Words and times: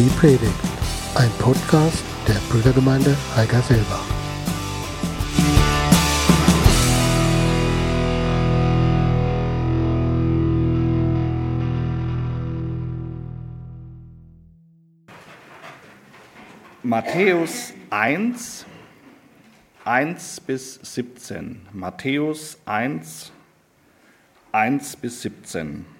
Die 0.00 0.08
Predigt, 0.18 0.54
ein 1.14 1.28
Podcast 1.38 2.02
der 2.26 2.40
Brüdergemeinde 2.48 3.14
Heigerselbach. 3.36 4.06
Matthäus 16.82 17.74
1, 17.90 18.64
1 19.84 20.40
bis 20.40 20.80
17. 20.82 21.68
Matthäus 21.74 22.56
1, 22.64 23.32
1 24.52 24.96
bis 24.96 25.20
17. 25.20 25.99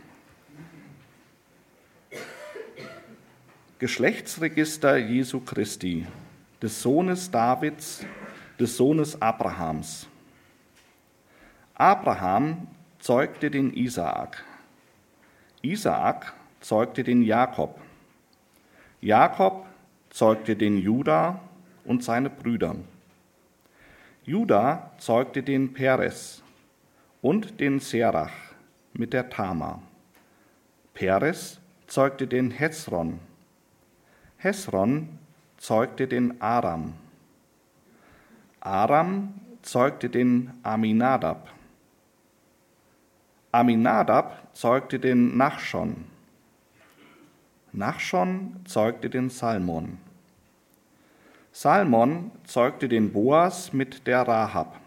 Geschlechtsregister 3.80 4.98
Jesu 4.98 5.40
Christi, 5.40 6.06
des 6.60 6.82
Sohnes 6.82 7.30
Davids, 7.30 8.04
des 8.58 8.76
Sohnes 8.76 9.22
Abrahams. 9.22 10.06
Abraham 11.72 12.66
zeugte 12.98 13.50
den 13.50 13.72
Isaak. 13.72 14.44
Isaak 15.62 16.34
zeugte 16.60 17.02
den 17.02 17.22
Jakob. 17.22 17.80
Jakob 19.00 19.64
zeugte 20.10 20.56
den 20.56 20.76
Juda 20.76 21.40
und 21.86 22.04
seine 22.04 22.28
Brüder. 22.28 22.76
Juda 24.26 24.92
zeugte 24.98 25.42
den 25.42 25.72
Peres 25.72 26.42
und 27.22 27.58
den 27.60 27.80
Serach 27.80 28.52
mit 28.92 29.14
der 29.14 29.30
Tama. 29.30 29.80
Peres 30.92 31.58
zeugte 31.86 32.26
den 32.26 32.50
Hezron 32.50 33.20
Hesron 34.42 35.18
zeugte 35.58 36.08
den 36.08 36.40
Aram. 36.40 36.94
Aram 38.60 39.34
zeugte 39.60 40.08
den 40.08 40.54
Aminadab. 40.62 41.50
Aminadab 43.52 44.48
zeugte 44.56 44.98
den 44.98 45.36
Nachschon. 45.36 46.06
Nachschon 47.72 48.56
zeugte 48.64 49.10
den 49.10 49.28
Salmon. 49.28 49.98
Salmon 51.52 52.30
zeugte 52.44 52.88
den 52.88 53.12
Boas 53.12 53.74
mit 53.74 54.06
der 54.06 54.26
Rahab. 54.26 54.80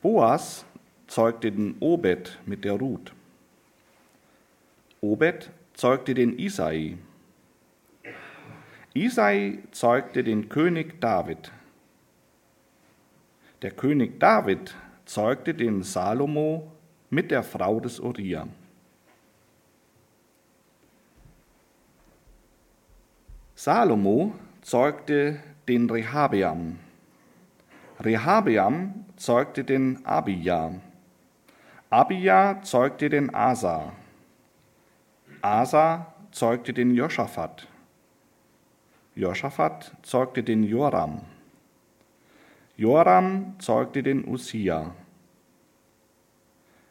Boas 0.00 0.64
zeugte 1.08 1.52
den 1.52 1.76
Obed 1.80 2.38
mit 2.46 2.64
der 2.64 2.72
Ruth. 2.72 3.12
Obed 5.02 5.50
zeugte 5.74 6.14
den 6.14 6.38
Isai. 6.38 6.96
Isai 8.94 9.58
zeugte 9.70 10.24
den 10.24 10.48
König 10.48 11.00
David. 11.00 11.52
Der 13.62 13.70
König 13.70 14.18
David 14.18 14.74
zeugte 15.04 15.52
den 15.52 15.82
Salomo 15.82 16.72
mit 17.10 17.30
der 17.30 17.42
Frau 17.42 17.80
des 17.80 18.00
Uriah. 18.00 18.48
Salomo 23.54 24.32
zeugte 24.62 25.40
den 25.66 25.90
Rehabeam. 25.90 26.78
Rehabeam 28.00 29.04
zeugte 29.16 29.64
den 29.64 30.06
Abia. 30.06 30.72
Abia 31.90 32.62
zeugte 32.62 33.10
den 33.10 33.34
Asa. 33.34 33.92
Asa 35.42 36.14
zeugte 36.30 36.72
den 36.72 36.94
Josaphat. 36.94 37.66
Josaphat 39.18 39.96
zeugte 40.04 40.44
den 40.44 40.62
Joram. 40.62 41.22
Joram 42.76 43.58
zeugte 43.58 44.04
den 44.04 44.24
Usia. 44.24 44.94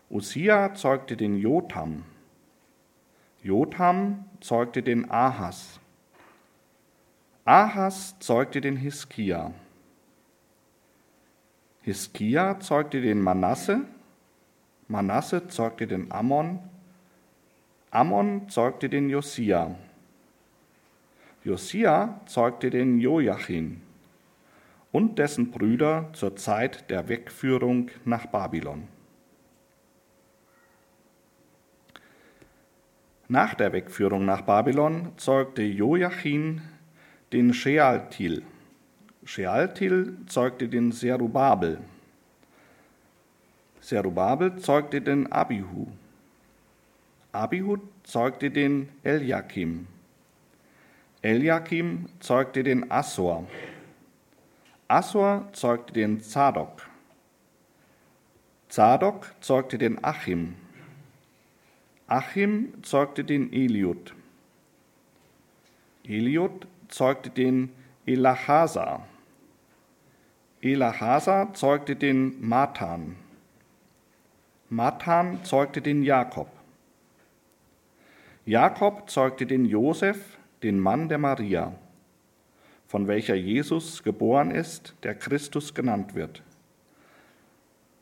Usia 0.10 0.74
zeugte 0.74 1.16
den 1.16 1.38
Jotam. 1.38 2.04
Jotam 3.42 4.26
zeugte 4.42 4.84
den 4.84 5.10
Ahas. 5.10 5.80
Ahas 7.46 8.20
zeugte 8.20 8.60
den 8.60 8.76
Hiskia. 8.76 9.54
Hiskia 11.82 12.60
zeugte 12.60 13.00
den 13.00 13.22
Manasse. 13.22 13.86
Manasse 14.90 15.48
zeugte 15.48 15.88
den 15.88 16.12
Ammon. 16.12 16.60
Ammon 17.90 18.50
zeugte 18.50 18.90
den 18.90 19.10
Josia. 19.10 19.78
Josia 21.48 22.20
zeugte 22.26 22.70
den 22.70 23.00
Joachim 23.00 23.80
und 24.92 25.18
dessen 25.18 25.50
Brüder 25.50 26.10
zur 26.12 26.36
Zeit 26.36 26.90
der 26.90 27.08
Wegführung 27.08 27.90
nach 28.04 28.26
Babylon. 28.26 28.90
Nach 33.30 33.54
der 33.54 33.72
Wegführung 33.72 34.26
nach 34.26 34.42
Babylon 34.42 35.14
zeugte 35.16 35.62
Joachim 35.62 36.60
den 37.32 37.54
Shealtil. 37.54 38.44
Shealtil 39.24 40.18
zeugte 40.28 40.68
den 40.68 40.92
Serubabel. 40.92 41.80
Serubabel 43.80 44.58
zeugte 44.58 45.00
den 45.00 45.32
Abihu. 45.32 45.88
Abihu 47.32 47.78
zeugte 48.04 48.52
den 48.52 48.90
Eliakim. 49.04 49.88
Eliakim 51.28 52.06
zeugte 52.22 52.64
den 52.64 52.90
Assor. 52.90 53.46
Assor 54.88 55.50
zeugte 55.52 55.92
den 55.92 56.22
Zadok. 56.22 56.88
Zadok 58.70 59.36
zeugte 59.42 59.78
den 59.78 60.02
Achim. 60.06 60.56
Achim 62.08 62.82
zeugte 62.82 63.26
den 63.26 63.52
Eliud. 63.52 64.14
Eliud 66.06 66.66
zeugte 66.88 67.30
den 67.30 67.74
Elachasa. 68.06 69.06
Elachasa 70.62 71.54
zeugte 71.54 71.98
den 71.98 72.40
Matan. 72.40 73.18
Matan 74.70 75.44
zeugte 75.44 75.82
den 75.82 76.04
Jakob. 76.04 76.48
Jakob 78.46 79.10
zeugte 79.10 79.46
den 79.46 79.66
Josef 79.66 80.37
den 80.64 80.80
Mann 80.80 81.10
der 81.10 81.18
Maria, 81.18 81.74
von 82.88 83.08
welcher 83.08 83.36
Jesus 83.36 84.04
geboren 84.04 84.52
ist, 84.52 84.96
der 85.04 85.16
Christus 85.16 85.74
genannt 85.74 86.16
wird. 86.16 86.42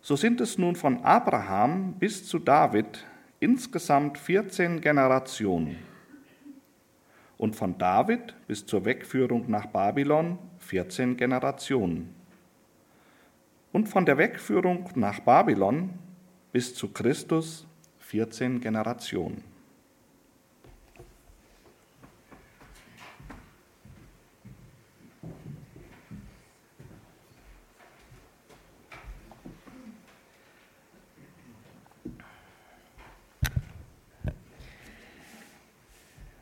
So 0.01 0.15
sind 0.15 0.39
es 0.39 0.57
nun 0.57 0.75
von 0.75 1.03
Abraham 1.03 1.93
bis 1.93 2.27
zu 2.27 2.37
David 2.37 3.03
insgesamt 3.39 4.17
14 4.17 4.79
Generationen 4.79 5.77
und 7.37 7.55
von 7.55 7.77
David 7.77 8.35
bis 8.47 8.65
zur 8.65 8.85
Wegführung 8.85 9.49
nach 9.49 9.65
Babylon 9.65 10.37
14 10.59 11.17
Generationen 11.17 12.13
und 13.71 13.89
von 13.89 14.05
der 14.05 14.17
Wegführung 14.17 14.89
nach 14.95 15.19
Babylon 15.19 15.89
bis 16.51 16.73
zu 16.75 16.93
Christus 16.93 17.67
14 17.99 18.61
Generationen. 18.61 19.54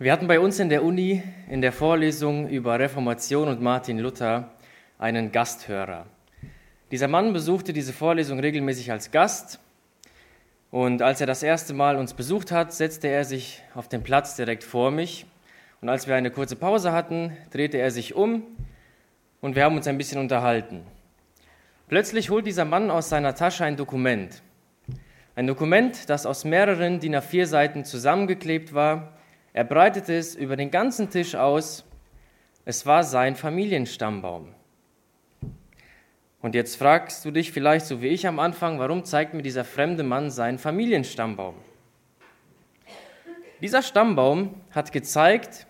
Wir 0.03 0.11
hatten 0.11 0.27
bei 0.27 0.41
uns 0.41 0.59
in 0.59 0.67
der 0.67 0.83
Uni 0.83 1.23
in 1.49 1.61
der 1.61 1.71
Vorlesung 1.71 2.49
über 2.49 2.77
Reformation 2.77 3.47
und 3.47 3.61
Martin 3.61 3.99
Luther 3.99 4.51
einen 4.99 5.31
Gasthörer. 5.31 6.07
Dieser 6.91 7.07
Mann 7.07 7.31
besuchte 7.31 7.71
diese 7.71 7.93
Vorlesung 7.93 8.37
regelmäßig 8.37 8.91
als 8.91 9.11
Gast 9.11 9.61
und 10.71 11.01
als 11.01 11.21
er 11.21 11.27
das 11.27 11.41
erste 11.41 11.73
Mal 11.73 11.95
uns 11.95 12.15
besucht 12.15 12.51
hat, 12.51 12.73
setzte 12.73 13.07
er 13.07 13.23
sich 13.23 13.63
auf 13.75 13.87
den 13.87 14.03
Platz 14.03 14.35
direkt 14.35 14.65
vor 14.65 14.91
mich 14.91 15.25
und 15.79 15.87
als 15.87 16.05
wir 16.05 16.15
eine 16.15 16.31
kurze 16.31 16.57
Pause 16.57 16.91
hatten, 16.91 17.31
drehte 17.51 17.77
er 17.77 17.89
sich 17.89 18.13
um 18.13 18.43
und 19.39 19.55
wir 19.55 19.63
haben 19.63 19.77
uns 19.77 19.87
ein 19.87 19.97
bisschen 19.97 20.19
unterhalten. 20.19 20.81
Plötzlich 21.87 22.29
holt 22.29 22.45
dieser 22.45 22.65
Mann 22.65 22.91
aus 22.91 23.07
seiner 23.07 23.35
Tasche 23.35 23.63
ein 23.63 23.77
Dokument. 23.77 24.41
Ein 25.37 25.47
Dokument, 25.47 26.09
das 26.09 26.25
aus 26.25 26.43
mehreren 26.43 26.99
DIN 26.99 27.15
A4 27.15 27.45
Seiten 27.45 27.85
zusammengeklebt 27.85 28.73
war 28.73 29.13
er 29.53 29.63
breitete 29.63 30.15
es 30.15 30.35
über 30.35 30.55
den 30.55 30.71
ganzen 30.71 31.11
Tisch 31.11 31.35
aus. 31.35 31.85
Es 32.65 32.85
war 32.85 33.03
sein 33.03 33.35
Familienstammbaum. 33.35 34.53
Und 36.41 36.55
jetzt 36.55 36.75
fragst 36.75 37.23
du 37.23 37.31
dich 37.31 37.51
vielleicht 37.51 37.85
so 37.85 38.01
wie 38.01 38.07
ich 38.07 38.27
am 38.27 38.39
Anfang, 38.39 38.79
warum 38.79 39.05
zeigt 39.05 39.33
mir 39.33 39.43
dieser 39.43 39.63
fremde 39.63 40.03
Mann 40.03 40.31
seinen 40.31 40.57
Familienstammbaum? 40.57 41.55
Dieser 43.61 43.81
Stammbaum 43.81 44.55
hat 44.71 44.91
gezeigt, 44.91 45.67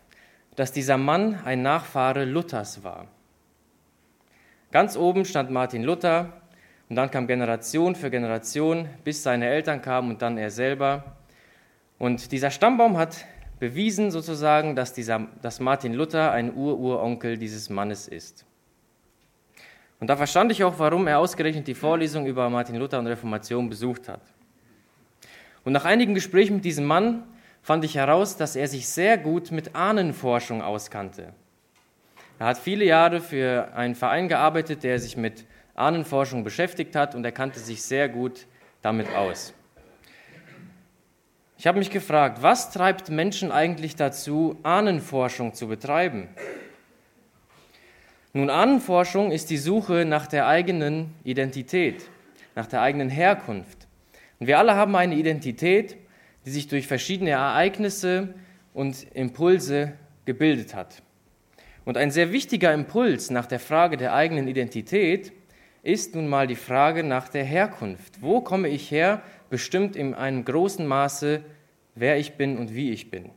dass 0.55 0.71
dieser 0.71 0.97
Mann 0.97 1.39
ein 1.43 1.61
Nachfahre 1.61 2.25
Luthers 2.25 2.83
war. 2.83 3.07
Ganz 4.71 4.97
oben 4.97 5.25
stand 5.25 5.51
Martin 5.51 5.83
Luther 5.83 6.41
und 6.89 6.95
dann 6.95 7.11
kam 7.11 7.27
Generation 7.27 7.95
für 7.95 8.09
Generation, 8.09 8.87
bis 9.03 9.21
seine 9.21 9.47
Eltern 9.47 9.81
kamen 9.81 10.11
und 10.11 10.21
dann 10.21 10.37
er 10.37 10.49
selber. 10.49 11.17
Und 11.99 12.31
dieser 12.31 12.49
Stammbaum 12.49 12.97
hat 12.97 13.25
bewiesen 13.63 14.11
sozusagen, 14.11 14.75
dass, 14.75 14.91
dieser, 14.91 15.25
dass 15.41 15.61
Martin 15.61 15.93
Luther 15.93 16.33
ein 16.33 16.53
Ururonkel 16.53 17.37
dieses 17.37 17.69
Mannes 17.69 18.09
ist. 18.09 18.45
Und 20.01 20.07
da 20.07 20.17
verstand 20.17 20.51
ich 20.51 20.65
auch, 20.65 20.79
warum 20.79 21.07
er 21.07 21.19
ausgerechnet 21.19 21.65
die 21.65 21.73
Vorlesung 21.73 22.25
über 22.25 22.49
Martin 22.49 22.75
Luther 22.75 22.99
und 22.99 23.07
Reformation 23.07 23.69
besucht 23.69 24.09
hat. 24.09 24.19
Und 25.63 25.71
nach 25.71 25.85
einigen 25.85 26.13
Gesprächen 26.13 26.55
mit 26.55 26.65
diesem 26.65 26.83
Mann 26.83 27.23
fand 27.61 27.85
ich 27.85 27.95
heraus, 27.95 28.35
dass 28.35 28.57
er 28.57 28.67
sich 28.67 28.89
sehr 28.89 29.17
gut 29.17 29.49
mit 29.51 29.73
Ahnenforschung 29.77 30.61
auskannte. 30.61 31.31
Er 32.39 32.47
hat 32.47 32.57
viele 32.57 32.83
Jahre 32.83 33.21
für 33.21 33.73
einen 33.73 33.95
Verein 33.95 34.27
gearbeitet, 34.27 34.83
der 34.83 34.99
sich 34.99 35.15
mit 35.15 35.45
Ahnenforschung 35.73 36.43
beschäftigt 36.43 36.97
hat 36.97 37.15
und 37.15 37.23
er 37.23 37.31
kannte 37.31 37.61
sich 37.61 37.81
sehr 37.81 38.09
gut 38.09 38.45
damit 38.81 39.07
aus. 39.15 39.53
Ich 41.63 41.67
habe 41.67 41.79
mich 41.79 41.91
gefragt, 41.91 42.41
was 42.41 42.71
treibt 42.71 43.09
Menschen 43.09 43.49
eigentlich 43.49 43.95
dazu, 43.95 44.59
Ahnenforschung 44.63 45.53
zu 45.53 45.69
betreiben? 45.69 46.27
Nun, 48.33 48.49
Ahnenforschung 48.49 49.31
ist 49.31 49.49
die 49.49 49.55
Suche 49.55 50.03
nach 50.03 50.27
der 50.27 50.45
eigenen 50.45 51.15
Identität, 51.23 52.03
nach 52.53 52.67
der 52.67 52.81
eigenen 52.81 53.09
Herkunft. 53.09 53.87
Und 54.41 54.47
wir 54.47 54.59
alle 54.59 54.75
haben 54.75 54.93
eine 54.97 55.15
Identität, 55.15 55.95
die 56.45 56.49
sich 56.49 56.67
durch 56.67 56.85
verschiedene 56.85 57.29
Ereignisse 57.29 58.33
und 58.73 59.07
Impulse 59.13 59.93
gebildet 60.25 60.75
hat. 60.75 61.01
Und 61.85 61.95
ein 61.95 62.11
sehr 62.11 62.33
wichtiger 62.33 62.73
Impuls 62.73 63.29
nach 63.29 63.45
der 63.45 63.61
Frage 63.61 63.95
der 63.95 64.13
eigenen 64.13 64.49
Identität 64.49 65.31
ist 65.81 66.13
nun 66.13 66.27
mal 66.27 66.45
die 66.45 66.57
Frage 66.57 67.05
nach 67.05 67.29
der 67.29 67.45
Herkunft. 67.45 68.21
Wo 68.21 68.41
komme 68.41 68.67
ich 68.67 68.91
her? 68.91 69.21
Bestimmt 69.53 69.95
in 69.95 70.15
einem 70.15 70.45
großen 70.45 70.83
Maße, 70.83 71.43
wer 71.93 72.17
ich 72.17 72.37
bin 72.37 72.57
und 72.57 72.73
wie 72.73 72.89
ich 72.89 73.11
bin. 73.11 73.29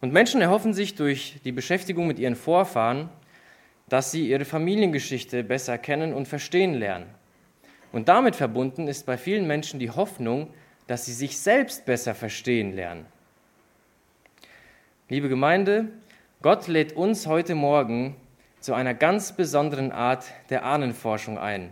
Und 0.00 0.12
Menschen 0.12 0.40
erhoffen 0.40 0.74
sich 0.74 0.96
durch 0.96 1.36
die 1.44 1.52
Beschäftigung 1.52 2.08
mit 2.08 2.18
ihren 2.18 2.34
Vorfahren, 2.34 3.10
dass 3.88 4.10
sie 4.10 4.28
ihre 4.28 4.44
Familiengeschichte 4.44 5.44
besser 5.44 5.78
kennen 5.78 6.12
und 6.12 6.26
verstehen 6.26 6.74
lernen. 6.74 7.06
Und 7.92 8.08
damit 8.08 8.34
verbunden 8.34 8.88
ist 8.88 9.06
bei 9.06 9.16
vielen 9.16 9.46
Menschen 9.46 9.78
die 9.78 9.92
Hoffnung, 9.92 10.52
dass 10.88 11.06
sie 11.06 11.12
sich 11.12 11.38
selbst 11.38 11.86
besser 11.86 12.16
verstehen 12.16 12.74
lernen. 12.74 13.06
Liebe 15.08 15.28
Gemeinde, 15.28 15.90
Gott 16.42 16.66
lädt 16.66 16.94
uns 16.94 17.28
heute 17.28 17.54
Morgen 17.54 18.16
zu 18.58 18.74
einer 18.74 18.94
ganz 18.94 19.36
besonderen 19.36 19.92
Art 19.92 20.24
der 20.50 20.64
Ahnenforschung 20.64 21.38
ein. 21.38 21.70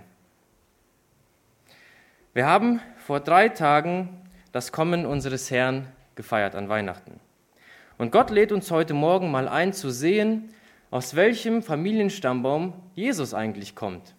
Wir 2.36 2.44
haben 2.44 2.80
vor 2.98 3.20
drei 3.20 3.48
Tagen 3.48 4.10
das 4.52 4.70
Kommen 4.70 5.06
unseres 5.06 5.50
Herrn 5.50 5.88
gefeiert 6.16 6.54
an 6.54 6.68
Weihnachten. 6.68 7.18
Und 7.96 8.12
Gott 8.12 8.28
lädt 8.28 8.52
uns 8.52 8.70
heute 8.70 8.92
Morgen 8.92 9.30
mal 9.30 9.48
ein 9.48 9.72
zu 9.72 9.88
sehen, 9.88 10.50
aus 10.90 11.16
welchem 11.16 11.62
Familienstammbaum 11.62 12.74
Jesus 12.94 13.32
eigentlich 13.32 13.74
kommt. 13.74 14.14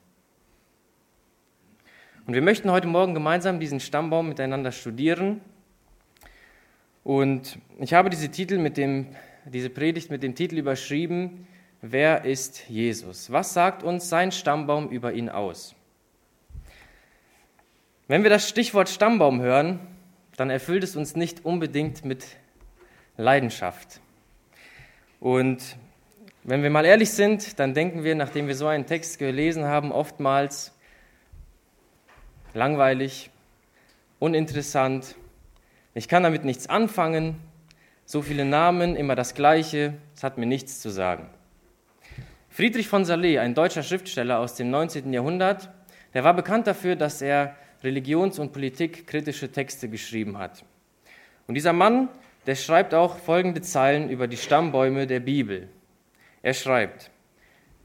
Und 2.26 2.34
wir 2.34 2.42
möchten 2.42 2.72
heute 2.72 2.88
Morgen 2.88 3.14
gemeinsam 3.14 3.60
diesen 3.60 3.80
Stammbaum 3.80 4.30
miteinander 4.30 4.72
studieren. 4.72 5.40
Und 7.04 7.60
ich 7.78 7.94
habe 7.94 8.10
diese, 8.10 8.30
Titel 8.30 8.58
mit 8.58 8.78
dem, 8.78 9.16
diese 9.46 9.70
Predigt 9.70 10.10
mit 10.10 10.24
dem 10.24 10.34
Titel 10.34 10.58
überschrieben, 10.58 11.46
wer 11.84 12.26
ist 12.26 12.68
Jesus? 12.68 13.32
Was 13.32 13.54
sagt 13.54 13.84
uns 13.84 14.10
sein 14.10 14.32
Stammbaum 14.32 14.90
über 14.90 15.14
ihn 15.14 15.30
aus? 15.30 15.77
Wenn 18.10 18.24
wir 18.24 18.30
das 18.30 18.48
Stichwort 18.48 18.88
Stammbaum 18.88 19.42
hören, 19.42 19.80
dann 20.38 20.50
erfüllt 20.50 20.82
es 20.82 20.96
uns 20.96 21.18
nicht 21.18 21.44
unbedingt 21.44 22.06
mit 22.06 22.26
Leidenschaft. 23.18 24.00
Und 25.20 25.76
wenn 26.44 26.64
wir 26.64 26.70
mal 26.70 26.86
ehrlich 26.86 27.12
sind, 27.12 27.60
dann 27.60 27.74
denken 27.74 28.06
wir, 28.06 28.16
nachdem 28.16 28.48
wir 28.48 28.56
so 28.56 28.66
einen 28.66 28.86
Text 28.86 29.20
gelesen 29.20 29.66
haben, 29.66 29.92
oftmals 29.92 30.74
langweilig, 32.54 33.30
uninteressant, 34.20 35.16
ich 35.94 36.08
kann 36.08 36.24
damit 36.24 36.46
nichts 36.46 36.68
anfangen, 36.68 37.36
so 38.06 38.22
viele 38.22 38.46
Namen, 38.46 38.96
immer 38.96 39.16
das 39.16 39.34
Gleiche, 39.34 39.96
es 40.16 40.24
hat 40.24 40.38
mir 40.38 40.46
nichts 40.46 40.80
zu 40.80 40.90
sagen. 40.90 41.28
Friedrich 42.48 42.88
von 42.88 43.04
Salé, 43.04 43.42
ein 43.42 43.54
deutscher 43.54 43.84
Schriftsteller 43.84 44.40
aus 44.40 44.56
dem 44.56 44.70
19. 44.70 45.12
Jahrhundert, 45.12 45.70
der 46.14 46.24
war 46.24 46.34
bekannt 46.34 46.68
dafür, 46.68 46.96
dass 46.96 47.22
er 47.22 47.54
religions- 47.84 48.40
und 48.40 48.54
politikkritische 48.54 49.52
Texte 49.52 49.90
geschrieben 49.90 50.38
hat. 50.38 50.64
Und 51.48 51.56
dieser 51.56 51.74
Mann, 51.74 52.10
der 52.46 52.56
schreibt 52.56 52.94
auch 52.94 53.18
folgende 53.18 53.62
Zeilen 53.62 54.10
über 54.10 54.28
die 54.28 54.38
Stammbäume 54.38 55.08
der 55.08 55.20
Bibel. 55.20 55.70
Er 56.42 56.54
schreibt, 56.54 57.12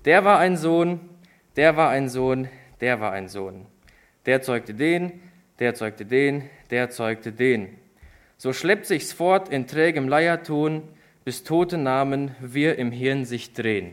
der 0.04 0.24
war 0.24 0.38
ein 0.38 0.56
Sohn, 0.56 1.00
der 1.56 1.76
war 1.76 1.90
ein 1.90 2.08
Sohn, 2.08 2.48
der 2.80 3.00
war 3.00 3.12
ein 3.12 3.28
Sohn. 3.28 3.66
Der 4.26 4.42
zeugte 4.42 4.74
den, 4.74 5.20
der 5.58 5.74
zeugte 5.74 6.04
den, 6.04 6.48
der 6.70 6.90
zeugte 6.90 7.32
den. 7.32 7.78
So 8.36 8.52
schleppt 8.52 8.86
sich's 8.86 9.12
fort 9.12 9.48
in 9.48 9.66
trägem 9.66 10.08
Leierton, 10.08 10.82
bis 11.24 11.44
tote 11.44 11.78
Namen 11.78 12.34
wir 12.40 12.78
im 12.78 12.90
Hirn 12.90 13.24
sich 13.24 13.52
drehen. 13.52 13.92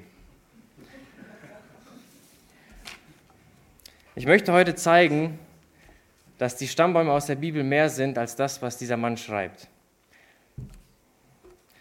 Ich 4.16 4.26
möchte 4.26 4.52
heute 4.52 4.76
zeigen, 4.76 5.40
dass 6.40 6.56
die 6.56 6.68
Stammbäume 6.68 7.12
aus 7.12 7.28
der 7.28 7.36
Bibel 7.36 7.64
mehr 7.64 7.90
sind 7.90 8.18
als 8.18 8.36
das, 8.36 8.62
was 8.62 8.78
dieser 8.78 8.98
Mann 8.98 9.18
schreibt. 9.18 9.68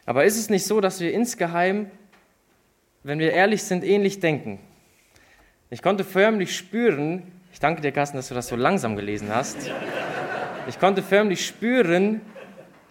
Aber 0.05 0.25
ist 0.25 0.37
es 0.37 0.51
nicht 0.51 0.67
so, 0.67 0.81
dass 0.81 1.01
wir 1.01 1.13
insgeheim, 1.15 1.91
wenn 3.05 3.21
wir 3.21 3.33
ehrlich 3.33 3.63
sind, 3.63 3.85
ähnlich 3.85 4.19
denken? 4.21 4.59
Ich 5.71 5.81
konnte 5.81 6.03
förmlich 6.03 6.57
spüren, 6.57 7.23
ich 7.53 7.61
danke 7.61 7.83
dir, 7.83 7.93
Carsten, 7.93 8.17
dass 8.17 8.29
du 8.29 8.35
das 8.35 8.49
so 8.49 8.57
langsam 8.57 8.97
gelesen 8.97 9.33
hast. 9.33 9.71
Ich 10.67 10.79
konnte 10.81 11.03
förmlich 11.03 11.47
spüren, 11.47 12.21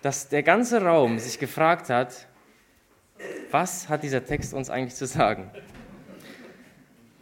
dass 0.02 0.30
der 0.30 0.44
ganze 0.44 0.82
Raum 0.82 1.20
sich 1.20 1.38
gefragt 1.38 1.90
hat, 1.90 2.28
was 3.52 3.90
hat 3.90 4.04
dieser 4.04 4.26
Text 4.26 4.54
uns 4.54 4.70
eigentlich 4.70 4.96
zu 4.96 5.06
sagen? 5.06 5.52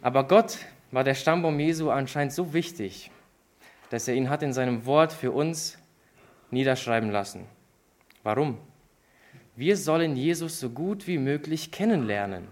Aber 0.02 0.24
Gott 0.28 0.58
war 0.92 1.02
der 1.02 1.14
Stammbaum 1.14 1.58
Jesu 1.58 1.90
anscheinend 1.90 2.32
so 2.32 2.52
wichtig, 2.52 3.10
dass 3.90 4.08
er 4.08 4.14
ihn 4.14 4.30
hat 4.30 4.42
in 4.42 4.52
seinem 4.52 4.86
Wort 4.86 5.12
für 5.12 5.32
uns 5.32 5.78
niederschreiben 6.50 7.10
lassen. 7.10 7.44
Warum? 8.22 8.58
Wir 9.54 9.76
sollen 9.76 10.16
Jesus 10.16 10.60
so 10.60 10.70
gut 10.70 11.06
wie 11.06 11.18
möglich 11.18 11.70
kennenlernen. 11.70 12.48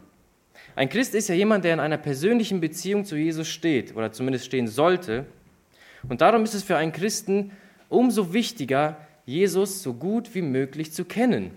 Ein 0.76 0.88
Christ 0.88 1.14
ist 1.14 1.28
ja 1.28 1.34
jemand, 1.34 1.64
der 1.64 1.74
in 1.74 1.80
einer 1.80 1.98
persönlichen 1.98 2.60
Beziehung 2.60 3.04
zu 3.04 3.16
Jesus 3.16 3.48
steht 3.48 3.94
oder 3.96 4.12
zumindest 4.12 4.46
stehen 4.46 4.66
sollte. 4.66 5.26
Und 6.08 6.20
darum 6.20 6.44
ist 6.44 6.54
es 6.54 6.62
für 6.62 6.76
einen 6.76 6.92
Christen 6.92 7.52
umso 7.88 8.32
wichtiger, 8.32 8.96
Jesus 9.26 9.82
so 9.82 9.94
gut 9.94 10.34
wie 10.34 10.42
möglich 10.42 10.92
zu 10.92 11.04
kennen. 11.04 11.52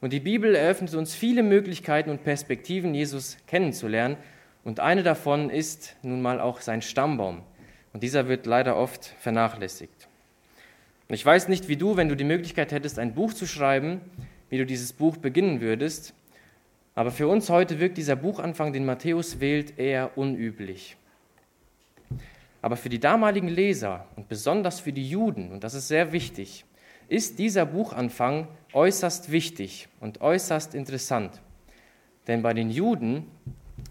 Und 0.00 0.12
die 0.12 0.20
Bibel 0.20 0.54
eröffnet 0.54 0.94
uns 0.94 1.14
viele 1.14 1.42
Möglichkeiten 1.42 2.10
und 2.10 2.24
Perspektiven, 2.24 2.94
Jesus 2.94 3.36
kennenzulernen, 3.46 4.16
und 4.64 4.78
eine 4.78 5.02
davon 5.02 5.50
ist 5.50 5.96
nun 6.02 6.22
mal 6.22 6.40
auch 6.40 6.60
sein 6.60 6.82
Stammbaum. 6.82 7.42
Und 7.92 8.02
dieser 8.02 8.28
wird 8.28 8.46
leider 8.46 8.76
oft 8.76 9.04
vernachlässigt. 9.20 10.08
Und 11.08 11.14
ich 11.14 11.26
weiß 11.26 11.48
nicht, 11.48 11.68
wie 11.68 11.76
du, 11.76 11.96
wenn 11.96 12.08
du 12.08 12.16
die 12.16 12.24
Möglichkeit 12.24 12.72
hättest, 12.72 12.98
ein 12.98 13.14
Buch 13.14 13.34
zu 13.34 13.46
schreiben, 13.46 14.00
wie 14.48 14.58
du 14.58 14.66
dieses 14.66 14.92
Buch 14.92 15.16
beginnen 15.16 15.60
würdest. 15.60 16.14
Aber 16.94 17.10
für 17.10 17.28
uns 17.28 17.50
heute 17.50 17.80
wirkt 17.80 17.98
dieser 17.98 18.16
Buchanfang, 18.16 18.72
den 18.72 18.84
Matthäus 18.84 19.40
wählt, 19.40 19.78
eher 19.78 20.16
unüblich. 20.16 20.96
Aber 22.62 22.76
für 22.76 22.88
die 22.88 23.00
damaligen 23.00 23.48
Leser 23.48 24.06
und 24.16 24.28
besonders 24.28 24.80
für 24.80 24.92
die 24.92 25.08
Juden, 25.08 25.50
und 25.52 25.64
das 25.64 25.74
ist 25.74 25.88
sehr 25.88 26.12
wichtig, 26.12 26.64
ist 27.08 27.38
dieser 27.38 27.66
Buchanfang 27.66 28.46
äußerst 28.72 29.32
wichtig 29.32 29.88
und 30.00 30.20
äußerst 30.20 30.74
interessant. 30.74 31.40
Denn 32.26 32.42
bei 32.42 32.54
den 32.54 32.70
Juden 32.70 33.26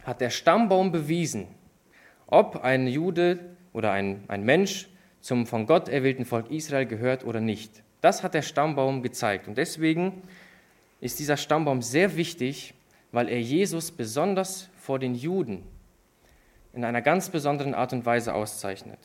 hat 0.04 0.22
der 0.22 0.30
Stammbaum 0.30 0.92
bewiesen, 0.92 1.48
ob 2.28 2.64
ein 2.64 2.88
Jude 2.88 3.51
oder 3.74 3.92
ein, 3.92 4.24
ein 4.28 4.44
Mensch 4.44 4.88
zum 5.22 5.46
von 5.46 5.68
Gott 5.68 5.88
erwählten 5.88 6.26
Volk 6.26 6.50
Israel 6.50 6.86
gehört 6.86 7.26
oder 7.26 7.40
nicht. 7.40 7.84
Das 8.02 8.24
hat 8.24 8.34
der 8.34 8.42
Stammbaum 8.42 9.04
gezeigt. 9.04 9.48
Und 9.48 9.58
deswegen 9.58 10.24
ist 11.00 11.20
dieser 11.20 11.38
Stammbaum 11.38 11.82
sehr 11.82 12.18
wichtig, 12.18 12.74
weil 13.12 13.30
er 13.30 13.40
Jesus 13.40 13.92
besonders 13.92 14.70
vor 14.78 15.00
den 15.00 15.16
Juden 15.16 15.64
in 16.74 16.86
einer 16.86 17.02
ganz 17.02 17.30
besonderen 17.30 17.74
Art 17.74 17.94
und 17.94 18.06
Weise 18.06 18.34
auszeichnet. 18.34 19.00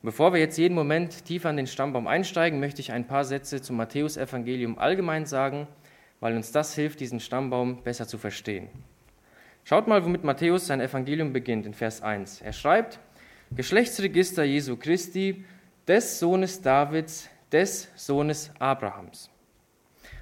bevor 0.00 0.32
wir 0.32 0.38
jetzt 0.38 0.56
jeden 0.56 0.76
Moment 0.76 1.24
tiefer 1.24 1.48
an 1.48 1.56
den 1.56 1.66
Stammbaum 1.66 2.06
einsteigen, 2.06 2.60
möchte 2.60 2.80
ich 2.80 2.92
ein 2.92 3.06
paar 3.06 3.24
Sätze 3.24 3.60
zum 3.60 3.76
Matthäusevangelium 3.76 4.78
allgemein 4.78 5.26
sagen, 5.26 5.66
weil 6.20 6.36
uns 6.36 6.52
das 6.52 6.74
hilft, 6.74 7.00
diesen 7.00 7.18
Stammbaum 7.18 7.82
besser 7.82 8.06
zu 8.06 8.16
verstehen. 8.16 8.68
Schaut 9.64 9.88
mal, 9.88 10.04
womit 10.04 10.24
Matthäus 10.24 10.66
sein 10.68 10.80
Evangelium 10.80 11.32
beginnt 11.32 11.66
in 11.66 11.74
Vers 11.74 12.00
1. 12.00 12.40
Er 12.42 12.52
schreibt, 12.52 13.00
Geschlechtsregister 13.56 14.44
Jesu 14.44 14.76
Christi, 14.76 15.44
des 15.86 16.18
Sohnes 16.18 16.60
Davids, 16.60 17.28
des 17.50 17.88
Sohnes 17.96 18.50
Abrahams. 18.58 19.30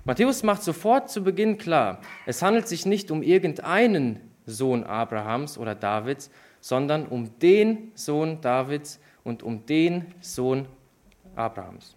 Matthäus 0.05 0.45
macht 0.45 0.63
sofort 0.63 1.11
zu 1.11 1.25
Beginn 1.25 1.59
klar, 1.59 2.01
es 2.27 2.41
handelt 2.41 2.69
sich 2.69 2.87
nicht 2.87 3.11
um 3.11 3.23
irgendeinen 3.23 4.21
Sohn 4.47 4.85
Abrahams 4.85 5.59
oder 5.59 5.75
Davids, 5.75 6.31
sondern 6.61 7.07
um 7.07 7.37
den 7.41 7.91
Sohn 7.95 8.41
Davids 8.41 9.01
und 9.25 9.43
um 9.43 9.67
den 9.67 10.15
Sohn 10.21 10.67
Abrahams. 11.35 11.97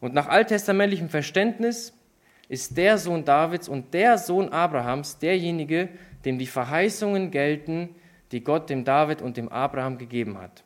Und 0.00 0.14
nach 0.14 0.26
alttestamentlichem 0.26 1.08
Verständnis 1.08 1.92
ist 2.48 2.76
der 2.76 2.98
Sohn 2.98 3.24
Davids 3.24 3.68
und 3.68 3.94
der 3.94 4.18
Sohn 4.18 4.48
Abrahams 4.48 5.18
derjenige, 5.18 5.88
dem 6.24 6.38
die 6.38 6.46
Verheißungen 6.46 7.30
gelten, 7.30 7.94
die 8.32 8.44
Gott 8.44 8.70
dem 8.70 8.84
David 8.84 9.22
und 9.22 9.36
dem 9.36 9.48
Abraham 9.48 9.98
gegeben 9.98 10.38
hat. 10.38 10.64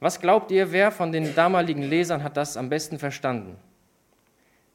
Was 0.00 0.20
glaubt 0.20 0.50
ihr, 0.50 0.70
wer 0.70 0.92
von 0.92 1.10
den 1.10 1.34
damaligen 1.34 1.82
Lesern 1.82 2.22
hat 2.22 2.36
das 2.36 2.56
am 2.56 2.68
besten 2.68 2.98
verstanden? 2.98 3.56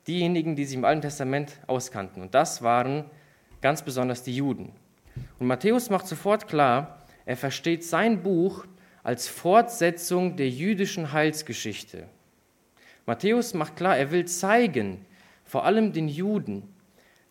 Diejenigen, 0.08 0.56
die 0.56 0.66
sich 0.66 0.76
im 0.76 0.84
Alten 0.84 1.02
Testament 1.02 1.60
auskannten. 1.68 2.22
Und 2.22 2.36
das 2.36 2.62
waren 2.62 3.06
ganz 3.62 3.82
besonders 3.84 4.24
die 4.24 4.36
Juden. 4.36 4.74
Und 5.40 5.48
Matthäus 5.48 5.90
macht 5.90 6.08
sofort 6.08 6.48
klar, 6.48 7.04
er 7.26 7.38
versteht 7.38 7.86
sein 7.86 8.22
Buch 8.22 8.66
als 9.02 9.28
Fortsetzung 9.28 10.36
der 10.36 10.50
jüdischen 10.50 11.14
Heilsgeschichte. 11.14 12.08
Matthäus 13.06 13.54
macht 13.54 13.78
klar, 13.78 13.98
er 13.98 14.12
will 14.12 14.26
zeigen, 14.26 15.06
vor 15.46 15.66
allem 15.66 15.94
den 15.94 16.08
Juden, 16.08 16.74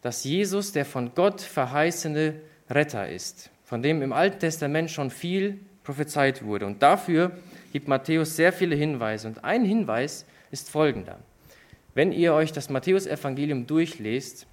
dass 0.00 0.24
Jesus 0.24 0.72
der 0.72 0.84
von 0.84 1.14
Gott 1.14 1.40
verheißene 1.40 2.40
Retter 2.70 3.08
ist, 3.08 3.50
von 3.72 3.80
dem 3.80 4.02
im 4.02 4.12
Alten 4.12 4.38
Testament 4.38 4.90
schon 4.90 5.08
viel 5.08 5.58
prophezeit 5.82 6.44
wurde. 6.44 6.66
Und 6.66 6.82
dafür 6.82 7.32
gibt 7.72 7.88
Matthäus 7.88 8.36
sehr 8.36 8.52
viele 8.52 8.74
Hinweise. 8.76 9.26
Und 9.26 9.44
ein 9.44 9.64
Hinweis 9.64 10.26
ist 10.50 10.68
folgender. 10.68 11.18
Wenn 11.94 12.12
ihr 12.12 12.34
euch 12.34 12.52
das 12.52 12.68
Matthäusevangelium 12.68 13.66
durchlest, 13.66 14.46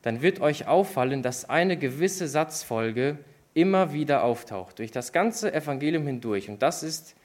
dann 0.00 0.22
wird 0.22 0.40
euch 0.40 0.66
auffallen, 0.66 1.22
dass 1.22 1.50
eine 1.50 1.76
gewisse 1.76 2.26
Satzfolge 2.26 3.18
immer 3.52 3.92
wieder 3.92 4.24
auftaucht, 4.24 4.78
durch 4.78 4.92
das 4.92 5.12
ganze 5.12 5.52
Evangelium 5.52 6.06
hindurch. 6.06 6.48
Und 6.48 6.62
das 6.62 6.82
ist 6.82 7.16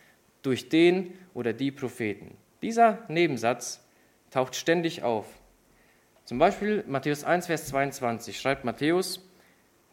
durch 0.42 0.68
den 0.68 1.14
oder 1.34 1.54
die 1.54 1.72
Propheten. 1.72 2.36
Dieser 2.62 3.00
Nebensatz 3.08 3.80
taucht 4.30 4.58
ständig 4.58 5.04
auf. 5.04 5.28
Zum 6.26 6.38
Beispiel 6.38 6.84
Matthäus 6.86 7.24
1, 7.24 7.46
Vers 7.46 7.68
22 7.68 8.38
schreibt 8.38 8.66
Matthäus, 8.66 9.22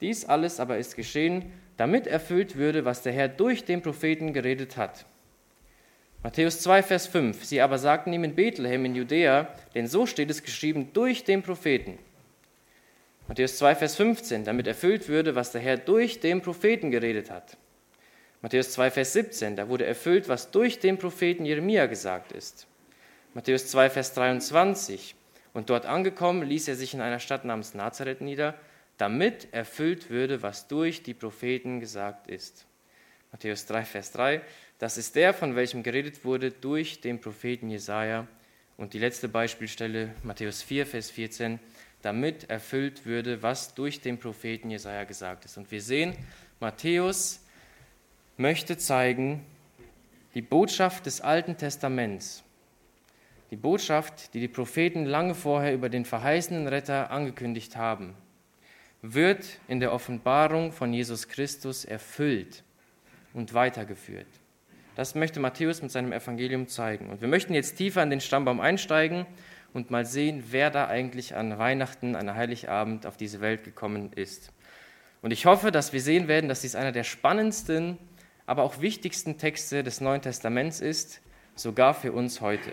dies 0.00 0.24
alles 0.24 0.60
aber 0.60 0.78
ist 0.78 0.96
geschehen, 0.96 1.52
damit 1.76 2.06
erfüllt 2.06 2.56
würde, 2.56 2.84
was 2.84 3.02
der 3.02 3.12
Herr 3.12 3.28
durch 3.28 3.64
den 3.64 3.82
Propheten 3.82 4.32
geredet 4.32 4.76
hat. 4.76 5.06
Matthäus 6.22 6.60
2, 6.60 6.82
Vers 6.82 7.06
5. 7.06 7.44
Sie 7.44 7.62
aber 7.62 7.78
sagten 7.78 8.12
ihm 8.12 8.24
in 8.24 8.34
Bethlehem 8.34 8.84
in 8.84 8.94
Judäa, 8.94 9.48
denn 9.74 9.86
so 9.86 10.04
steht 10.04 10.30
es 10.30 10.42
geschrieben 10.42 10.90
durch 10.92 11.24
den 11.24 11.42
Propheten. 11.42 11.98
Matthäus 13.26 13.56
2, 13.56 13.74
Vers 13.76 13.96
15, 13.96 14.44
damit 14.44 14.66
erfüllt 14.66 15.08
würde, 15.08 15.34
was 15.34 15.52
der 15.52 15.62
Herr 15.62 15.78
durch 15.78 16.20
den 16.20 16.42
Propheten 16.42 16.90
geredet 16.90 17.30
hat. 17.30 17.56
Matthäus 18.42 18.72
2, 18.72 18.90
Vers 18.90 19.12
17, 19.14 19.56
da 19.56 19.68
wurde 19.68 19.86
erfüllt, 19.86 20.28
was 20.28 20.50
durch 20.50 20.78
den 20.80 20.98
Propheten 20.98 21.44
Jeremia 21.44 21.86
gesagt 21.86 22.32
ist. 22.32 22.66
Matthäus 23.32 23.68
2, 23.68 23.88
Vers 23.88 24.12
23, 24.14 25.14
und 25.52 25.70
dort 25.70 25.86
angekommen 25.86 26.42
ließ 26.42 26.68
er 26.68 26.74
sich 26.74 26.92
in 26.92 27.00
einer 27.00 27.20
Stadt 27.20 27.44
namens 27.44 27.74
Nazareth 27.74 28.20
nieder, 28.20 28.54
damit 29.00 29.48
erfüllt 29.52 30.10
würde, 30.10 30.42
was 30.42 30.68
durch 30.68 31.02
die 31.02 31.14
Propheten 31.14 31.80
gesagt 31.80 32.26
ist. 32.28 32.66
Matthäus 33.32 33.64
3, 33.64 33.84
Vers 33.84 34.12
3, 34.12 34.42
das 34.78 34.98
ist 34.98 35.16
der, 35.16 35.32
von 35.32 35.56
welchem 35.56 35.82
geredet 35.82 36.24
wurde 36.24 36.50
durch 36.50 37.00
den 37.00 37.18
Propheten 37.18 37.70
Jesaja. 37.70 38.26
Und 38.76 38.92
die 38.92 38.98
letzte 38.98 39.28
Beispielstelle, 39.28 40.14
Matthäus 40.22 40.62
4, 40.62 40.86
Vers 40.86 41.10
14, 41.10 41.58
damit 42.02 42.50
erfüllt 42.50 43.06
würde, 43.06 43.42
was 43.42 43.74
durch 43.74 44.02
den 44.02 44.18
Propheten 44.18 44.70
Jesaja 44.70 45.04
gesagt 45.04 45.46
ist. 45.46 45.56
Und 45.56 45.70
wir 45.70 45.80
sehen, 45.80 46.14
Matthäus 46.60 47.40
möchte 48.36 48.76
zeigen, 48.76 49.46
die 50.34 50.42
Botschaft 50.42 51.06
des 51.06 51.22
Alten 51.22 51.56
Testaments, 51.56 52.42
die 53.50 53.56
Botschaft, 53.56 54.34
die 54.34 54.40
die 54.40 54.48
Propheten 54.48 55.06
lange 55.06 55.34
vorher 55.34 55.72
über 55.72 55.88
den 55.88 56.04
verheißenen 56.04 56.68
Retter 56.68 57.10
angekündigt 57.10 57.76
haben, 57.76 58.14
wird 59.02 59.46
in 59.68 59.80
der 59.80 59.92
Offenbarung 59.92 60.72
von 60.72 60.92
Jesus 60.92 61.28
Christus 61.28 61.84
erfüllt 61.84 62.64
und 63.32 63.54
weitergeführt. 63.54 64.26
Das 64.96 65.14
möchte 65.14 65.40
Matthäus 65.40 65.82
mit 65.82 65.90
seinem 65.90 66.12
Evangelium 66.12 66.68
zeigen. 66.68 67.08
Und 67.08 67.20
wir 67.20 67.28
möchten 67.28 67.54
jetzt 67.54 67.76
tiefer 67.76 68.02
in 68.02 68.10
den 68.10 68.20
Stammbaum 68.20 68.60
einsteigen 68.60 69.24
und 69.72 69.90
mal 69.90 70.04
sehen, 70.04 70.44
wer 70.50 70.70
da 70.70 70.88
eigentlich 70.88 71.34
an 71.34 71.58
Weihnachten, 71.58 72.16
an 72.16 72.34
Heiligabend 72.34 73.06
auf 73.06 73.16
diese 73.16 73.40
Welt 73.40 73.64
gekommen 73.64 74.12
ist. 74.14 74.52
Und 75.22 75.32
ich 75.32 75.46
hoffe, 75.46 75.70
dass 75.70 75.92
wir 75.92 76.00
sehen 76.00 76.28
werden, 76.28 76.48
dass 76.48 76.62
dies 76.62 76.74
einer 76.74 76.92
der 76.92 77.04
spannendsten, 77.04 77.98
aber 78.46 78.62
auch 78.62 78.80
wichtigsten 78.80 79.38
Texte 79.38 79.82
des 79.82 80.00
Neuen 80.00 80.22
Testaments 80.22 80.80
ist, 80.80 81.20
sogar 81.54 81.94
für 81.94 82.12
uns 82.12 82.40
heute. 82.40 82.72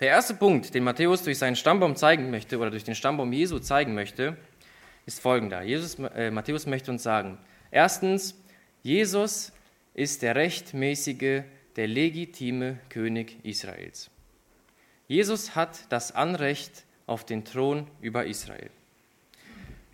Der 0.00 0.08
erste 0.08 0.32
Punkt, 0.32 0.74
den 0.74 0.82
Matthäus 0.82 1.22
durch 1.22 1.36
seinen 1.36 1.56
Stammbaum 1.56 1.94
zeigen 1.94 2.30
möchte 2.30 2.58
oder 2.58 2.70
durch 2.70 2.84
den 2.84 2.94
Stammbaum 2.94 3.32
Jesu 3.34 3.58
zeigen 3.58 3.94
möchte, 3.94 4.36
ist 5.04 5.20
folgender. 5.20 5.60
Jesus, 5.60 5.98
äh, 5.98 6.30
Matthäus 6.30 6.66
möchte 6.66 6.90
uns 6.90 7.02
sagen, 7.02 7.36
Erstens, 7.70 8.34
Jesus 8.82 9.52
ist 9.94 10.22
der 10.22 10.34
rechtmäßige, 10.34 11.42
der 11.76 11.86
legitime 11.86 12.78
König 12.88 13.44
Israels. 13.44 14.10
Jesus 15.06 15.54
hat 15.54 15.80
das 15.90 16.14
Anrecht 16.14 16.84
auf 17.06 17.24
den 17.24 17.44
Thron 17.44 17.86
über 18.00 18.24
Israel. 18.24 18.70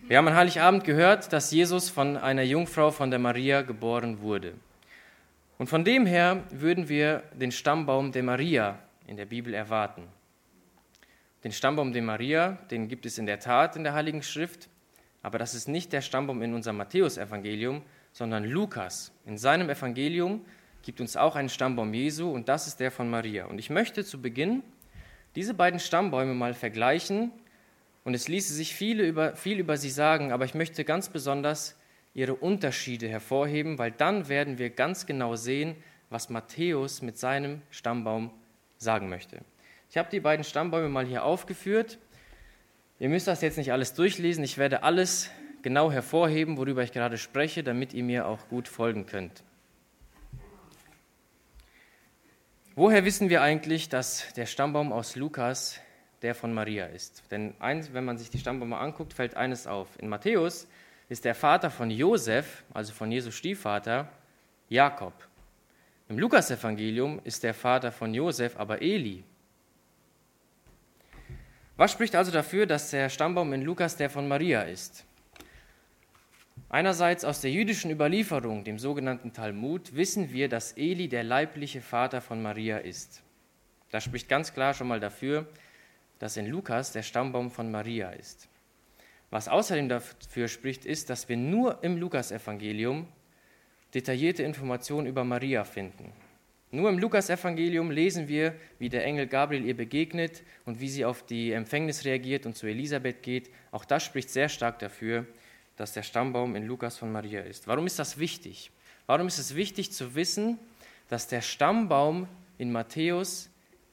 Wir 0.06 0.18
haben 0.18 0.28
an 0.28 0.36
Heiligabend 0.36 0.84
gehört, 0.84 1.32
dass 1.32 1.50
Jesus 1.50 1.90
von 1.90 2.16
einer 2.16 2.42
Jungfrau 2.42 2.92
von 2.92 3.10
der 3.10 3.18
Maria 3.18 3.62
geboren 3.62 4.20
wurde. 4.20 4.54
Und 5.58 5.68
von 5.68 5.84
dem 5.84 6.06
her 6.06 6.44
würden 6.50 6.88
wir 6.88 7.24
den 7.34 7.50
Stammbaum 7.50 8.12
der 8.12 8.22
Maria 8.22 8.78
in 9.06 9.16
der 9.16 9.26
Bibel 9.26 9.54
erwarten. 9.54 10.08
Den 11.44 11.52
Stammbaum 11.52 11.92
der 11.92 12.02
Maria, 12.02 12.58
den 12.70 12.88
gibt 12.88 13.06
es 13.06 13.18
in 13.18 13.26
der 13.26 13.38
Tat 13.38 13.76
in 13.76 13.84
der 13.84 13.94
Heiligen 13.94 14.22
Schrift, 14.22 14.68
aber 15.22 15.38
das 15.38 15.54
ist 15.54 15.68
nicht 15.68 15.92
der 15.92 16.00
Stammbaum 16.00 16.42
in 16.42 16.54
unserem 16.54 16.76
Matthäusevangelium, 16.76 17.82
sondern 18.12 18.44
Lukas. 18.44 19.12
In 19.24 19.38
seinem 19.38 19.68
Evangelium 19.68 20.44
gibt 20.82 21.00
uns 21.00 21.16
auch 21.16 21.36
einen 21.36 21.48
Stammbaum 21.48 21.92
Jesu 21.92 22.30
und 22.30 22.48
das 22.48 22.66
ist 22.66 22.80
der 22.80 22.90
von 22.90 23.10
Maria. 23.10 23.46
Und 23.46 23.58
ich 23.58 23.70
möchte 23.70 24.04
zu 24.04 24.22
Beginn 24.22 24.62
diese 25.34 25.52
beiden 25.52 25.80
Stammbäume 25.80 26.34
mal 26.34 26.54
vergleichen 26.54 27.32
und 28.04 28.14
es 28.14 28.28
ließe 28.28 28.54
sich 28.54 28.74
viele 28.74 29.06
über, 29.06 29.36
viel 29.36 29.58
über 29.58 29.76
sie 29.76 29.90
sagen, 29.90 30.32
aber 30.32 30.44
ich 30.44 30.54
möchte 30.54 30.84
ganz 30.84 31.08
besonders 31.08 31.76
ihre 32.14 32.34
Unterschiede 32.34 33.08
hervorheben, 33.08 33.78
weil 33.78 33.90
dann 33.90 34.28
werden 34.28 34.58
wir 34.58 34.70
ganz 34.70 35.06
genau 35.06 35.36
sehen, 35.36 35.76
was 36.08 36.30
Matthäus 36.30 37.02
mit 37.02 37.18
seinem 37.18 37.62
Stammbaum 37.70 38.30
sagen 38.78 39.08
möchte. 39.08 39.40
Ich 39.90 39.96
habe 39.96 40.10
die 40.10 40.20
beiden 40.20 40.44
Stammbäume 40.44 40.88
mal 40.88 41.06
hier 41.06 41.24
aufgeführt 41.24 41.98
Ihr 42.98 43.10
müsst 43.10 43.26
das 43.26 43.42
jetzt 43.42 43.58
nicht 43.58 43.72
alles 43.72 43.92
durchlesen. 43.92 44.42
Ich 44.42 44.56
werde 44.56 44.82
alles 44.82 45.30
genau 45.60 45.92
hervorheben, 45.92 46.56
worüber 46.56 46.82
ich 46.82 46.92
gerade 46.92 47.18
spreche, 47.18 47.62
damit 47.62 47.92
ihr 47.92 48.02
mir 48.02 48.26
auch 48.26 48.48
gut 48.48 48.68
folgen 48.68 49.04
könnt. 49.04 49.42
Woher 52.74 53.04
wissen 53.04 53.28
wir 53.28 53.42
eigentlich, 53.42 53.88
dass 53.90 54.32
der 54.34 54.46
Stammbaum 54.46 54.92
aus 54.92 55.14
Lukas 55.16 55.78
der 56.22 56.34
von 56.34 56.54
Maria 56.54 56.86
ist? 56.86 57.22
Denn 57.30 57.54
eins, 57.58 57.92
wenn 57.92 58.04
man 58.04 58.16
sich 58.16 58.30
die 58.30 58.38
Stammbäume 58.38 58.78
anguckt, 58.78 59.12
fällt 59.12 59.36
eines 59.36 59.66
auf. 59.66 59.88
In 59.98 60.08
Matthäus 60.08 60.66
ist 61.10 61.26
der 61.26 61.34
Vater 61.34 61.70
von 61.70 61.90
Josef, 61.90 62.64
also 62.72 62.94
von 62.94 63.12
Jesus 63.12 63.34
Stiefvater, 63.34 64.08
Jakob. 64.70 65.12
Im 66.08 66.18
Lukasevangelium 66.20 67.20
ist 67.24 67.42
der 67.42 67.52
Vater 67.52 67.90
von 67.90 68.14
Josef 68.14 68.56
aber 68.56 68.80
Eli. 68.80 69.24
Was 71.76 71.92
spricht 71.92 72.14
also 72.14 72.30
dafür, 72.30 72.64
dass 72.66 72.90
der 72.90 73.08
Stammbaum 73.08 73.52
in 73.52 73.62
Lukas 73.62 73.96
der 73.96 74.08
von 74.08 74.28
Maria 74.28 74.62
ist? 74.62 75.04
Einerseits 76.68 77.24
aus 77.24 77.40
der 77.40 77.50
jüdischen 77.50 77.90
Überlieferung, 77.90 78.62
dem 78.62 78.78
sogenannten 78.78 79.32
Talmud, 79.32 79.94
wissen 79.94 80.32
wir, 80.32 80.48
dass 80.48 80.72
Eli 80.72 81.08
der 81.08 81.24
leibliche 81.24 81.80
Vater 81.80 82.20
von 82.20 82.40
Maria 82.40 82.78
ist. 82.78 83.22
Das 83.90 84.04
spricht 84.04 84.28
ganz 84.28 84.54
klar 84.54 84.74
schon 84.74 84.88
mal 84.88 85.00
dafür, 85.00 85.46
dass 86.18 86.36
in 86.36 86.46
Lukas 86.46 86.92
der 86.92 87.02
Stammbaum 87.02 87.50
von 87.50 87.70
Maria 87.70 88.10
ist. 88.10 88.48
Was 89.30 89.48
außerdem 89.48 89.88
dafür 89.88 90.48
spricht, 90.48 90.86
ist, 90.86 91.10
dass 91.10 91.28
wir 91.28 91.36
nur 91.36 91.82
im 91.82 91.96
Lukasevangelium 91.98 93.08
detaillierte 93.94 94.42
Informationen 94.42 95.06
über 95.06 95.24
Maria 95.24 95.64
finden. 95.64 96.12
Nur 96.72 96.90
im 96.90 96.98
Lukasevangelium 96.98 97.90
lesen 97.90 98.28
wir, 98.28 98.54
wie 98.78 98.88
der 98.88 99.04
Engel 99.04 99.28
Gabriel 99.28 99.64
ihr 99.64 99.76
begegnet 99.76 100.42
und 100.64 100.80
wie 100.80 100.88
sie 100.88 101.04
auf 101.04 101.24
die 101.24 101.52
Empfängnis 101.52 102.04
reagiert 102.04 102.44
und 102.44 102.56
zu 102.56 102.66
Elisabeth 102.66 103.22
geht. 103.22 103.50
Auch 103.70 103.84
das 103.84 104.04
spricht 104.04 104.30
sehr 104.30 104.48
stark 104.48 104.80
dafür, 104.80 105.26
dass 105.76 105.92
der 105.92 106.02
Stammbaum 106.02 106.56
in 106.56 106.66
Lukas 106.66 106.98
von 106.98 107.12
Maria 107.12 107.40
ist. 107.42 107.68
Warum 107.68 107.86
ist 107.86 107.98
das 107.98 108.18
wichtig? 108.18 108.70
Warum 109.06 109.28
ist 109.28 109.38
es 109.38 109.54
wichtig 109.54 109.92
zu 109.92 110.14
wissen, 110.14 110.58
dass 111.08 111.28
der 111.28 111.40
Stammbaum 111.40 112.26
in 112.58 112.72
Matthäus 112.72 113.48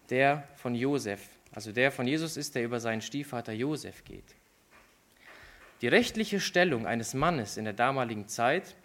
der 0.10 0.48
von 0.56 0.74
Josef, 0.74 1.22
also 1.52 1.72
der 1.72 1.92
von 1.92 2.08
Jesus 2.08 2.38
ist, 2.38 2.56
der 2.56 2.64
über 2.64 2.80
seinen 2.80 3.02
Stiefvater 3.02 3.54
Josef 3.54 4.04
geht? 4.04 4.36
Die 5.82 5.88
rechtliche 5.88 6.40
Stellung 6.40 6.88
eines 6.88 7.14
Mannes 7.14 7.58
in 7.58 7.66
der 7.66 7.74
damaligen 7.74 8.28
Zeit, 8.28 8.76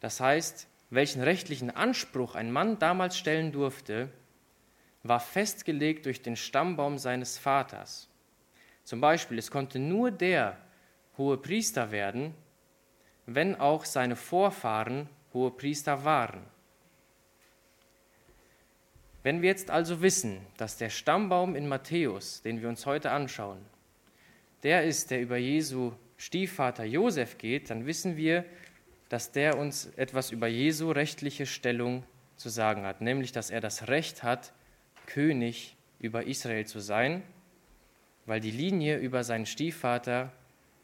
das 0.00 0.20
heißt, 0.20 0.66
welchen 0.90 1.22
rechtlichen 1.22 1.70
Anspruch 1.70 2.34
ein 2.34 2.50
Mann 2.50 2.78
damals 2.78 3.16
stellen 3.16 3.52
durfte, 3.52 4.08
war 5.02 5.20
festgelegt 5.20 6.06
durch 6.06 6.20
den 6.20 6.36
Stammbaum 6.36 6.98
seines 6.98 7.38
Vaters. 7.38 8.08
Zum 8.84 9.00
Beispiel, 9.00 9.38
es 9.38 9.50
konnte 9.50 9.78
nur 9.78 10.10
der 10.10 10.58
hohe 11.16 11.36
Priester 11.36 11.90
werden, 11.90 12.34
wenn 13.26 13.54
auch 13.54 13.84
seine 13.84 14.16
Vorfahren 14.16 15.08
hohe 15.32 15.50
Priester 15.50 16.04
waren. 16.04 16.42
Wenn 19.22 19.42
wir 19.42 19.50
jetzt 19.50 19.70
also 19.70 20.00
wissen, 20.02 20.40
dass 20.56 20.78
der 20.78 20.88
Stammbaum 20.88 21.54
in 21.54 21.68
Matthäus, 21.68 22.42
den 22.42 22.62
wir 22.62 22.68
uns 22.68 22.86
heute 22.86 23.10
anschauen, 23.10 23.64
der 24.62 24.84
ist, 24.84 25.10
der 25.10 25.20
über 25.20 25.36
Jesu 25.36 25.92
Stiefvater 26.16 26.84
Josef 26.84 27.38
geht, 27.38 27.70
dann 27.70 27.86
wissen 27.86 28.16
wir, 28.16 28.44
dass 29.10 29.32
der 29.32 29.58
uns 29.58 29.86
etwas 29.96 30.30
über 30.30 30.46
Jesu 30.46 30.92
rechtliche 30.92 31.44
Stellung 31.44 32.04
zu 32.36 32.48
sagen 32.48 32.86
hat, 32.86 33.02
nämlich 33.02 33.32
dass 33.32 33.50
er 33.50 33.60
das 33.60 33.88
Recht 33.88 34.22
hat, 34.22 34.52
König 35.06 35.76
über 35.98 36.26
Israel 36.26 36.64
zu 36.64 36.78
sein, 36.78 37.22
weil 38.24 38.40
die 38.40 38.52
Linie 38.52 38.96
über 38.98 39.24
seinen 39.24 39.46
Stiefvater 39.46 40.32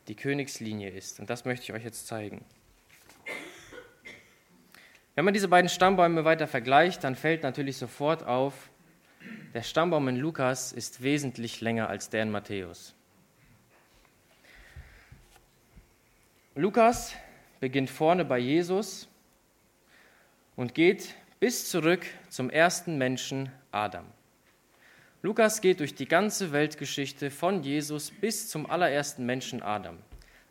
die 0.09 0.17
Königslinie 0.17 0.91
ist. 0.91 1.21
Und 1.21 1.31
das 1.31 1.45
möchte 1.45 1.65
ich 1.65 1.73
euch 1.73 1.85
jetzt 1.85 2.09
zeigen. 2.09 2.45
Wenn 5.15 5.25
man 5.25 5.33
diese 5.33 5.49
beiden 5.49 5.71
Stammbäume 5.71 6.25
weiter 6.25 6.49
vergleicht, 6.49 7.05
dann 7.05 7.15
fällt 7.15 7.45
natürlich 7.45 7.79
sofort 7.79 8.25
auf, 8.25 8.71
der 9.55 9.63
Stammbaum 9.63 10.09
in 10.09 10.17
Lukas 10.17 10.73
ist 10.73 11.03
wesentlich 11.03 11.61
länger 11.61 11.89
als 11.89 12.11
der 12.11 12.25
in 12.25 12.31
Matthäus. 12.31 12.93
Lukas 16.57 17.15
beginnt 17.67 17.91
vorne 17.91 18.25
bei 18.25 18.39
Jesus 18.39 19.09
und 20.55 20.73
geht 20.73 21.17
bis 21.41 21.69
zurück 21.69 22.07
zum 22.29 22.49
ersten 22.49 22.97
Menschen 22.97 23.51
Adam. 23.73 24.05
Lukas 25.21 25.61
geht 25.61 25.81
durch 25.81 25.97
die 25.97 26.07
ganze 26.07 26.53
Weltgeschichte 26.53 27.29
von 27.29 27.65
Jesus 27.65 28.13
bis 28.13 28.49
zum 28.49 28.71
allerersten 28.71 29.27
Menschen 29.27 29.65
Adam. 29.65 29.99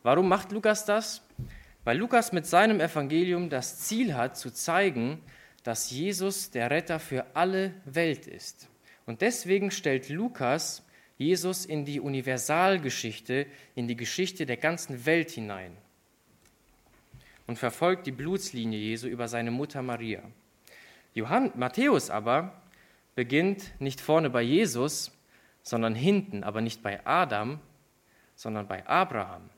Warum 0.03 0.27
macht 0.27 0.51
Lukas 0.51 0.83
das? 0.83 1.21
Weil 1.85 1.97
Lukas 1.97 2.33
mit 2.33 2.45
seinem 2.47 2.81
Evangelium 2.81 3.49
das 3.49 3.79
Ziel 3.79 4.13
hat, 4.13 4.35
zu 4.35 4.51
zeigen, 4.51 5.21
dass 5.63 5.91
Jesus 5.91 6.51
der 6.51 6.69
Retter 6.69 6.99
für 6.99 7.27
alle 7.33 7.75
Welt 7.85 8.27
ist. 8.27 8.67
Und 9.05 9.21
deswegen 9.21 9.71
stellt 9.71 10.09
Lukas 10.09 10.83
Jesus 11.17 11.65
in 11.65 11.85
die 11.85 12.01
Universalgeschichte, 12.01 13.45
in 13.73 13.87
die 13.87 13.95
Geschichte 13.95 14.45
der 14.45 14.57
ganzen 14.57 15.05
Welt 15.05 15.31
hinein 15.31 15.77
und 17.47 17.57
verfolgt 17.57 18.07
die 18.07 18.11
Blutslinie 18.11 18.79
Jesu 18.79 19.07
über 19.07 19.27
seine 19.27 19.51
Mutter 19.51 19.81
Maria. 19.81 20.23
Johann, 21.13 21.51
Matthäus 21.55 22.09
aber 22.09 22.61
beginnt 23.15 23.79
nicht 23.79 24.01
vorne 24.01 24.29
bei 24.29 24.41
Jesus, 24.41 25.11
sondern 25.63 25.95
hinten, 25.95 26.43
aber 26.43 26.61
nicht 26.61 26.83
bei 26.83 27.05
Adam, 27.05 27.59
sondern 28.35 28.67
bei 28.67 28.85
Abraham 28.85 29.49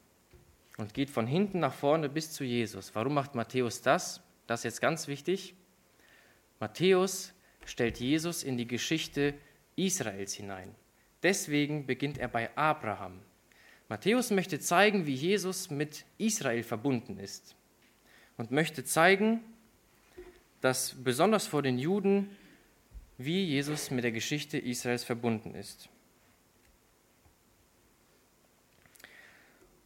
und 0.77 0.93
geht 0.93 1.09
von 1.09 1.25
hinten 1.25 1.59
nach 1.59 1.73
vorne 1.73 2.09
bis 2.09 2.31
zu 2.31 2.43
Jesus. 2.43 2.93
Warum 2.93 3.15
macht 3.15 3.33
Matthäus 3.35 3.81
das? 3.81 4.21
Das 4.45 4.59
ist 4.59 4.65
jetzt 4.65 4.81
ganz 4.81 5.07
wichtig. 5.07 5.55
Matthäus 6.59 7.33
stellt 7.65 7.99
Jesus 7.99 8.43
in 8.43 8.57
die 8.57 8.67
Geschichte 8.67 9.33
Israels 9.75 10.33
hinein. 10.33 10.73
Deswegen 11.23 11.87
beginnt 11.87 12.19
er 12.19 12.27
bei 12.27 12.55
Abraham. 12.55 13.19
Matthäus 13.89 14.29
möchte 14.31 14.59
zeigen, 14.59 15.07
wie 15.07 15.15
Jesus 15.15 15.71
mit 15.71 16.05
Israel 16.17 16.61
verbunden 16.61 17.17
ist 17.17 17.56
und 18.37 18.51
möchte 18.51 18.83
zeigen, 18.83 19.41
dass 20.61 20.95
besonders 21.03 21.47
vor 21.47 21.61
den 21.61 21.77
Juden, 21.77 22.35
wie 23.17 23.45
Jesus 23.45 23.91
mit 23.91 24.03
der 24.03 24.11
Geschichte 24.11 24.57
Israels 24.57 25.03
verbunden 25.03 25.55
ist. 25.55 25.89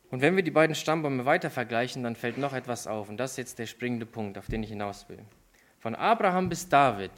Und 0.09 0.21
wenn 0.21 0.35
wir 0.35 0.43
die 0.43 0.51
beiden 0.51 0.75
Stammbäume 0.75 1.25
weiter 1.25 1.49
vergleichen, 1.49 2.03
dann 2.03 2.17
fällt 2.17 2.37
noch 2.37 2.53
etwas 2.53 2.85
auf. 2.85 3.07
Und 3.07 3.15
das 3.15 3.31
ist 3.31 3.37
jetzt 3.37 3.59
der 3.59 3.65
springende 3.65 4.05
Punkt, 4.05 4.37
auf 4.37 4.47
den 4.47 4.61
ich 4.61 4.69
hinaus 4.69 5.07
will. 5.07 5.19
Von 5.79 5.95
Abraham 5.95 6.49
bis 6.49 6.67
David 6.67 7.11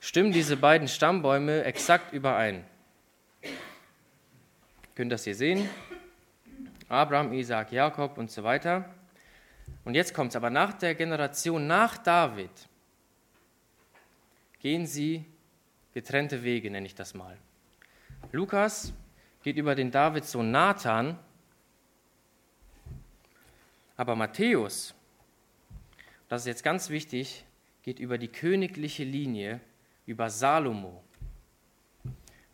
stimmen 0.00 0.32
diese 0.32 0.56
beiden 0.56 0.88
Stammbäume 0.88 1.64
exakt 1.64 2.14
überein. 2.14 2.64
Ihr 3.42 3.50
könnt 4.94 5.12
das 5.12 5.24
hier 5.24 5.34
sehen. 5.34 5.68
Abraham, 6.88 7.34
Isaac, 7.34 7.72
Jakob 7.72 8.16
und 8.16 8.30
so 8.30 8.42
weiter. 8.42 8.95
Und 9.84 9.94
jetzt 9.94 10.14
kommt 10.14 10.32
es 10.32 10.36
aber 10.36 10.50
nach 10.50 10.72
der 10.72 10.94
Generation 10.94 11.66
nach 11.66 11.96
David, 11.98 12.50
gehen 14.58 14.86
sie 14.86 15.24
getrennte 15.94 16.42
Wege, 16.42 16.70
nenne 16.70 16.86
ich 16.86 16.94
das 16.94 17.14
mal. 17.14 17.36
Lukas 18.32 18.92
geht 19.42 19.56
über 19.56 19.74
den 19.74 19.90
Davidssohn 19.90 20.50
Nathan, 20.50 21.18
aber 23.96 24.16
Matthäus, 24.16 24.94
das 26.28 26.42
ist 26.42 26.46
jetzt 26.46 26.64
ganz 26.64 26.90
wichtig, 26.90 27.44
geht 27.82 28.00
über 28.00 28.18
die 28.18 28.28
königliche 28.28 29.04
Linie, 29.04 29.60
über 30.04 30.28
Salomo. 30.28 31.04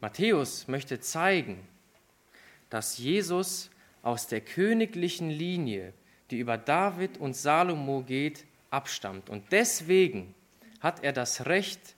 Matthäus 0.01 0.69
möchte 0.69 1.01
zeigen, 1.01 1.67
dass 2.69 2.99
Jesus 2.99 3.71
aus 4.03 4.27
der 4.27 4.41
königlichen 4.41 5.31
Linie 5.31 5.95
die 6.33 6.39
über 6.39 6.59
David 6.59 7.19
und 7.19 7.37
Salomo 7.37 8.03
geht, 8.03 8.45
abstammt. 8.71 9.31
Und 9.31 9.53
deswegen 9.53 10.35
hat 10.81 11.05
er 11.05 11.13
das 11.13 11.47
Recht, 11.47 11.95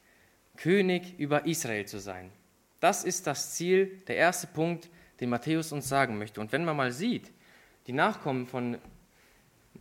König 0.57 1.19
über 1.19 1.47
Israel 1.47 1.87
zu 1.87 1.99
sein. 1.99 2.31
Das 2.81 3.03
ist 3.03 3.27
das 3.27 3.55
Ziel, 3.55 4.03
der 4.07 4.17
erste 4.17 4.47
Punkt, 4.47 4.91
den 5.21 5.31
Matthäus 5.31 5.73
uns 5.73 5.89
sagen 5.89 6.19
möchte. 6.19 6.41
Und 6.41 6.53
wenn 6.53 6.65
man 6.65 6.77
mal 6.77 6.93
sieht, 6.93 7.33
die 7.87 7.93
Nachkommen 7.93 8.47
von 8.47 8.79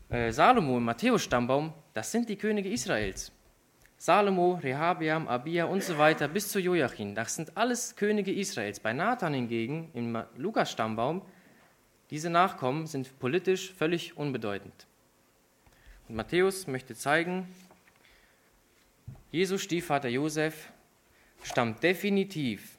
äh, 0.09 0.31
Salomo 0.31 0.77
im 0.77 0.85
Matthäus-Stammbaum, 0.85 1.73
das 1.93 2.11
sind 2.11 2.29
die 2.29 2.37
Könige 2.37 2.69
Israels. 2.69 3.31
Salomo, 3.97 4.59
Rehabeam, 4.61 5.27
Abia 5.27 5.65
und 5.65 5.83
so 5.83 5.97
weiter 5.97 6.27
bis 6.27 6.49
zu 6.49 6.59
Joachim, 6.59 7.15
das 7.15 7.35
sind 7.35 7.55
alles 7.55 7.95
Könige 7.95 8.33
Israels. 8.33 8.79
Bei 8.79 8.93
Nathan 8.93 9.33
hingegen 9.33 9.91
im 9.93 10.23
Lukas-Stammbaum 10.37 11.21
diese 12.13 12.29
Nachkommen 12.29 12.85
sind 12.85 13.17
politisch 13.17 13.73
völlig 13.73 14.15
unbedeutend. 14.15 14.85
Und 16.07 16.13
Matthäus 16.13 16.67
möchte 16.67 16.93
zeigen, 16.93 17.47
Jesus 19.31 19.63
Stiefvater 19.63 20.09
Josef 20.09 20.71
stammt 21.41 21.81
definitiv 21.81 22.77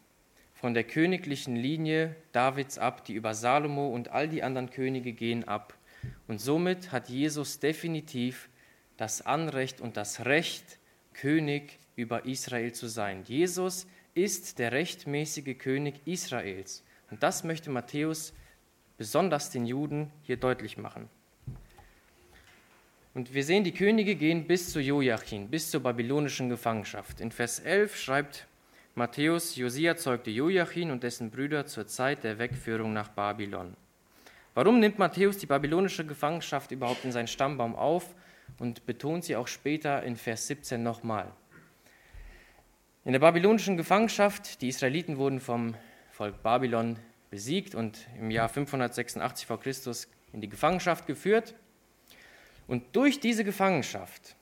von 0.55 0.73
der 0.73 0.85
königlichen 0.85 1.57
Linie 1.57 2.15
Davids 2.31 2.79
ab, 2.79 3.05
die 3.07 3.15
über 3.15 3.35
Salomo 3.35 3.89
und 3.89 4.13
all 4.13 4.29
die 4.29 4.45
anderen 4.45 4.71
Könige 4.71 5.13
gehen 5.13 5.49
ab. 5.49 5.75
Und 6.29 6.41
somit 6.41 6.93
hat 6.93 7.09
Jesus 7.09 7.59
definitiv 7.59 8.49
das 8.97 9.21
Anrecht 9.21 9.81
und 9.81 9.97
das 9.97 10.27
Recht, 10.27 10.79
König 11.13 11.81
über 11.97 12.25
Israel 12.25 12.73
zu 12.73 12.87
sein. 12.87 13.25
Jesus 13.25 13.89
ist 14.15 14.61
der 14.61 14.71
rechtmäßige 14.71 15.59
König 15.59 16.07
Israels. 16.07 16.85
Und 17.11 17.25
das 17.25 17.43
möchte 17.43 17.71
Matthäus 17.71 18.33
besonders 18.97 19.51
den 19.51 19.67
Juden 19.67 20.11
hier 20.23 20.37
deutlich 20.37 20.77
machen. 20.79 21.09
Und 23.15 23.33
wir 23.33 23.45
sehen, 23.45 23.63
die 23.63 23.73
Könige 23.73 24.17
gehen 24.17 24.47
bis 24.47 24.73
zu 24.73 24.81
Joachim, 24.81 25.49
bis 25.49 25.71
zur 25.71 25.81
babylonischen 25.81 26.49
Gefangenschaft. 26.49 27.21
In 27.21 27.31
Vers 27.31 27.61
11 27.61 27.97
schreibt 27.97 28.47
Matthäus, 28.97 29.55
Josia 29.57 29.97
zeugte 29.97 30.31
Joachim 30.31 30.91
und 30.91 31.03
dessen 31.03 31.31
Brüder 31.31 31.67
zur 31.67 31.87
Zeit 31.87 32.25
der 32.25 32.39
Wegführung 32.39 32.93
nach 32.93 33.09
Babylon. 33.09 33.77
Warum 34.55 34.79
nimmt 34.79 34.99
Matthäus 34.99 35.39
die 35.39 35.47
babylonische 35.47 36.05
Gefangenschaft 36.05 36.71
überhaupt 36.71 37.05
in 37.05 37.13
seinen 37.13 37.27
Stammbaum 37.27 37.75
auf 37.75 38.15
und 38.59 38.87
betont 38.87 39.25
sie 39.25 39.35
auch 39.37 39.49
später 39.49 40.03
in 40.03 40.17
Vers 40.17 40.47
17 40.49 40.83
nochmal? 40.83 41.33
In 43.05 43.13
der 43.13 43.21
babylonischen 43.21 43.77
Gefangenschaft, 43.77 44.63
die 44.63 44.69
Israeliten 44.69 45.19
wurden 45.19 45.41
vom 45.41 45.75
Volk 46.13 46.43
Babylon 46.43 46.97
besiegt 47.35 47.75
und 47.75 48.07
im 48.17 48.31
Jahr 48.31 48.49
586 48.49 49.45
v. 49.45 49.57
Chr. 49.57 49.73
in 50.33 50.41
die 50.41 50.49
Gefangenschaft 50.49 51.05
geführt. 51.05 51.57
Und 52.69 52.95
durch 52.95 53.19
diese 53.19 53.43
Gefangenschaft 53.43 54.37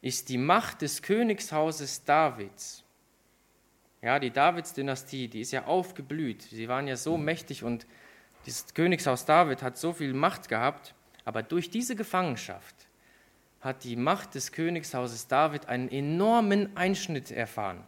ist 0.00 0.28
die 0.28 0.38
Macht 0.38 0.80
des 0.80 1.02
Königshauses 1.02 2.04
Davids, 2.04 2.84
ja, 4.00 4.20
die 4.20 4.30
Davids-Dynastie, 4.30 5.26
die 5.26 5.40
ist 5.40 5.50
ja 5.50 5.64
aufgeblüht. 5.64 6.42
Sie 6.42 6.68
waren 6.68 6.86
ja 6.86 6.96
so 6.96 7.18
mächtig 7.18 7.64
und 7.64 7.84
dieses 8.46 8.72
Königshaus 8.72 9.24
David 9.24 9.60
hat 9.60 9.76
so 9.76 9.92
viel 9.92 10.14
Macht 10.14 10.48
gehabt, 10.48 10.94
aber 11.24 11.42
durch 11.42 11.68
diese 11.68 11.96
Gefangenschaft 11.96 12.76
hat 13.60 13.82
die 13.82 13.96
Macht 13.96 14.36
des 14.36 14.52
Königshauses 14.52 15.26
David 15.26 15.66
einen 15.66 15.88
enormen 15.88 16.76
Einschnitt 16.76 17.32
erfahren. 17.32 17.82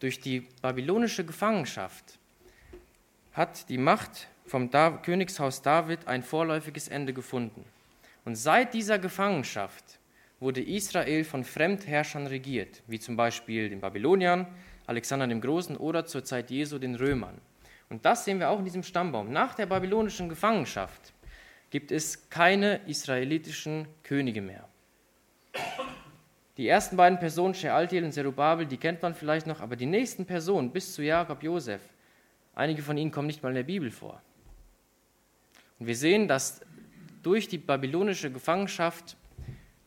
Durch 0.00 0.18
die 0.18 0.48
babylonische 0.60 1.24
Gefangenschaft 1.24 2.18
hat 3.32 3.68
die 3.68 3.78
Macht 3.78 4.28
vom 4.46 4.70
da 4.70 4.90
Königshaus 4.90 5.62
David 5.62 6.08
ein 6.08 6.22
vorläufiges 6.22 6.88
Ende 6.88 7.12
gefunden. 7.12 7.64
Und 8.24 8.34
seit 8.36 8.74
dieser 8.74 8.98
Gefangenschaft 8.98 9.98
wurde 10.40 10.62
Israel 10.62 11.24
von 11.24 11.44
Fremdherrschern 11.44 12.26
regiert, 12.26 12.82
wie 12.86 12.98
zum 12.98 13.16
Beispiel 13.16 13.68
den 13.68 13.80
Babyloniern, 13.80 14.46
Alexander 14.86 15.26
dem 15.26 15.40
Großen 15.40 15.76
oder 15.76 16.06
zur 16.06 16.24
Zeit 16.24 16.50
Jesu 16.50 16.78
den 16.78 16.96
Römern. 16.96 17.40
Und 17.88 18.04
das 18.04 18.24
sehen 18.24 18.40
wir 18.40 18.50
auch 18.50 18.58
in 18.58 18.64
diesem 18.64 18.82
Stammbaum. 18.82 19.32
Nach 19.32 19.54
der 19.54 19.66
babylonischen 19.66 20.28
Gefangenschaft 20.28 21.12
gibt 21.70 21.92
es 21.92 22.28
keine 22.30 22.80
israelitischen 22.86 23.86
Könige 24.02 24.40
mehr. 24.40 24.68
Die 26.56 26.68
ersten 26.68 26.96
beiden 26.96 27.18
Personen, 27.18 27.54
Shealtiel 27.54 28.04
und 28.04 28.12
Zerubabel, 28.12 28.66
die 28.66 28.76
kennt 28.76 29.02
man 29.02 29.14
vielleicht 29.14 29.46
noch, 29.46 29.60
aber 29.60 29.76
die 29.76 29.86
nächsten 29.86 30.26
Personen 30.26 30.70
bis 30.70 30.94
zu 30.94 31.02
Jakob, 31.02 31.42
Josef, 31.42 31.80
einige 32.60 32.82
von 32.82 32.96
ihnen 32.96 33.10
kommen 33.10 33.26
nicht 33.26 33.42
mal 33.42 33.48
in 33.48 33.56
der 33.56 33.62
Bibel 33.62 33.90
vor. 33.90 34.22
Und 35.78 35.86
wir 35.86 35.96
sehen, 35.96 36.28
dass 36.28 36.60
durch 37.22 37.48
die 37.48 37.58
babylonische 37.58 38.30
Gefangenschaft 38.30 39.16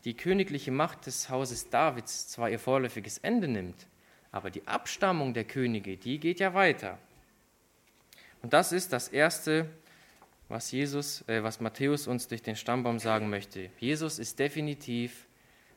die 0.04 0.14
königliche 0.14 0.70
Macht 0.70 1.06
des 1.06 1.30
Hauses 1.30 1.70
Davids 1.70 2.28
zwar 2.28 2.50
ihr 2.50 2.58
vorläufiges 2.58 3.18
Ende 3.18 3.48
nimmt, 3.48 3.86
aber 4.32 4.50
die 4.50 4.66
Abstammung 4.66 5.32
der 5.32 5.44
Könige, 5.44 5.96
die 5.96 6.18
geht 6.18 6.40
ja 6.40 6.52
weiter. 6.52 6.98
Und 8.42 8.52
das 8.52 8.72
ist 8.72 8.92
das 8.92 9.08
Erste, 9.08 9.70
was, 10.48 10.72
Jesus, 10.72 11.26
äh, 11.28 11.42
was 11.42 11.60
Matthäus 11.60 12.06
uns 12.06 12.28
durch 12.28 12.42
den 12.42 12.56
Stammbaum 12.56 12.98
sagen 12.98 13.30
möchte. 13.30 13.70
Jesus 13.78 14.18
ist 14.18 14.38
definitiv 14.38 15.26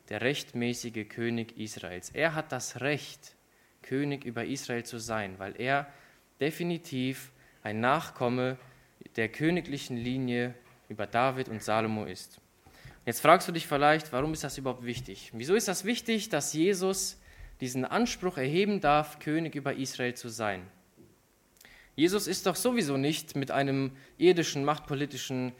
der 0.09 0.21
rechtmäßige 0.21 1.07
König 1.07 1.57
Israels. 1.57 2.09
Er 2.09 2.33
hat 2.33 2.51
das 2.51 2.81
Recht, 2.81 3.35
König 3.83 4.25
über 4.25 4.45
Israel 4.45 4.83
zu 4.83 4.97
sein, 4.97 5.39
weil 5.39 5.53
er 5.61 5.87
definitiv 6.39 7.31
ein 7.63 7.79
Nachkomme 7.79 8.57
der 9.15 9.29
königlichen 9.29 9.97
Linie 9.97 10.53
über 10.89 11.07
David 11.07 11.49
und 11.49 11.61
Salomo 11.63 12.05
ist. 12.05 12.39
Jetzt 13.05 13.21
fragst 13.21 13.47
du 13.47 13.51
dich 13.51 13.67
vielleicht, 13.67 14.11
warum 14.11 14.33
ist 14.33 14.43
das 14.43 14.57
überhaupt 14.57 14.85
wichtig? 14.85 15.31
Wieso 15.33 15.55
ist 15.55 15.67
das 15.67 15.85
wichtig, 15.85 16.29
dass 16.29 16.53
Jesus 16.53 17.19
diesen 17.61 17.85
Anspruch 17.85 18.37
erheben 18.37 18.81
darf, 18.81 19.19
König 19.19 19.55
über 19.55 19.73
Israel 19.73 20.13
zu 20.13 20.29
sein? 20.29 20.61
Jesus 21.95 22.27
ist 22.27 22.45
doch 22.45 22.55
sowieso 22.55 22.97
nicht 22.97 23.35
mit 23.35 23.49
einem 23.49 23.91
irdischen, 24.17 24.63
machtpolitischen 24.63 25.53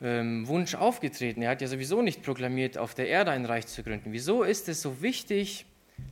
ähm, 0.00 0.46
Wunsch 0.46 0.74
aufgetreten. 0.74 1.42
Er 1.42 1.50
hat 1.50 1.60
ja 1.60 1.66
sowieso 1.66 2.02
nicht 2.02 2.22
proklamiert, 2.22 2.78
auf 2.78 2.94
der 2.94 3.08
Erde 3.08 3.32
ein 3.32 3.44
Reich 3.44 3.66
zu 3.66 3.82
gründen. 3.82 4.12
Wieso 4.12 4.44
ist 4.44 4.68
es 4.68 4.82
so 4.82 5.02
wichtig, 5.02 5.66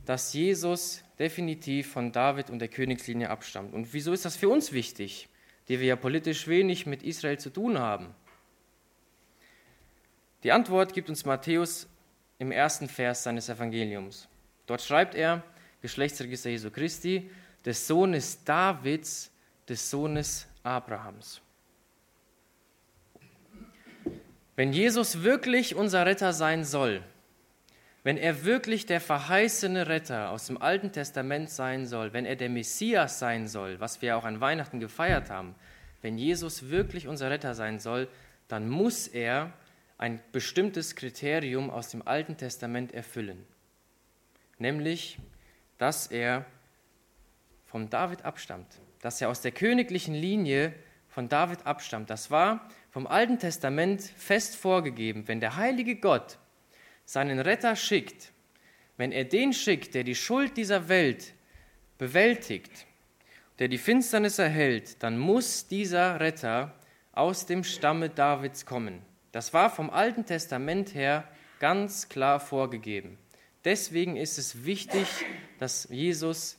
dass 0.05 0.33
Jesus 0.33 1.02
definitiv 1.19 1.91
von 1.91 2.11
David 2.11 2.49
und 2.49 2.59
der 2.59 2.67
Königslinie 2.67 3.29
abstammt? 3.29 3.73
Und 3.73 3.93
wieso 3.93 4.13
ist 4.13 4.25
das 4.25 4.35
für 4.35 4.49
uns 4.49 4.71
wichtig, 4.71 5.29
die 5.67 5.79
wir 5.79 5.87
ja 5.87 5.95
politisch 5.95 6.47
wenig 6.47 6.85
mit 6.85 7.03
Israel 7.03 7.39
zu 7.39 7.49
tun 7.49 7.79
haben? 7.79 8.13
Die 10.43 10.51
Antwort 10.51 10.93
gibt 10.93 11.09
uns 11.09 11.25
Matthäus 11.25 11.87
im 12.39 12.51
ersten 12.51 12.89
Vers 12.89 13.23
seines 13.23 13.47
Evangeliums. 13.47 14.27
Dort 14.65 14.81
schreibt 14.81 15.15
er, 15.15 15.43
Geschlechtsregister 15.81 16.49
Jesu 16.49 16.71
Christi, 16.71 17.29
des 17.65 17.87
Sohnes 17.87 18.43
Davids, 18.43 19.31
des 19.67 19.89
Sohnes 19.89 20.47
Abrahams. 20.63 21.41
Wenn 24.55 24.71
Jesus 24.71 25.23
wirklich 25.23 25.75
unser 25.75 26.05
Retter 26.05 26.31
sein 26.31 26.63
soll, 26.63 27.03
wenn 28.03 28.17
er 28.17 28.43
wirklich 28.43 28.85
der 28.85 28.99
verheißene 28.99 29.87
Retter 29.87 30.29
aus 30.29 30.47
dem 30.47 30.61
Alten 30.61 30.91
Testament 30.91 31.49
sein 31.49 31.85
soll, 31.85 32.11
wenn 32.11 32.25
er 32.25 32.35
der 32.35 32.49
Messias 32.49 33.19
sein 33.19 33.47
soll, 33.47 33.79
was 33.79 34.01
wir 34.01 34.17
auch 34.17 34.25
an 34.25 34.41
Weihnachten 34.41 34.79
gefeiert 34.79 35.29
haben, 35.29 35.55
wenn 36.01 36.17
Jesus 36.17 36.69
wirklich 36.69 37.07
unser 37.07 37.29
Retter 37.29 37.55
sein 37.55 37.79
soll, 37.79 38.09
dann 38.49 38.69
muss 38.69 39.07
er 39.07 39.53
ein 39.97 40.19
bestimmtes 40.33 40.97
Kriterium 40.97 41.69
aus 41.69 41.89
dem 41.89 42.05
Alten 42.05 42.35
Testament 42.35 42.93
erfüllen, 42.93 43.45
nämlich, 44.57 45.17
dass 45.77 46.07
er 46.07 46.45
von 47.65 47.89
David 47.89 48.25
abstammt, 48.25 48.67
dass 48.99 49.21
er 49.21 49.29
aus 49.29 49.39
der 49.39 49.53
königlichen 49.53 50.13
Linie 50.13 50.73
von 51.07 51.29
David 51.29 51.65
abstammt. 51.65 52.09
Das 52.09 52.31
war 52.31 52.67
vom 52.91 53.07
Alten 53.07 53.39
Testament 53.39 54.01
fest 54.01 54.55
vorgegeben, 54.57 55.27
wenn 55.27 55.39
der 55.39 55.55
heilige 55.55 55.95
Gott 55.95 56.37
seinen 57.13 57.39
Retter 57.39 57.75
schickt, 57.75 58.31
wenn 58.97 59.11
er 59.11 59.23
den 59.23 59.53
schickt, 59.53 59.93
der 59.93 60.03
die 60.03 60.15
Schuld 60.15 60.57
dieser 60.57 60.89
Welt 60.89 61.33
bewältigt, 61.99 62.87
der 63.59 63.67
die 63.67 63.77
Finsternis 63.77 64.39
erhält, 64.39 65.01
dann 65.03 65.19
muss 65.19 65.67
dieser 65.67 66.19
Retter 66.19 66.73
aus 67.11 67.45
dem 67.45 67.63
Stamme 67.63 68.09
Davids 68.09 68.65
kommen. 68.65 68.99
Das 69.31 69.53
war 69.53 69.69
vom 69.69 69.91
Alten 69.91 70.25
Testament 70.25 70.95
her 70.95 71.27
ganz 71.59 72.09
klar 72.09 72.39
vorgegeben. 72.39 73.19
Deswegen 73.63 74.17
ist 74.17 74.39
es 74.39 74.65
wichtig, 74.65 75.07
dass 75.59 75.87
Jesus 75.89 76.57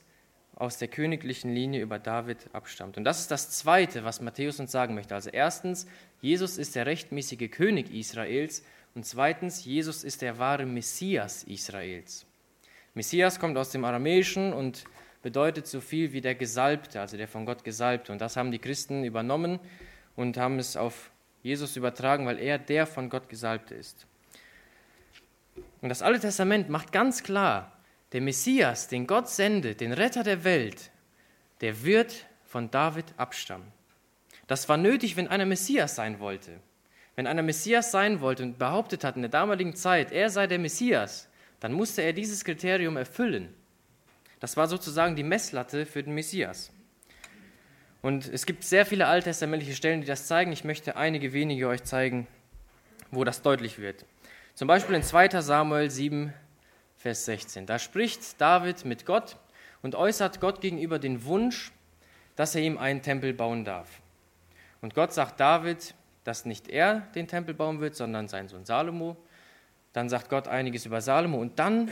aus 0.55 0.77
der 0.77 0.87
königlichen 0.87 1.53
Linie 1.53 1.81
über 1.81 1.99
David 1.99 2.37
abstammt. 2.53 2.95
Und 2.97 3.03
das 3.03 3.19
ist 3.19 3.29
das 3.29 3.51
Zweite, 3.51 4.05
was 4.05 4.21
Matthäus 4.21 4.61
uns 4.61 4.71
sagen 4.71 4.95
möchte. 4.95 5.15
Also 5.15 5.29
erstens, 5.29 5.85
Jesus 6.21 6.57
ist 6.57 6.75
der 6.75 6.85
rechtmäßige 6.85 7.51
König 7.51 7.93
Israels 7.93 8.63
und 8.95 9.05
zweitens, 9.05 9.65
Jesus 9.65 10.05
ist 10.05 10.21
der 10.21 10.39
wahre 10.39 10.65
Messias 10.65 11.43
Israels. 11.43 12.25
Messias 12.93 13.39
kommt 13.39 13.57
aus 13.57 13.71
dem 13.71 13.83
Aramäischen 13.83 14.53
und 14.53 14.85
bedeutet 15.21 15.67
so 15.67 15.81
viel 15.81 16.13
wie 16.13 16.21
der 16.21 16.33
Gesalbte, 16.33 17.01
also 17.01 17.17
der 17.17 17.27
von 17.27 17.45
Gott 17.45 17.65
Gesalbte. 17.65 18.13
Und 18.13 18.21
das 18.21 18.37
haben 18.37 18.51
die 18.51 18.59
Christen 18.59 19.03
übernommen 19.03 19.59
und 20.15 20.37
haben 20.37 20.59
es 20.59 20.77
auf 20.77 21.11
Jesus 21.43 21.75
übertragen, 21.75 22.25
weil 22.25 22.39
er 22.39 22.57
der 22.57 22.87
von 22.87 23.09
Gott 23.09 23.27
Gesalbte 23.27 23.75
ist. 23.75 24.07
Und 25.81 25.89
das 25.89 26.01
Alte 26.01 26.21
Testament 26.21 26.69
macht 26.69 26.93
ganz 26.93 27.21
klar, 27.21 27.73
der 28.13 28.21
Messias, 28.21 28.87
den 28.87 29.07
Gott 29.07 29.27
sendet, 29.27 29.81
den 29.81 29.91
Retter 29.91 30.23
der 30.23 30.45
Welt, 30.45 30.89
der 31.59 31.83
wird 31.83 32.25
von 32.45 32.71
David 32.71 33.05
abstammen. 33.17 33.67
Das 34.47 34.69
war 34.69 34.77
nötig, 34.77 35.17
wenn 35.17 35.27
einer 35.27 35.45
Messias 35.45 35.95
sein 35.95 36.19
wollte. 36.21 36.61
Wenn 37.15 37.27
einer 37.27 37.43
Messias 37.43 37.91
sein 37.91 38.19
wollte 38.19 38.43
und 38.43 38.57
behauptet 38.57 39.03
hat 39.03 39.15
in 39.15 39.21
der 39.21 39.31
damaligen 39.31 39.75
Zeit, 39.75 40.11
er 40.11 40.29
sei 40.29 40.47
der 40.47 40.59
Messias, 40.59 41.29
dann 41.59 41.73
musste 41.73 42.01
er 42.01 42.13
dieses 42.13 42.43
Kriterium 42.43 42.97
erfüllen. 42.97 43.53
Das 44.39 44.57
war 44.57 44.67
sozusagen 44.67 45.15
die 45.15 45.23
Messlatte 45.23 45.85
für 45.85 46.03
den 46.03 46.13
Messias. 46.13 46.71
Und 48.01 48.27
es 48.27 48.45
gibt 48.45 48.63
sehr 48.63 48.85
viele 48.85 49.07
alttestamentliche 49.07 49.73
Stellen, 49.73 50.01
die 50.01 50.07
das 50.07 50.27
zeigen. 50.27 50.51
Ich 50.51 50.63
möchte 50.63 50.95
einige 50.95 51.33
wenige 51.33 51.67
euch 51.67 51.83
zeigen, 51.83 52.27
wo 53.09 53.23
das 53.23 53.41
deutlich 53.41 53.79
wird. 53.79 54.05
Zum 54.53 54.67
Beispiel 54.67 54.95
in 54.95 55.03
2 55.03 55.41
Samuel 55.41 55.89
7, 55.89 56.33
Vers 56.97 57.25
16. 57.25 57.65
Da 57.65 57.79
spricht 57.79 58.39
David 58.39 58.85
mit 58.85 59.05
Gott 59.05 59.37
und 59.81 59.95
äußert 59.95 60.39
Gott 60.39 60.61
gegenüber 60.61 60.99
den 60.99 61.25
Wunsch, 61.25 61.71
dass 62.35 62.55
er 62.55 62.61
ihm 62.61 62.77
einen 62.77 63.01
Tempel 63.01 63.33
bauen 63.33 63.65
darf. 63.65 64.01
Und 64.81 64.93
Gott 64.93 65.13
sagt 65.13 65.39
David, 65.39 65.95
dass 66.25 66.43
nicht 66.43 66.67
er 66.67 67.01
den 67.15 67.27
Tempel 67.27 67.53
bauen 67.53 67.79
wird, 67.79 67.95
sondern 67.95 68.27
sein 68.27 68.49
Sohn 68.49 68.65
Salomo. 68.65 69.15
Dann 69.93 70.09
sagt 70.09 70.29
Gott 70.29 70.49
einiges 70.49 70.85
über 70.85 70.99
Salomo 70.99 71.37
und 71.37 71.57
dann 71.57 71.89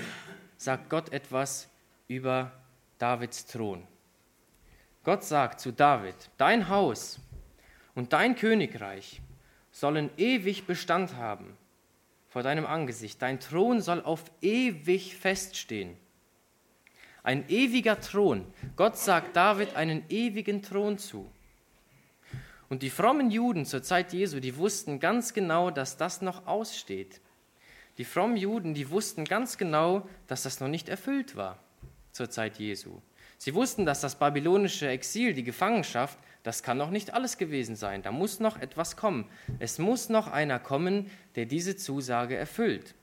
sagt 0.57 0.89
Gott 0.89 1.13
etwas 1.13 1.69
über 2.07 2.51
Davids 2.97 3.45
Thron. 3.45 3.87
Gott 5.03 5.23
sagt 5.23 5.59
zu 5.59 5.71
David, 5.71 6.15
dein 6.37 6.67
Haus 6.67 7.19
und 7.95 8.11
dein 8.11 8.35
Königreich 8.35 9.21
sollen 9.71 10.09
ewig 10.17 10.65
Bestand 10.65 11.15
haben 11.15 11.57
vor 12.29 12.41
deinem 12.43 12.65
Angesicht. 12.65 13.21
Dein 13.21 13.39
Thron 13.39 13.81
soll 13.81 14.01
auf 14.01 14.23
ewig 14.41 15.15
feststehen. 15.15 15.95
Ein 17.21 17.47
ewiger 17.49 17.99
Thron. 17.99 18.45
Gott 18.75 18.97
sagt 18.97 19.35
David 19.35 19.75
einen 19.75 20.03
ewigen 20.09 20.61
Thron 20.61 20.97
zu. 20.97 21.29
Und 22.73 22.81
die 22.81 22.89
frommen 22.89 23.29
Juden 23.29 23.67
zur 23.67 23.83
Zeit 23.83 24.13
Jesu, 24.13 24.39
die 24.39 24.57
wussten 24.57 24.99
ganz 24.99 25.35
genau, 25.35 25.69
dass 25.69 25.95
das 25.95 26.23
noch 26.23 26.47
aussteht. 26.47 27.21
Die 27.99 28.03
frommen 28.03 28.35
Juden, 28.35 28.73
die 28.73 28.89
wussten 28.89 29.25
ganz 29.25 29.59
genau, 29.59 30.09
dass 30.25 30.41
das 30.41 30.59
noch 30.59 30.69
nicht 30.69 30.89
erfüllt 30.89 31.35
war 31.35 31.59
zur 32.13 32.31
Zeit 32.31 32.57
Jesu. 32.57 32.99
Sie 33.37 33.53
wussten, 33.53 33.85
dass 33.85 34.01
das 34.01 34.17
babylonische 34.17 34.87
Exil, 34.87 35.35
die 35.35 35.43
Gefangenschaft, 35.43 36.17
das 36.41 36.63
kann 36.63 36.79
noch 36.79 36.89
nicht 36.89 37.13
alles 37.13 37.37
gewesen 37.37 37.75
sein. 37.75 38.01
Da 38.01 38.11
muss 38.11 38.39
noch 38.39 38.59
etwas 38.59 38.97
kommen. 38.97 39.29
Es 39.59 39.77
muss 39.77 40.09
noch 40.09 40.25
einer 40.25 40.57
kommen, 40.57 41.11
der 41.35 41.45
diese 41.45 41.75
Zusage 41.75 42.35
erfüllt. 42.35 42.95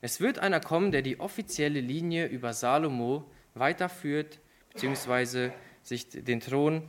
Es 0.00 0.20
wird 0.20 0.38
einer 0.38 0.60
kommen, 0.60 0.92
der 0.92 1.02
die 1.02 1.18
offizielle 1.18 1.80
Linie 1.80 2.26
über 2.26 2.52
Salomo 2.52 3.28
weiterführt, 3.54 4.38
beziehungsweise 4.72 5.52
sich 5.82 6.10
den 6.10 6.38
Thron 6.38 6.88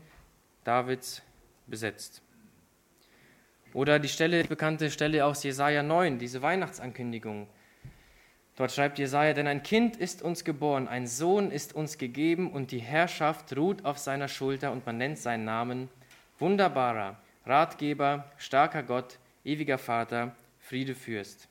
Davids 0.63 1.23
besetzt. 1.67 2.21
Oder 3.73 3.99
die 3.99 4.07
Stelle, 4.07 4.43
bekannte 4.43 4.89
Stelle 4.89 5.25
aus 5.25 5.43
Jesaja 5.43 5.83
9, 5.83 6.17
diese 6.17 6.41
Weihnachtsankündigung. 6.41 7.47
Dort 8.55 8.71
schreibt 8.71 8.97
Jesaja: 8.97 9.33
Denn 9.33 9.47
ein 9.47 9.61
Kind 9.61 9.97
ist 9.97 10.21
uns 10.21 10.43
geboren, 10.43 10.87
ein 10.87 11.05
Sohn 11.05 11.51
ist 11.51 11.75
uns 11.75 11.97
gegeben 11.97 12.51
und 12.51 12.71
die 12.71 12.79
Herrschaft 12.79 13.55
ruht 13.55 13.85
auf 13.85 13.99
seiner 13.99 14.27
Schulter 14.27 14.71
und 14.71 14.85
man 14.85 14.97
nennt 14.97 15.19
seinen 15.19 15.45
Namen 15.45 15.89
Wunderbarer, 16.39 17.21
Ratgeber, 17.45 18.31
starker 18.37 18.83
Gott, 18.83 19.19
ewiger 19.43 19.77
Vater, 19.77 20.35
Friedefürst. 20.59 21.47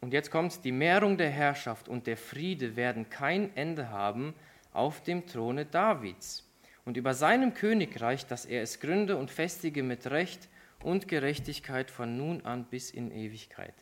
Und 0.00 0.12
jetzt 0.12 0.30
kommt, 0.30 0.64
die 0.64 0.72
Mehrung 0.72 1.16
der 1.16 1.30
Herrschaft 1.30 1.88
und 1.88 2.06
der 2.06 2.16
Friede 2.16 2.76
werden 2.76 3.10
kein 3.10 3.54
Ende 3.56 3.90
haben 3.90 4.34
auf 4.72 5.02
dem 5.02 5.26
Throne 5.26 5.66
Davids 5.66 6.49
und 6.90 6.96
über 6.96 7.14
seinem 7.14 7.54
Königreich, 7.54 8.26
dass 8.26 8.44
er 8.44 8.62
es 8.62 8.80
gründe 8.80 9.16
und 9.16 9.30
festige 9.30 9.84
mit 9.84 10.08
Recht 10.08 10.48
und 10.82 11.06
Gerechtigkeit 11.06 11.88
von 11.88 12.16
nun 12.16 12.44
an 12.44 12.64
bis 12.64 12.90
in 12.90 13.12
Ewigkeit. 13.12 13.74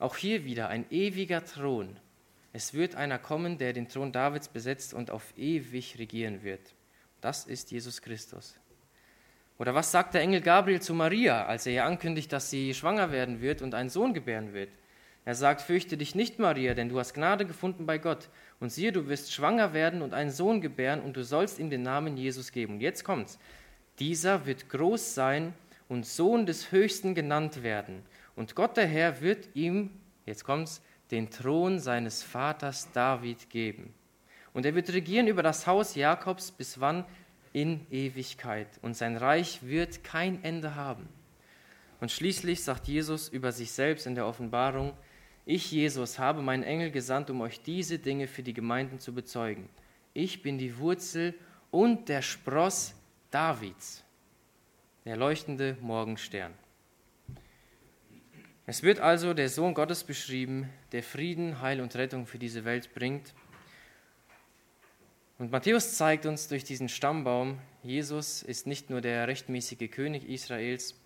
Auch 0.00 0.16
hier 0.16 0.44
wieder 0.44 0.70
ein 0.70 0.86
ewiger 0.90 1.44
Thron. 1.44 2.00
Es 2.52 2.74
wird 2.74 2.96
einer 2.96 3.20
kommen, 3.20 3.58
der 3.58 3.72
den 3.72 3.86
Thron 3.86 4.10
Davids 4.10 4.48
besetzt 4.48 4.92
und 4.92 5.12
auf 5.12 5.38
ewig 5.38 6.00
regieren 6.00 6.42
wird. 6.42 6.74
Das 7.20 7.44
ist 7.44 7.70
Jesus 7.70 8.02
Christus. 8.02 8.58
Oder 9.56 9.72
was 9.72 9.92
sagt 9.92 10.14
der 10.14 10.22
Engel 10.22 10.40
Gabriel 10.40 10.82
zu 10.82 10.94
Maria, 10.94 11.46
als 11.46 11.64
er 11.66 11.74
ihr 11.74 11.84
ankündigt, 11.84 12.32
dass 12.32 12.50
sie 12.50 12.74
schwanger 12.74 13.12
werden 13.12 13.40
wird 13.40 13.62
und 13.62 13.72
einen 13.72 13.88
Sohn 13.88 14.14
gebären 14.14 14.52
wird? 14.52 14.70
Er 15.24 15.36
sagt, 15.36 15.60
fürchte 15.60 15.96
dich 15.96 16.16
nicht, 16.16 16.40
Maria, 16.40 16.74
denn 16.74 16.88
du 16.88 16.98
hast 16.98 17.14
Gnade 17.14 17.46
gefunden 17.46 17.86
bei 17.86 17.98
Gott. 17.98 18.30
Und 18.58 18.70
siehe, 18.70 18.92
du 18.92 19.08
wirst 19.08 19.32
schwanger 19.32 19.74
werden 19.74 20.02
und 20.02 20.14
einen 20.14 20.30
Sohn 20.30 20.60
gebären 20.60 21.00
und 21.02 21.16
du 21.16 21.24
sollst 21.24 21.58
ihm 21.58 21.70
den 21.70 21.82
Namen 21.82 22.16
Jesus 22.16 22.52
geben. 22.52 22.74
Und 22.74 22.80
jetzt 22.80 23.04
kommt's. 23.04 23.38
Dieser 23.98 24.46
wird 24.46 24.68
groß 24.68 25.14
sein 25.14 25.52
und 25.88 26.06
Sohn 26.06 26.46
des 26.46 26.72
Höchsten 26.72 27.14
genannt 27.14 27.62
werden. 27.62 28.02
Und 28.34 28.54
Gott 28.54 28.76
der 28.76 28.86
Herr 28.86 29.20
wird 29.20 29.48
ihm, 29.54 29.90
jetzt 30.24 30.44
kommt's, 30.44 30.82
den 31.10 31.30
Thron 31.30 31.78
seines 31.78 32.22
Vaters 32.22 32.90
David 32.92 33.50
geben. 33.50 33.94
Und 34.52 34.66
er 34.66 34.74
wird 34.74 34.90
regieren 34.90 35.28
über 35.28 35.42
das 35.42 35.66
Haus 35.66 35.94
Jakobs 35.94 36.50
bis 36.50 36.80
wann? 36.80 37.04
In 37.52 37.86
Ewigkeit. 37.90 38.68
Und 38.82 38.96
sein 38.96 39.16
Reich 39.16 39.60
wird 39.62 40.04
kein 40.04 40.42
Ende 40.44 40.74
haben. 40.74 41.08
Und 42.00 42.10
schließlich 42.10 42.62
sagt 42.62 42.88
Jesus 42.88 43.28
über 43.28 43.52
sich 43.52 43.72
selbst 43.72 44.06
in 44.06 44.14
der 44.14 44.26
Offenbarung, 44.26 44.92
ich, 45.48 45.70
Jesus, 45.70 46.18
habe 46.18 46.42
meinen 46.42 46.64
Engel 46.64 46.90
gesandt, 46.90 47.30
um 47.30 47.40
euch 47.40 47.62
diese 47.62 48.00
Dinge 48.00 48.26
für 48.26 48.42
die 48.42 48.52
Gemeinden 48.52 48.98
zu 48.98 49.14
bezeugen. 49.14 49.68
Ich 50.12 50.42
bin 50.42 50.58
die 50.58 50.76
Wurzel 50.78 51.34
und 51.70 52.08
der 52.08 52.20
Spross 52.20 52.94
Davids, 53.30 54.02
der 55.04 55.16
leuchtende 55.16 55.76
Morgenstern. 55.80 56.52
Es 58.66 58.82
wird 58.82 58.98
also 58.98 59.34
der 59.34 59.48
Sohn 59.48 59.74
Gottes 59.74 60.02
beschrieben, 60.02 60.68
der 60.90 61.04
Frieden, 61.04 61.60
Heil 61.60 61.80
und 61.80 61.94
Rettung 61.94 62.26
für 62.26 62.40
diese 62.40 62.64
Welt 62.64 62.92
bringt. 62.92 63.32
Und 65.38 65.52
Matthäus 65.52 65.96
zeigt 65.96 66.26
uns 66.26 66.48
durch 66.48 66.64
diesen 66.64 66.88
Stammbaum, 66.88 67.60
Jesus 67.84 68.42
ist 68.42 68.66
nicht 68.66 68.90
nur 68.90 69.00
der 69.00 69.28
rechtmäßige 69.28 69.88
König 69.92 70.28
Israels, 70.28 70.96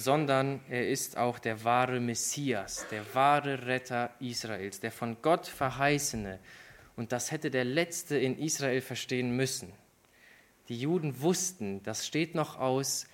sondern 0.00 0.60
er 0.68 0.88
ist 0.88 1.16
auch 1.16 1.38
der 1.38 1.62
wahre 1.64 2.00
Messias, 2.00 2.86
der 2.90 3.14
wahre 3.14 3.66
Retter 3.66 4.10
Israels, 4.18 4.80
der 4.80 4.90
von 4.90 5.16
Gott 5.22 5.46
verheißene. 5.46 6.38
Und 6.96 7.12
das 7.12 7.30
hätte 7.30 7.50
der 7.50 7.64
Letzte 7.64 8.18
in 8.18 8.38
Israel 8.38 8.80
verstehen 8.80 9.36
müssen. 9.36 9.72
Die 10.68 10.78
Juden 10.78 11.20
wussten, 11.20 11.82
das 11.82 12.06
steht 12.06 12.34
noch 12.34 12.58
aus, 12.58 13.06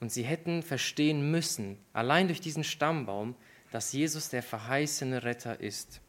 und 0.00 0.12
sie 0.12 0.22
hätten 0.22 0.62
verstehen 0.62 1.30
müssen, 1.30 1.76
allein 1.92 2.28
durch 2.28 2.40
diesen 2.40 2.64
Stammbaum, 2.64 3.34
dass 3.70 3.92
Jesus 3.92 4.28
der 4.28 4.42
verheißene 4.42 5.24
Retter 5.24 5.60
ist. 5.60 6.00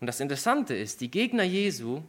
Und 0.00 0.06
das 0.06 0.20
Interessante 0.20 0.74
ist, 0.74 1.00
die 1.00 1.10
Gegner 1.10 1.44
Jesu 1.44 2.02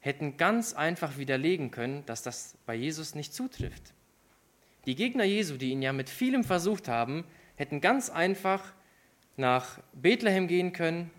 hätten 0.00 0.36
ganz 0.36 0.74
einfach 0.74 1.16
widerlegen 1.16 1.70
können, 1.70 2.04
dass 2.06 2.22
das 2.22 2.56
bei 2.66 2.74
Jesus 2.74 3.14
nicht 3.14 3.32
zutrifft. 3.32 3.94
Die 4.86 4.94
Gegner 4.94 5.24
Jesu, 5.24 5.56
die 5.56 5.70
ihn 5.70 5.82
ja 5.82 5.92
mit 5.92 6.10
vielem 6.10 6.44
versucht 6.44 6.88
haben, 6.88 7.24
hätten 7.56 7.80
ganz 7.80 8.10
einfach 8.10 8.74
nach 9.36 9.78
Bethlehem 9.92 10.46
gehen 10.46 10.72
können. 10.72 11.10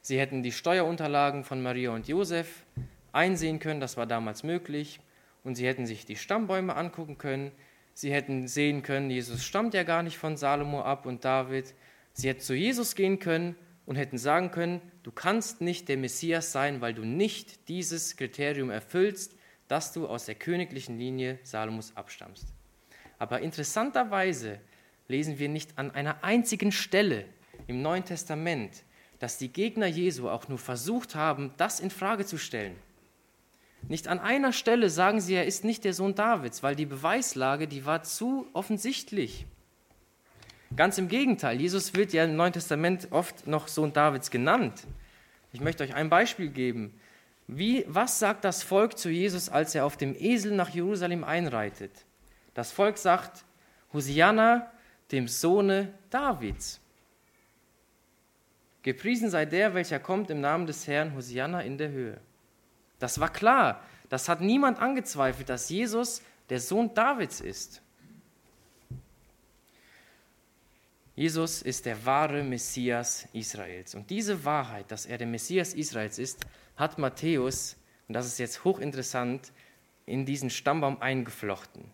Sie 0.00 0.18
hätten 0.18 0.42
die 0.42 0.52
Steuerunterlagen 0.52 1.44
von 1.44 1.62
Maria 1.62 1.90
und 1.90 2.08
Josef 2.08 2.64
einsehen 3.12 3.58
können, 3.58 3.80
das 3.80 3.96
war 3.96 4.06
damals 4.06 4.42
möglich. 4.42 5.00
Und 5.42 5.54
sie 5.54 5.66
hätten 5.66 5.86
sich 5.86 6.04
die 6.04 6.16
Stammbäume 6.16 6.74
angucken 6.76 7.18
können. 7.18 7.52
Sie 7.94 8.12
hätten 8.12 8.48
sehen 8.48 8.82
können, 8.82 9.10
Jesus 9.10 9.44
stammt 9.44 9.72
ja 9.72 9.84
gar 9.84 10.02
nicht 10.02 10.18
von 10.18 10.36
Salomo 10.36 10.82
ab 10.82 11.06
und 11.06 11.24
David. 11.24 11.74
Sie 12.12 12.28
hätten 12.28 12.40
zu 12.40 12.54
Jesus 12.54 12.94
gehen 12.94 13.18
können 13.20 13.54
und 13.86 13.96
hätten 13.96 14.18
sagen 14.18 14.50
können, 14.50 14.80
du 15.02 15.12
kannst 15.12 15.60
nicht 15.60 15.88
der 15.88 15.96
Messias 15.96 16.52
sein, 16.52 16.80
weil 16.80 16.94
du 16.94 17.04
nicht 17.04 17.68
dieses 17.68 18.16
Kriterium 18.16 18.70
erfüllst, 18.70 19.36
dass 19.68 19.92
du 19.92 20.08
aus 20.08 20.26
der 20.26 20.34
königlichen 20.34 20.98
Linie 20.98 21.38
Salomos 21.42 21.96
abstammst. 21.96 22.53
Aber 23.18 23.40
interessanterweise 23.40 24.60
lesen 25.08 25.38
wir 25.38 25.48
nicht 25.48 25.78
an 25.78 25.90
einer 25.90 26.24
einzigen 26.24 26.72
Stelle 26.72 27.24
im 27.66 27.82
Neuen 27.82 28.04
Testament, 28.04 28.84
dass 29.18 29.38
die 29.38 29.52
Gegner 29.52 29.86
Jesu 29.86 30.28
auch 30.28 30.48
nur 30.48 30.58
versucht 30.58 31.14
haben, 31.14 31.52
das 31.56 31.80
in 31.80 31.90
Frage 31.90 32.26
zu 32.26 32.38
stellen. 32.38 32.76
Nicht 33.88 34.08
an 34.08 34.18
einer 34.18 34.52
Stelle 34.52 34.88
sagen 34.88 35.20
sie, 35.20 35.34
er 35.34 35.46
ist 35.46 35.64
nicht 35.64 35.84
der 35.84 35.92
Sohn 35.92 36.14
Davids, 36.14 36.62
weil 36.62 36.74
die 36.74 36.86
Beweislage, 36.86 37.68
die 37.68 37.84
war 37.84 38.02
zu 38.02 38.46
offensichtlich. 38.54 39.46
Ganz 40.74 40.98
im 40.98 41.08
Gegenteil, 41.08 41.60
Jesus 41.60 41.94
wird 41.94 42.12
ja 42.12 42.24
im 42.24 42.36
Neuen 42.36 42.52
Testament 42.52 43.08
oft 43.10 43.46
noch 43.46 43.68
Sohn 43.68 43.92
Davids 43.92 44.30
genannt. 44.30 44.86
Ich 45.52 45.60
möchte 45.60 45.84
euch 45.84 45.94
ein 45.94 46.08
Beispiel 46.08 46.48
geben. 46.48 46.98
Wie, 47.46 47.84
was 47.86 48.18
sagt 48.18 48.44
das 48.44 48.62
Volk 48.62 48.98
zu 48.98 49.10
Jesus, 49.10 49.50
als 49.50 49.74
er 49.74 49.84
auf 49.84 49.96
dem 49.96 50.16
Esel 50.18 50.52
nach 50.52 50.70
Jerusalem 50.70 51.22
einreitet? 51.22 51.92
Das 52.54 52.72
Volk 52.72 52.98
sagt, 52.98 53.44
Hosianna, 53.92 54.70
dem 55.12 55.28
Sohne 55.28 55.92
Davids. 56.10 56.80
Gepriesen 58.82 59.30
sei 59.30 59.46
der, 59.46 59.74
welcher 59.74 59.98
kommt 59.98 60.30
im 60.30 60.40
Namen 60.40 60.66
des 60.66 60.86
Herrn, 60.86 61.14
Hosianna 61.14 61.62
in 61.62 61.78
der 61.78 61.90
Höhe. 61.90 62.20
Das 62.98 63.18
war 63.18 63.32
klar, 63.32 63.82
das 64.08 64.28
hat 64.28 64.40
niemand 64.40 64.78
angezweifelt, 64.78 65.48
dass 65.48 65.68
Jesus 65.68 66.22
der 66.48 66.60
Sohn 66.60 66.92
Davids 66.94 67.40
ist. 67.40 67.80
Jesus 71.16 71.62
ist 71.62 71.86
der 71.86 72.04
wahre 72.04 72.42
Messias 72.42 73.28
Israels. 73.32 73.94
Und 73.94 74.10
diese 74.10 74.44
Wahrheit, 74.44 74.90
dass 74.90 75.06
er 75.06 75.16
der 75.16 75.28
Messias 75.28 75.72
Israels 75.72 76.18
ist, 76.18 76.44
hat 76.76 76.98
Matthäus, 76.98 77.76
und 78.08 78.14
das 78.14 78.26
ist 78.26 78.38
jetzt 78.38 78.64
hochinteressant, 78.64 79.52
in 80.06 80.26
diesen 80.26 80.50
Stammbaum 80.50 81.00
eingeflochten. 81.00 81.84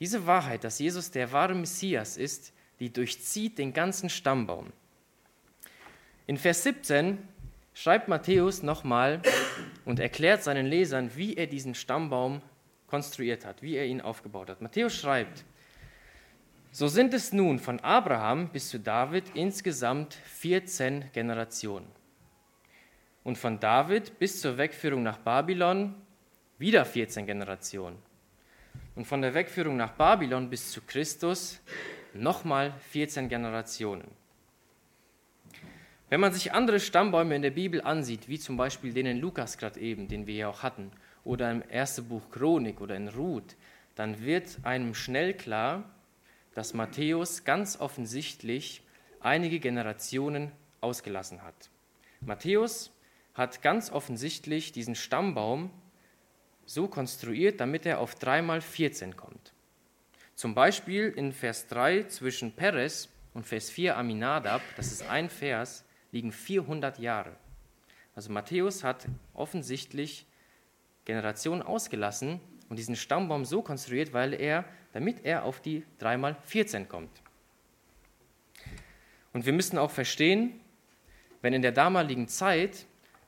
Diese 0.00 0.26
Wahrheit, 0.26 0.64
dass 0.64 0.78
Jesus 0.78 1.10
der 1.10 1.32
wahre 1.32 1.54
Messias 1.54 2.16
ist, 2.16 2.52
die 2.78 2.92
durchzieht 2.92 3.58
den 3.58 3.72
ganzen 3.72 4.08
Stammbaum. 4.08 4.72
In 6.26 6.36
Vers 6.36 6.62
17 6.62 7.18
schreibt 7.74 8.08
Matthäus 8.08 8.62
nochmal 8.62 9.22
und 9.84 9.98
erklärt 9.98 10.44
seinen 10.44 10.66
Lesern, 10.66 11.10
wie 11.16 11.36
er 11.36 11.46
diesen 11.46 11.74
Stammbaum 11.74 12.42
konstruiert 12.86 13.44
hat, 13.44 13.62
wie 13.62 13.74
er 13.74 13.86
ihn 13.86 14.00
aufgebaut 14.00 14.50
hat. 14.50 14.62
Matthäus 14.62 14.94
schreibt, 14.94 15.44
so 16.70 16.86
sind 16.86 17.14
es 17.14 17.32
nun 17.32 17.58
von 17.58 17.80
Abraham 17.80 18.50
bis 18.50 18.68
zu 18.68 18.78
David 18.78 19.24
insgesamt 19.34 20.14
14 20.14 21.10
Generationen. 21.12 21.86
Und 23.24 23.36
von 23.36 23.58
David 23.58 24.18
bis 24.18 24.40
zur 24.40 24.58
Wegführung 24.58 25.02
nach 25.02 25.18
Babylon 25.18 25.94
wieder 26.58 26.84
14 26.84 27.26
Generationen 27.26 28.07
und 28.98 29.04
von 29.04 29.22
der 29.22 29.32
Wegführung 29.32 29.76
nach 29.76 29.92
Babylon 29.92 30.50
bis 30.50 30.72
zu 30.72 30.80
Christus 30.80 31.60
nochmal 32.14 32.74
14 32.90 33.28
Generationen. 33.28 34.10
Wenn 36.08 36.18
man 36.18 36.32
sich 36.32 36.52
andere 36.52 36.80
Stammbäume 36.80 37.36
in 37.36 37.42
der 37.42 37.52
Bibel 37.52 37.80
ansieht, 37.80 38.28
wie 38.28 38.40
zum 38.40 38.56
Beispiel 38.56 38.92
den 38.92 39.06
in 39.06 39.20
Lukas 39.20 39.56
gerade 39.56 39.78
eben, 39.78 40.08
den 40.08 40.26
wir 40.26 40.34
ja 40.34 40.48
auch 40.48 40.64
hatten, 40.64 40.90
oder 41.22 41.48
im 41.48 41.62
ersten 41.62 42.08
Buch 42.08 42.28
Chronik 42.32 42.80
oder 42.80 42.96
in 42.96 43.06
Ruth, 43.06 43.54
dann 43.94 44.20
wird 44.20 44.58
einem 44.64 44.96
schnell 44.96 45.32
klar, 45.32 45.84
dass 46.56 46.74
Matthäus 46.74 47.44
ganz 47.44 47.78
offensichtlich 47.78 48.82
einige 49.20 49.60
Generationen 49.60 50.50
ausgelassen 50.80 51.44
hat. 51.44 51.70
Matthäus 52.20 52.90
hat 53.34 53.62
ganz 53.62 53.92
offensichtlich 53.92 54.72
diesen 54.72 54.96
Stammbaum 54.96 55.70
so 56.68 56.86
konstruiert, 56.86 57.60
damit 57.60 57.86
er 57.86 57.98
auf 57.98 58.14
3 58.14 58.42
mal 58.42 58.60
14 58.60 59.16
kommt. 59.16 59.54
Zum 60.34 60.54
Beispiel 60.54 61.08
in 61.08 61.32
Vers 61.32 61.66
3 61.68 62.04
zwischen 62.04 62.52
Peres 62.52 63.08
und 63.32 63.46
Vers 63.46 63.70
4 63.70 63.96
Aminadab, 63.96 64.60
das 64.76 64.92
ist 64.92 65.08
ein 65.08 65.30
Vers, 65.30 65.84
liegen 66.12 66.30
400 66.30 66.98
Jahre. 66.98 67.34
Also 68.14 68.30
Matthäus 68.30 68.84
hat 68.84 69.06
offensichtlich 69.32 70.26
Generationen 71.06 71.62
ausgelassen 71.62 72.38
und 72.68 72.78
diesen 72.78 72.96
Stammbaum 72.96 73.46
so 73.46 73.62
konstruiert, 73.62 74.12
weil 74.12 74.34
er, 74.34 74.66
damit 74.92 75.24
er 75.24 75.44
auf 75.44 75.60
die 75.60 75.84
3 75.98 76.18
mal 76.18 76.36
14 76.44 76.86
kommt. 76.86 77.22
Und 79.32 79.46
wir 79.46 79.54
müssen 79.54 79.78
auch 79.78 79.90
verstehen, 79.90 80.60
wenn 81.40 81.54
in 81.54 81.62
der 81.62 81.72
damaligen 81.72 82.28
Zeit 82.28 82.84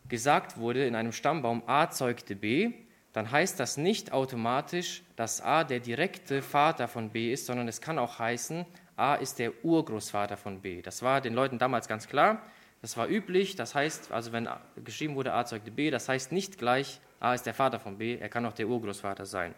gesagt 0.09 0.59
wurde 0.59 0.87
in 0.87 0.95
einem 0.95 1.13
Stammbaum 1.13 1.63
A 1.67 1.89
zeugte 1.89 2.37
B, 2.37 2.73
dann 3.13 3.31
heißt 3.31 3.59
das 3.59 3.77
nicht 3.77 4.13
automatisch, 4.13 5.03
dass 5.17 5.41
A 5.41 5.65
der 5.65 5.81
direkte 5.81 6.43
Vater 6.43 6.87
von 6.87 7.11
B 7.11 7.33
ist, 7.33 7.47
sondern 7.47 7.67
es 7.67 7.81
kann 7.81 7.99
auch 7.99 8.19
heißen, 8.19 8.65
A 8.97 9.15
ist 9.15 9.39
der 9.39 9.65
Urgroßvater 9.65 10.37
von 10.37 10.61
B. 10.61 10.83
Das 10.83 11.03
war 11.03 11.21
den 11.21 11.35
Leuten 11.35 11.59
damals 11.59 11.89
ganz 11.89 12.07
klar. 12.07 12.43
Das 12.83 12.97
war 12.97 13.09
üblich. 13.09 13.57
Das 13.57 13.75
heißt, 13.75 14.13
also 14.13 14.33
wenn 14.33 14.49
geschrieben 14.85 15.17
wurde, 15.17 15.33
A 15.33 15.45
zeugte 15.45 15.71
B, 15.71 15.91
das 15.91 16.09
heißt 16.09 16.33
nicht 16.33 16.59
gleich, 16.59 17.01
A 17.19 17.35
ist 17.35 17.47
der 17.47 17.55
Vater 17.55 17.81
von 17.81 17.99
B, 17.99 18.17
er 18.17 18.29
kann 18.29 18.47
auch 18.47 18.53
der 18.53 18.69
Urgroßvater 18.69 19.27
sein. 19.27 19.55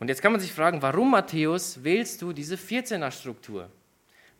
Und 0.00 0.08
jetzt 0.08 0.22
kann 0.22 0.32
man 0.32 0.40
sich 0.40 0.52
fragen, 0.52 0.82
warum, 0.82 1.10
Matthäus, 1.10 1.84
wählst 1.84 2.20
du 2.22 2.32
diese 2.32 2.56
14er-Struktur? 2.56 3.70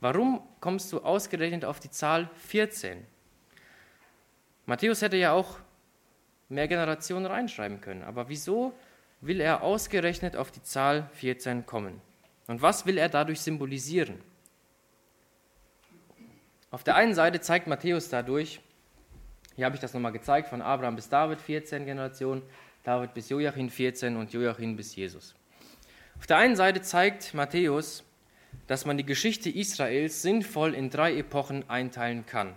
Warum 0.00 0.42
kommst 0.60 0.92
du 0.92 1.00
ausgerechnet 1.00 1.64
auf 1.64 1.80
die 1.80 1.90
Zahl 1.90 2.28
14? 2.48 3.06
Matthäus 4.66 5.02
hätte 5.02 5.16
ja 5.16 5.32
auch 5.32 5.58
mehr 6.48 6.68
Generationen 6.68 7.26
reinschreiben 7.26 7.80
können, 7.80 8.02
aber 8.02 8.28
wieso 8.28 8.74
will 9.20 9.40
er 9.40 9.62
ausgerechnet 9.62 10.36
auf 10.36 10.50
die 10.50 10.62
Zahl 10.62 11.08
14 11.14 11.66
kommen? 11.66 12.00
Und 12.46 12.60
was 12.60 12.84
will 12.84 12.98
er 12.98 13.08
dadurch 13.08 13.40
symbolisieren? 13.40 14.20
Auf 16.70 16.84
der 16.84 16.96
einen 16.96 17.14
Seite 17.14 17.40
zeigt 17.40 17.66
Matthäus 17.66 18.08
dadurch, 18.08 18.60
hier 19.56 19.64
habe 19.64 19.76
ich 19.76 19.80
das 19.80 19.94
nochmal 19.94 20.12
gezeigt, 20.12 20.48
von 20.48 20.60
Abraham 20.60 20.96
bis 20.96 21.08
David 21.08 21.40
14 21.40 21.86
Generationen, 21.86 22.42
David 22.82 23.14
bis 23.14 23.28
Joachim 23.28 23.70
14 23.70 24.16
und 24.16 24.32
Joachim 24.32 24.76
bis 24.76 24.96
Jesus. 24.96 25.34
Auf 26.18 26.26
der 26.26 26.38
einen 26.38 26.56
Seite 26.56 26.82
zeigt 26.82 27.32
Matthäus, 27.32 28.04
dass 28.66 28.84
man 28.84 28.98
die 28.98 29.06
Geschichte 29.06 29.50
Israels 29.50 30.22
sinnvoll 30.22 30.74
in 30.74 30.90
drei 30.90 31.16
Epochen 31.16 31.68
einteilen 31.70 32.26
kann. 32.26 32.54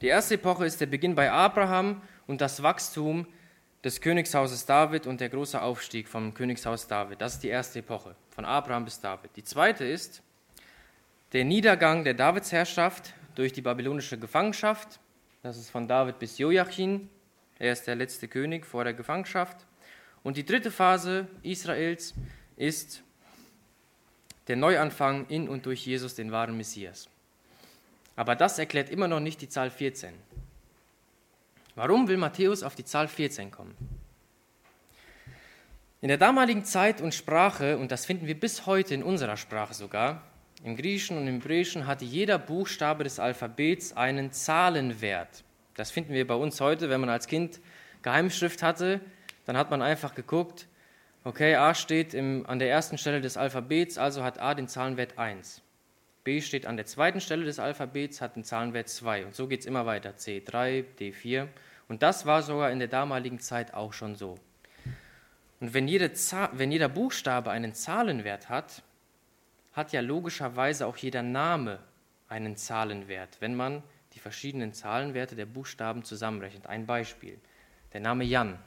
Die 0.00 0.08
erste 0.08 0.34
Epoche 0.34 0.64
ist 0.64 0.80
der 0.80 0.86
Beginn 0.86 1.14
bei 1.14 1.30
Abraham 1.30 2.02
und 2.26 2.40
das 2.40 2.62
Wachstum 2.62 3.26
des 3.84 4.00
Königshauses 4.00 4.64
David 4.64 5.06
und 5.06 5.20
der 5.20 5.28
große 5.28 5.60
Aufstieg 5.60 6.08
vom 6.08 6.32
Königshaus 6.32 6.86
David. 6.86 7.20
Das 7.20 7.34
ist 7.34 7.42
die 7.42 7.48
erste 7.48 7.80
Epoche, 7.80 8.16
von 8.30 8.44
Abraham 8.44 8.86
bis 8.86 9.00
David. 9.00 9.30
Die 9.36 9.44
zweite 9.44 9.84
ist 9.84 10.22
der 11.32 11.44
Niedergang 11.44 12.04
der 12.04 12.14
Davidsherrschaft 12.14 13.12
durch 13.34 13.52
die 13.52 13.60
babylonische 13.60 14.18
Gefangenschaft. 14.18 15.00
Das 15.42 15.58
ist 15.58 15.70
von 15.70 15.86
David 15.86 16.18
bis 16.18 16.38
Joachim. 16.38 17.10
Er 17.58 17.72
ist 17.72 17.86
der 17.86 17.96
letzte 17.96 18.28
König 18.28 18.64
vor 18.64 18.84
der 18.84 18.94
Gefangenschaft. 18.94 19.66
Und 20.22 20.38
die 20.38 20.46
dritte 20.46 20.70
Phase 20.70 21.26
Israels 21.42 22.14
ist 22.56 23.02
der 24.48 24.56
Neuanfang 24.56 25.26
in 25.28 25.48
und 25.48 25.66
durch 25.66 25.84
Jesus, 25.86 26.14
den 26.14 26.32
wahren 26.32 26.56
Messias. 26.56 27.08
Aber 28.16 28.36
das 28.36 28.58
erklärt 28.58 28.90
immer 28.90 29.08
noch 29.08 29.20
nicht 29.20 29.40
die 29.40 29.48
Zahl 29.48 29.70
14. 29.70 30.14
Warum 31.76 32.06
will 32.06 32.16
Matthäus 32.16 32.62
auf 32.62 32.76
die 32.76 32.84
Zahl 32.84 33.08
14 33.08 33.50
kommen? 33.50 33.76
In 36.00 36.08
der 36.08 36.18
damaligen 36.18 36.64
Zeit 36.64 37.00
und 37.00 37.14
Sprache, 37.14 37.78
und 37.78 37.90
das 37.90 38.06
finden 38.06 38.26
wir 38.26 38.38
bis 38.38 38.66
heute 38.66 38.94
in 38.94 39.02
unserer 39.02 39.36
Sprache 39.36 39.74
sogar, 39.74 40.22
im 40.62 40.76
Griechischen 40.76 41.18
und 41.18 41.26
im 41.26 41.40
Hebräischen 41.40 41.86
hatte 41.86 42.04
jeder 42.04 42.38
Buchstabe 42.38 43.02
des 43.02 43.18
Alphabets 43.18 43.96
einen 43.96 44.30
Zahlenwert. 44.30 45.42
Das 45.74 45.90
finden 45.90 46.12
wir 46.12 46.26
bei 46.26 46.34
uns 46.34 46.60
heute, 46.60 46.90
wenn 46.90 47.00
man 47.00 47.10
als 47.10 47.26
Kind 47.26 47.60
Geheimschrift 48.02 48.62
hatte, 48.62 49.00
dann 49.44 49.56
hat 49.56 49.70
man 49.70 49.82
einfach 49.82 50.14
geguckt, 50.14 50.68
okay, 51.24 51.56
A 51.56 51.74
steht 51.74 52.14
im, 52.14 52.46
an 52.46 52.60
der 52.60 52.70
ersten 52.70 52.98
Stelle 52.98 53.20
des 53.20 53.36
Alphabets, 53.36 53.98
also 53.98 54.22
hat 54.22 54.38
A 54.38 54.54
den 54.54 54.68
Zahlenwert 54.68 55.18
1. 55.18 55.63
B 56.24 56.40
steht 56.40 56.64
an 56.66 56.76
der 56.76 56.86
zweiten 56.86 57.20
Stelle 57.20 57.44
des 57.44 57.58
Alphabets, 57.58 58.22
hat 58.22 58.34
den 58.34 58.44
Zahlenwert 58.44 58.88
2. 58.88 59.26
Und 59.26 59.34
so 59.34 59.46
geht 59.46 59.60
es 59.60 59.66
immer 59.66 59.84
weiter. 59.84 60.12
C3, 60.12 60.84
D4. 60.98 61.48
Und 61.86 62.02
das 62.02 62.24
war 62.24 62.42
sogar 62.42 62.70
in 62.70 62.78
der 62.78 62.88
damaligen 62.88 63.38
Zeit 63.38 63.74
auch 63.74 63.92
schon 63.92 64.16
so. 64.16 64.36
Und 65.60 65.74
wenn, 65.74 65.86
jede 65.86 66.10
wenn 66.52 66.72
jeder 66.72 66.88
Buchstabe 66.88 67.50
einen 67.50 67.74
Zahlenwert 67.74 68.48
hat, 68.48 68.82
hat 69.74 69.92
ja 69.92 70.00
logischerweise 70.00 70.86
auch 70.86 70.96
jeder 70.96 71.22
Name 71.22 71.78
einen 72.28 72.56
Zahlenwert, 72.56 73.36
wenn 73.40 73.54
man 73.54 73.82
die 74.14 74.18
verschiedenen 74.18 74.72
Zahlenwerte 74.72 75.36
der 75.36 75.46
Buchstaben 75.46 76.04
zusammenrechnet. 76.04 76.66
Ein 76.66 76.86
Beispiel. 76.86 77.38
Der 77.92 78.00
Name 78.00 78.24
Jan. 78.24 78.58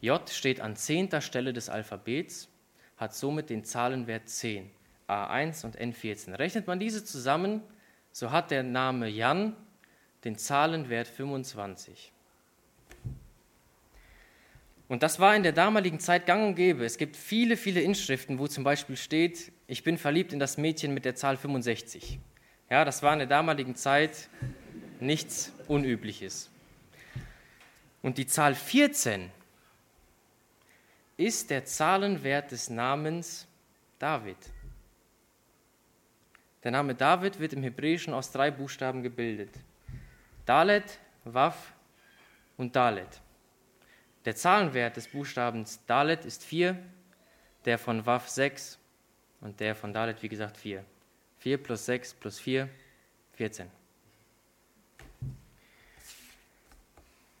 J 0.00 0.28
steht 0.30 0.60
an 0.60 0.76
zehnter 0.76 1.20
Stelle 1.20 1.52
des 1.52 1.68
Alphabets, 1.68 2.48
hat 2.96 3.14
somit 3.14 3.50
den 3.50 3.64
Zahlenwert 3.64 4.28
10. 4.28 4.70
A1 5.08 5.64
und 5.64 5.78
N14. 5.78 6.34
Rechnet 6.38 6.66
man 6.66 6.80
diese 6.80 7.04
zusammen, 7.04 7.62
so 8.12 8.30
hat 8.30 8.50
der 8.50 8.62
Name 8.62 9.08
Jan 9.08 9.54
den 10.24 10.36
Zahlenwert 10.36 11.06
25. 11.06 12.12
Und 14.88 15.02
das 15.02 15.18
war 15.18 15.34
in 15.34 15.42
der 15.42 15.52
damaligen 15.52 15.98
Zeit 15.98 16.26
gang 16.26 16.48
und 16.48 16.54
gäbe. 16.54 16.84
Es 16.84 16.96
gibt 16.96 17.16
viele, 17.16 17.56
viele 17.56 17.80
Inschriften, 17.80 18.38
wo 18.38 18.46
zum 18.46 18.64
Beispiel 18.64 18.96
steht, 18.96 19.52
ich 19.66 19.82
bin 19.82 19.98
verliebt 19.98 20.32
in 20.32 20.38
das 20.38 20.58
Mädchen 20.58 20.94
mit 20.94 21.04
der 21.04 21.16
Zahl 21.16 21.36
65. 21.36 22.20
Ja, 22.70 22.84
das 22.84 23.02
war 23.02 23.12
in 23.12 23.18
der 23.18 23.28
damaligen 23.28 23.74
Zeit 23.74 24.28
nichts 25.00 25.52
Unübliches. 25.66 26.50
Und 28.02 28.18
die 28.18 28.26
Zahl 28.26 28.54
14 28.54 29.30
ist 31.16 31.50
der 31.50 31.64
Zahlenwert 31.64 32.52
des 32.52 32.70
Namens 32.70 33.46
David. 33.98 34.36
Der 36.66 36.72
Name 36.72 36.96
David 36.96 37.38
wird 37.38 37.52
im 37.52 37.62
Hebräischen 37.62 38.12
aus 38.12 38.32
drei 38.32 38.50
Buchstaben 38.50 39.00
gebildet. 39.00 39.50
Dalet, 40.46 40.98
Waf 41.22 41.72
und 42.56 42.74
Dalet. 42.74 43.20
Der 44.24 44.34
Zahlenwert 44.34 44.96
des 44.96 45.06
Buchstabens 45.06 45.78
Dalet 45.86 46.24
ist 46.24 46.42
4, 46.42 46.76
der 47.64 47.78
von 47.78 48.04
Waf 48.04 48.28
6 48.28 48.80
und 49.42 49.60
der 49.60 49.76
von 49.76 49.92
Dalet, 49.92 50.20
wie 50.24 50.28
gesagt, 50.28 50.56
4. 50.56 50.84
4 51.38 51.62
plus 51.62 51.86
6 51.86 52.14
plus 52.14 52.40
4, 52.40 52.68
14. 53.34 53.68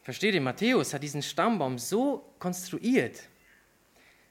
Versteht 0.02 0.36
ihr, 0.36 0.40
Matthäus 0.40 0.94
hat 0.94 1.02
diesen 1.02 1.22
Stammbaum 1.22 1.78
so 1.78 2.32
konstruiert, 2.38 3.22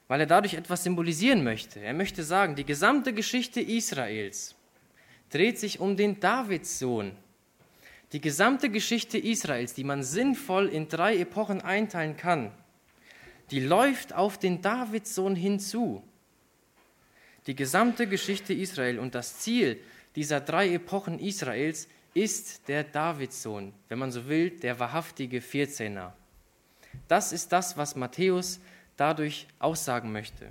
weil 0.08 0.20
er 0.20 0.26
dadurch 0.26 0.54
etwas 0.54 0.84
symbolisieren 0.84 1.44
möchte. 1.44 1.80
Er 1.80 1.92
möchte 1.92 2.22
sagen, 2.22 2.54
die 2.54 2.64
gesamte 2.64 3.12
Geschichte 3.12 3.60
Israels 3.60 4.55
dreht 5.30 5.58
sich 5.58 5.80
um 5.80 5.96
den 5.96 6.20
Davidssohn. 6.20 7.12
Die 8.12 8.20
gesamte 8.20 8.70
Geschichte 8.70 9.18
Israels, 9.18 9.74
die 9.74 9.84
man 9.84 10.02
sinnvoll 10.02 10.68
in 10.68 10.88
drei 10.88 11.18
Epochen 11.18 11.60
einteilen 11.60 12.16
kann, 12.16 12.52
die 13.50 13.60
läuft 13.60 14.12
auf 14.12 14.38
den 14.38 14.62
Davidssohn 14.62 15.36
hinzu. 15.36 16.02
Die 17.46 17.54
gesamte 17.54 18.06
Geschichte 18.06 18.52
Israel 18.52 18.98
und 18.98 19.14
das 19.14 19.38
Ziel 19.38 19.78
dieser 20.16 20.40
drei 20.40 20.72
Epochen 20.72 21.18
Israels 21.18 21.88
ist 22.14 22.66
der 22.68 22.82
Davidssohn, 22.82 23.72
wenn 23.88 23.98
man 23.98 24.10
so 24.10 24.26
will, 24.26 24.50
der 24.50 24.78
wahrhaftige 24.80 25.40
Vierzehner. 25.40 26.16
Das 27.08 27.32
ist 27.32 27.52
das, 27.52 27.76
was 27.76 27.94
Matthäus 27.94 28.58
dadurch 28.96 29.46
aussagen 29.58 30.10
möchte. 30.12 30.50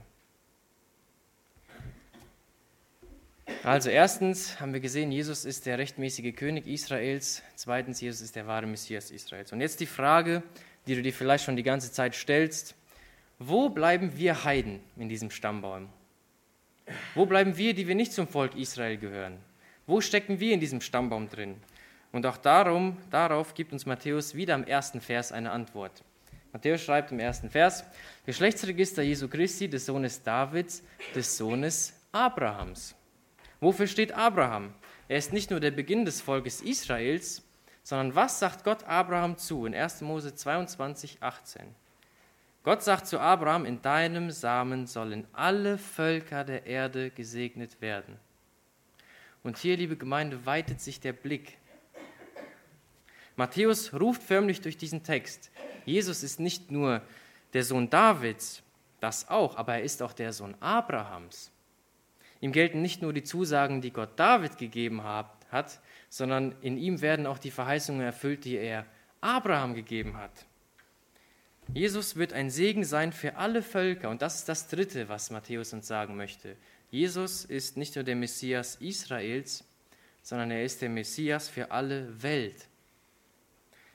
Also 3.65 3.89
erstens 3.89 4.59
haben 4.59 4.73
wir 4.73 4.79
gesehen, 4.79 5.11
Jesus 5.11 5.43
ist 5.43 5.65
der 5.65 5.79
rechtmäßige 5.79 6.35
König 6.35 6.67
Israels. 6.67 7.41
Zweitens, 7.55 7.99
Jesus 7.99 8.21
ist 8.21 8.35
der 8.35 8.45
wahre 8.45 8.67
Messias 8.67 9.09
Israels. 9.09 9.51
Und 9.53 9.59
jetzt 9.59 9.79
die 9.79 9.87
Frage, 9.87 10.43
die 10.85 10.93
du 10.93 11.01
dir 11.01 11.11
vielleicht 11.11 11.45
schon 11.45 11.55
die 11.55 11.63
ganze 11.63 11.91
Zeit 11.91 12.13
stellst. 12.13 12.75
Wo 13.39 13.69
bleiben 13.69 14.15
wir 14.17 14.43
Heiden 14.43 14.81
in 14.97 15.09
diesem 15.09 15.31
Stammbaum? 15.31 15.89
Wo 17.15 17.25
bleiben 17.25 17.57
wir, 17.57 17.73
die 17.73 17.87
wir 17.87 17.95
nicht 17.95 18.13
zum 18.13 18.27
Volk 18.27 18.55
Israel 18.55 18.97
gehören? 18.97 19.39
Wo 19.87 19.99
stecken 19.99 20.39
wir 20.39 20.53
in 20.53 20.59
diesem 20.59 20.79
Stammbaum 20.79 21.27
drin? 21.27 21.55
Und 22.11 22.27
auch 22.27 22.37
darum, 22.37 22.97
darauf 23.09 23.55
gibt 23.55 23.73
uns 23.73 23.87
Matthäus 23.87 24.35
wieder 24.35 24.53
im 24.53 24.65
ersten 24.65 25.01
Vers 25.01 25.31
eine 25.31 25.49
Antwort. 25.49 26.03
Matthäus 26.53 26.83
schreibt 26.83 27.11
im 27.11 27.19
ersten 27.19 27.49
Vers, 27.49 27.83
Geschlechtsregister 28.27 29.01
Jesu 29.01 29.27
Christi, 29.27 29.67
des 29.67 29.87
Sohnes 29.87 30.21
Davids, 30.21 30.83
des 31.15 31.35
Sohnes 31.35 31.93
Abrahams. 32.11 32.95
Wofür 33.65 33.87
steht 33.87 34.11
Abraham? 34.11 34.75
Er 35.07 35.17
ist 35.17 35.33
nicht 35.33 35.49
nur 35.49 35.59
der 35.59 35.71
Beginn 35.71 36.05
des 36.05 36.21
Volkes 36.21 36.61
Israels, 36.61 37.41
sondern 37.81 38.13
was 38.13 38.37
sagt 38.37 38.63
Gott 38.63 38.83
Abraham 38.83 39.39
zu 39.39 39.65
in 39.65 39.73
1. 39.73 40.01
Mose 40.01 40.35
22, 40.35 41.17
18? 41.19 41.63
Gott 42.61 42.83
sagt 42.83 43.07
zu 43.07 43.19
Abraham, 43.19 43.65
in 43.65 43.81
deinem 43.81 44.29
Samen 44.29 44.85
sollen 44.85 45.25
alle 45.33 45.79
Völker 45.79 46.43
der 46.43 46.67
Erde 46.67 47.09
gesegnet 47.09 47.81
werden. 47.81 48.19
Und 49.41 49.57
hier, 49.57 49.77
liebe 49.77 49.95
Gemeinde, 49.95 50.45
weitet 50.45 50.79
sich 50.79 50.99
der 50.99 51.13
Blick. 51.13 51.57
Matthäus 53.35 53.95
ruft 53.95 54.21
förmlich 54.21 54.61
durch 54.61 54.77
diesen 54.77 55.01
Text, 55.01 55.49
Jesus 55.85 56.21
ist 56.21 56.39
nicht 56.39 56.69
nur 56.69 57.01
der 57.53 57.63
Sohn 57.63 57.89
Davids, 57.89 58.61
das 58.99 59.27
auch, 59.27 59.57
aber 59.57 59.73
er 59.73 59.81
ist 59.81 60.03
auch 60.03 60.13
der 60.13 60.33
Sohn 60.33 60.53
Abrahams. 60.59 61.51
Ihm 62.45 62.51
gelten 62.51 62.83
nicht 62.83 63.01
nur 63.01 63.11
die 63.11 63.23
Zusagen, 63.23 63.81
die 63.81 63.89
Gott 63.89 64.19
David 64.19 64.59
gegeben 64.59 65.03
hat, 65.03 65.81
sondern 66.09 66.53
in 66.61 66.77
ihm 66.77 67.01
werden 67.01 67.25
auch 67.25 67.39
die 67.39 67.49
Verheißungen 67.49 68.01
erfüllt, 68.01 68.45
die 68.45 68.53
er 68.53 68.85
Abraham 69.19 69.73
gegeben 69.73 70.15
hat. 70.15 70.45
Jesus 71.73 72.17
wird 72.17 72.33
ein 72.33 72.51
Segen 72.51 72.83
sein 72.83 73.13
für 73.13 73.37
alle 73.37 73.63
Völker 73.63 74.11
und 74.11 74.21
das 74.21 74.35
ist 74.35 74.47
das 74.47 74.67
Dritte, 74.67 75.09
was 75.09 75.31
Matthäus 75.31 75.73
uns 75.73 75.87
sagen 75.87 76.17
möchte. 76.17 76.55
Jesus 76.91 77.45
ist 77.45 77.77
nicht 77.77 77.95
nur 77.95 78.03
der 78.03 78.15
Messias 78.15 78.75
Israels, 78.75 79.63
sondern 80.21 80.51
er 80.51 80.63
ist 80.63 80.83
der 80.83 80.89
Messias 80.89 81.49
für 81.49 81.71
alle 81.71 82.21
Welt. 82.21 82.67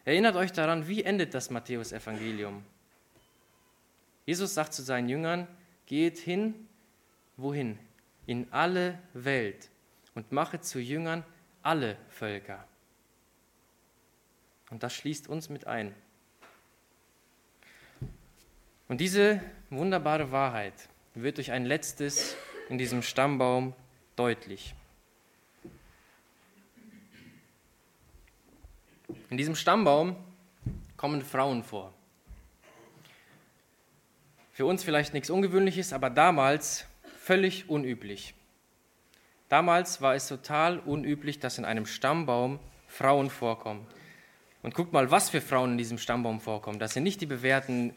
Erinnert 0.05 0.34
euch 0.34 0.51
daran, 0.51 0.88
wie 0.88 1.05
endet 1.05 1.34
das 1.34 1.51
Matthäus-Evangelium? 1.51 2.64
Jesus 4.26 4.55
sagt 4.55 4.74
zu 4.74 4.82
seinen 4.82 5.09
Jüngern, 5.09 5.46
geht 5.86 6.18
hin, 6.18 6.66
wohin? 7.36 7.78
In 8.27 8.53
alle 8.53 8.99
Welt 9.14 9.71
und 10.14 10.33
mache 10.33 10.61
zu 10.61 10.79
Jüngern 10.79 11.25
alle 11.62 11.97
Völker. 12.09 12.66
Und 14.71 14.83
das 14.83 14.95
schließt 14.95 15.29
uns 15.29 15.49
mit 15.49 15.66
ein. 15.66 15.95
Und 18.89 19.01
diese 19.01 19.41
wunderbare 19.68 20.33
Wahrheit 20.33 20.89
wird 21.14 21.37
durch 21.37 21.53
ein 21.53 21.64
letztes 21.64 22.37
in 22.68 22.79
diesem 22.79 23.03
Stammbaum 23.03 23.75
deutlich. 24.16 24.75
In 29.29 29.37
diesem 29.37 29.55
Stammbaum 29.55 30.16
kommen 30.97 31.23
Frauen 31.23 31.62
vor. 31.62 31.93
Für 34.53 34.66
uns 34.66 34.83
vielleicht 34.83 35.14
nichts 35.14 35.31
Ungewöhnliches, 35.31 35.93
aber 35.93 36.11
damals 36.11 36.87
völlig 37.21 37.68
unüblich. 37.68 38.35
Damals 39.49 40.01
war 40.01 40.14
es 40.14 40.27
total 40.27 40.79
unüblich, 40.79 41.39
dass 41.39 41.59
in 41.59 41.64
einem 41.64 41.85
Stammbaum 41.85 42.59
Frauen 42.87 43.31
vorkommen. 43.31 43.87
Und 44.62 44.75
guckt 44.75 44.93
mal, 44.93 45.11
was 45.11 45.29
für 45.31 45.41
Frauen 45.41 45.73
in 45.73 45.79
diesem 45.79 45.99
Stammbaum 45.99 46.41
vorkommen. 46.41 46.79
Das 46.79 46.95
sind 46.95 47.03
nicht 47.03 47.21
die 47.21 47.27
bewährten 47.27 47.95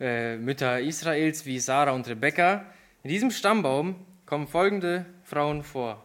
äh, 0.00 0.36
Mütter 0.36 0.80
Israels 0.80 1.46
wie 1.46 1.60
Sarah 1.60 1.92
und 1.92 2.08
Rebekka. 2.08 2.66
In 3.02 3.10
diesem 3.10 3.30
Stammbaum 3.30 3.94
kommen 4.26 4.48
folgende 4.48 5.06
Frauen 5.22 5.62
vor. 5.62 6.02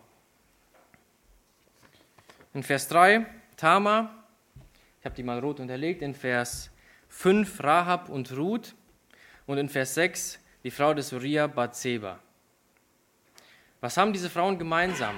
In 2.53 2.63
Vers 2.63 2.87
3 2.87 3.25
Tama, 3.57 4.25
ich 4.99 5.05
habe 5.05 5.15
die 5.15 5.23
mal 5.23 5.39
rot 5.39 5.59
unterlegt, 5.59 6.01
in 6.01 6.13
Vers 6.13 6.69
5 7.09 7.63
Rahab 7.63 8.09
und 8.09 8.31
Ruth 8.37 8.75
und 9.47 9.57
in 9.57 9.69
Vers 9.69 9.95
6 9.95 10.39
die 10.63 10.71
Frau 10.71 10.93
des 10.93 11.11
Uriah 11.13 11.47
Bathseba. 11.47 12.19
Was 13.81 13.95
haben 13.95 14.11
diese 14.11 14.29
Frauen 14.29 14.59
gemeinsam? 14.59 15.15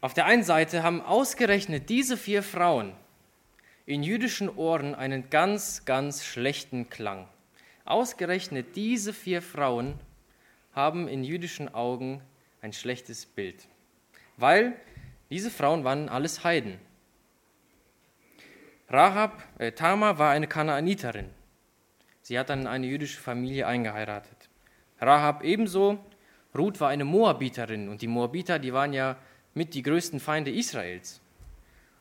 Auf 0.00 0.14
der 0.14 0.26
einen 0.26 0.44
Seite 0.44 0.82
haben 0.82 1.02
ausgerechnet 1.02 1.88
diese 1.88 2.16
vier 2.16 2.42
Frauen 2.42 2.94
in 3.84 4.02
jüdischen 4.02 4.48
Ohren 4.48 4.94
einen 4.94 5.28
ganz, 5.28 5.84
ganz 5.84 6.24
schlechten 6.24 6.88
Klang. 6.88 7.28
Ausgerechnet 7.84 8.76
diese 8.76 9.12
vier 9.12 9.42
Frauen 9.42 9.98
haben 10.72 11.08
in 11.08 11.24
jüdischen 11.24 11.74
Augen 11.74 12.22
ein 12.62 12.72
schlechtes 12.72 13.26
Bild, 13.26 13.66
weil 14.36 14.74
diese 15.30 15.50
Frauen 15.50 15.84
waren 15.84 16.08
alles 16.08 16.44
Heiden. 16.44 16.78
Rahab, 18.88 19.42
äh, 19.58 19.72
Tama 19.72 20.18
war 20.18 20.30
eine 20.30 20.46
Kanaaniterin. 20.46 21.28
Sie 22.22 22.38
hat 22.38 22.48
dann 22.48 22.66
eine 22.66 22.86
jüdische 22.86 23.20
Familie 23.20 23.66
eingeheiratet. 23.66 24.48
Rahab 25.00 25.44
ebenso. 25.44 25.98
Ruth 26.56 26.80
war 26.80 26.88
eine 26.88 27.04
Moabiterin 27.04 27.88
und 27.88 28.02
die 28.02 28.06
Moabiter, 28.06 28.58
die 28.58 28.72
waren 28.72 28.92
ja 28.92 29.16
mit 29.54 29.74
die 29.74 29.82
größten 29.82 30.20
Feinde 30.20 30.50
Israels. 30.50 31.20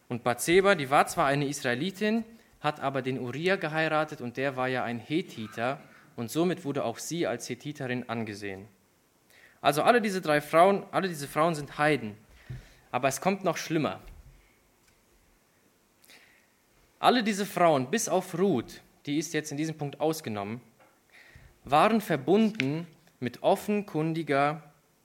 Und 0.10 0.24
Bathseba, 0.24 0.76
die 0.76 0.90
war 0.90 1.08
zwar 1.08 1.28
eine 1.28 1.48
Israelitin, 1.48 2.24
hat 2.62 2.80
aber 2.80 3.02
den 3.02 3.20
Uriah 3.20 3.58
geheiratet 3.58 4.22
und 4.22 4.38
der 4.38 4.56
war 4.56 4.68
ja 4.68 4.84
ein 4.84 5.00
Hethiter 5.00 5.80
und 6.16 6.32
somit 6.32 6.66
wurde 6.66 6.84
auch 6.84 6.98
sie 6.98 7.28
als 7.28 7.50
Hethiterin 7.50 8.10
angesehen. 8.10 8.68
Also 9.62 9.84
alle 9.84 10.02
diese 10.02 10.22
drei 10.22 10.42
Frauen, 10.42 10.84
alle 10.92 11.10
diese 11.10 11.28
Frauen 11.28 11.56
sind 11.56 11.78
Heiden. 11.78 12.16
Aber 12.92 13.08
es 13.08 13.22
kommt 13.22 13.44
noch 13.44 13.58
schlimmer. 13.58 14.00
Alle 17.00 17.24
diese 17.24 17.46
Frauen, 17.46 17.90
bis 17.92 18.10
auf 18.10 18.38
Ruth, 18.38 18.82
die 19.06 19.18
ist 19.18 19.34
jetzt 19.34 19.52
in 19.52 19.58
diesem 19.58 19.78
Punkt 19.78 20.00
ausgenommen, 20.00 20.62
waren 21.64 22.02
verbunden 22.02 22.88
mit 23.20 23.44
offenkundiger 23.44 24.64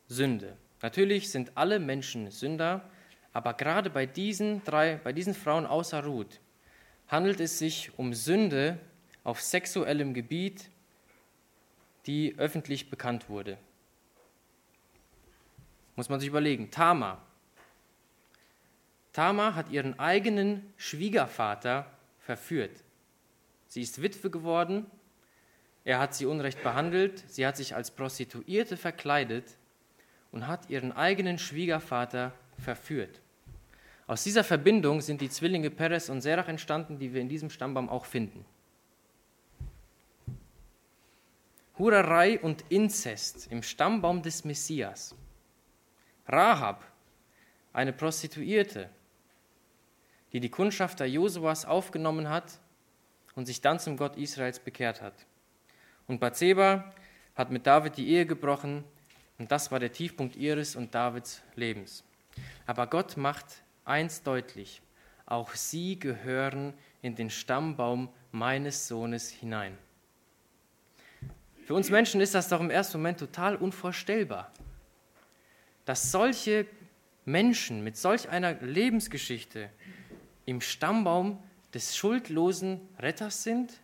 Sünde. 0.09 0.57
Natürlich 0.81 1.31
sind 1.31 1.53
alle 1.55 1.79
Menschen 1.79 2.31
Sünder, 2.31 2.89
aber 3.33 3.55
gerade 3.55 3.89
bei 3.89 4.05
diesen 4.07 4.63
drei, 4.65 4.97
bei 4.97 5.13
diesen 5.13 5.35
Frauen 5.35 5.67
außer 5.67 6.05
Ruth 6.05 6.41
handelt 7.09 7.41
es 7.41 7.59
sich 7.59 7.97
um 7.99 8.15
Sünde 8.15 8.79
auf 9.25 9.41
sexuellem 9.41 10.15
Gebiet, 10.15 10.71
die 12.07 12.35
öffentlich 12.39 12.91
bekannt 12.91 13.29
wurde. 13.29 13.59
Muss 15.95 16.09
man 16.09 16.21
sich 16.21 16.29
überlegen. 16.29 16.71
Tama. 16.71 17.21
Tama 19.13 19.55
hat 19.55 19.71
ihren 19.71 19.99
eigenen 19.99 20.73
Schwiegervater 20.79 21.87
verführt. 22.19 22.83
Sie 23.69 23.83
ist 23.83 24.01
Witwe 24.01 24.31
geworden. 24.31 24.87
Er 25.85 25.99
hat 25.99 26.15
sie 26.15 26.27
unrecht 26.27 26.63
behandelt. 26.63 27.25
Sie 27.29 27.47
hat 27.47 27.57
sich 27.57 27.75
als 27.75 27.91
Prostituierte 27.91 28.77
verkleidet 28.77 29.57
und 30.31 30.47
hat 30.47 30.71
ihren 30.71 30.93
eigenen 30.93 31.39
Schwiegervater 31.39 32.33
verführt. 32.59 33.21
Aus 34.07 34.25
dieser 34.25 34.45
Verbindung 34.45 35.01
sind 35.01 35.21
die 35.21 35.31
Zwillinge 35.31 35.71
Peres 35.71 36.11
und 36.11 36.21
Serach 36.21 36.49
entstanden, 36.49 36.99
die 36.99 37.13
wir 37.13 37.21
in 37.21 37.29
diesem 37.29 37.51
Stammbaum 37.51 37.89
auch 37.89 38.05
finden. 38.05 38.45
Hurerei 41.79 42.39
und 42.39 42.65
Inzest 42.69 43.51
im 43.51 43.63
Stammbaum 43.63 44.23
des 44.23 44.45
Messias. 44.45 45.15
Rahab, 46.29 46.85
eine 47.73 47.93
Prostituierte, 47.93 48.91
die 50.33 50.41
die 50.41 50.51
Kundschafter 50.51 51.05
Josuas 51.05 51.65
aufgenommen 51.65 52.29
hat 52.29 52.61
und 53.35 53.47
sich 53.47 53.61
dann 53.61 53.79
zum 53.79 53.97
Gott 53.97 54.17
Israels 54.17 54.61
bekehrt 54.61 55.01
hat. 55.01 55.15
Und 56.13 56.19
Bathseba 56.19 56.93
hat 57.35 57.51
mit 57.51 57.67
David 57.67 57.97
die 57.97 58.07
Ehe 58.07 58.27
gebrochen 58.27 58.85
und 59.39 59.51
das 59.51 59.73
war 59.73 59.81
der 59.81 59.93
Tiefpunkt 59.93 60.37
ihres 60.37 60.77
und 60.77 60.95
Davids 60.95 61.41
Lebens. 61.57 62.05
Aber 62.67 62.87
Gott 62.87 63.17
macht 63.17 63.47
eins 63.87 64.23
deutlich, 64.23 64.83
auch 65.25 65.55
sie 65.55 65.99
gehören 65.99 66.75
in 67.01 67.15
den 67.15 67.31
Stammbaum 67.31 68.11
meines 68.31 68.89
Sohnes 68.89 69.31
hinein. 69.31 69.79
Für 71.65 71.73
uns 71.73 71.89
Menschen 71.89 72.21
ist 72.21 72.35
das 72.35 72.51
doch 72.51 72.61
im 72.61 72.69
ersten 72.69 72.99
Moment 72.99 73.19
total 73.19 73.57
unvorstellbar, 73.57 74.53
dass 75.87 76.13
solche 76.13 76.67
Menschen 77.25 77.83
mit 77.83 77.97
solch 77.97 78.29
einer 78.29 78.53
Lebensgeschichte 78.61 79.71
im 80.45 80.61
Stammbaum 80.61 81.43
des 81.73 81.97
schuldlosen 81.97 82.87
Retters 82.99 83.45
sind? 83.45 83.81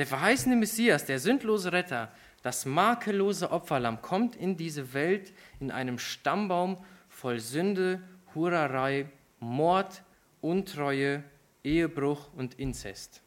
Der 0.00 0.06
verheißene 0.06 0.56
Messias, 0.56 1.04
der 1.04 1.18
sündlose 1.18 1.72
Retter, 1.72 2.10
das 2.40 2.64
makellose 2.64 3.50
Opferlamm 3.50 4.00
kommt 4.00 4.34
in 4.34 4.56
diese 4.56 4.94
Welt 4.94 5.34
in 5.60 5.70
einem 5.70 5.98
Stammbaum 5.98 6.82
voll 7.10 7.38
Sünde, 7.38 8.02
Hurerei, 8.34 9.10
Mord, 9.40 10.02
Untreue, 10.40 11.22
Ehebruch 11.62 12.32
und 12.32 12.54
Inzest. 12.54 13.20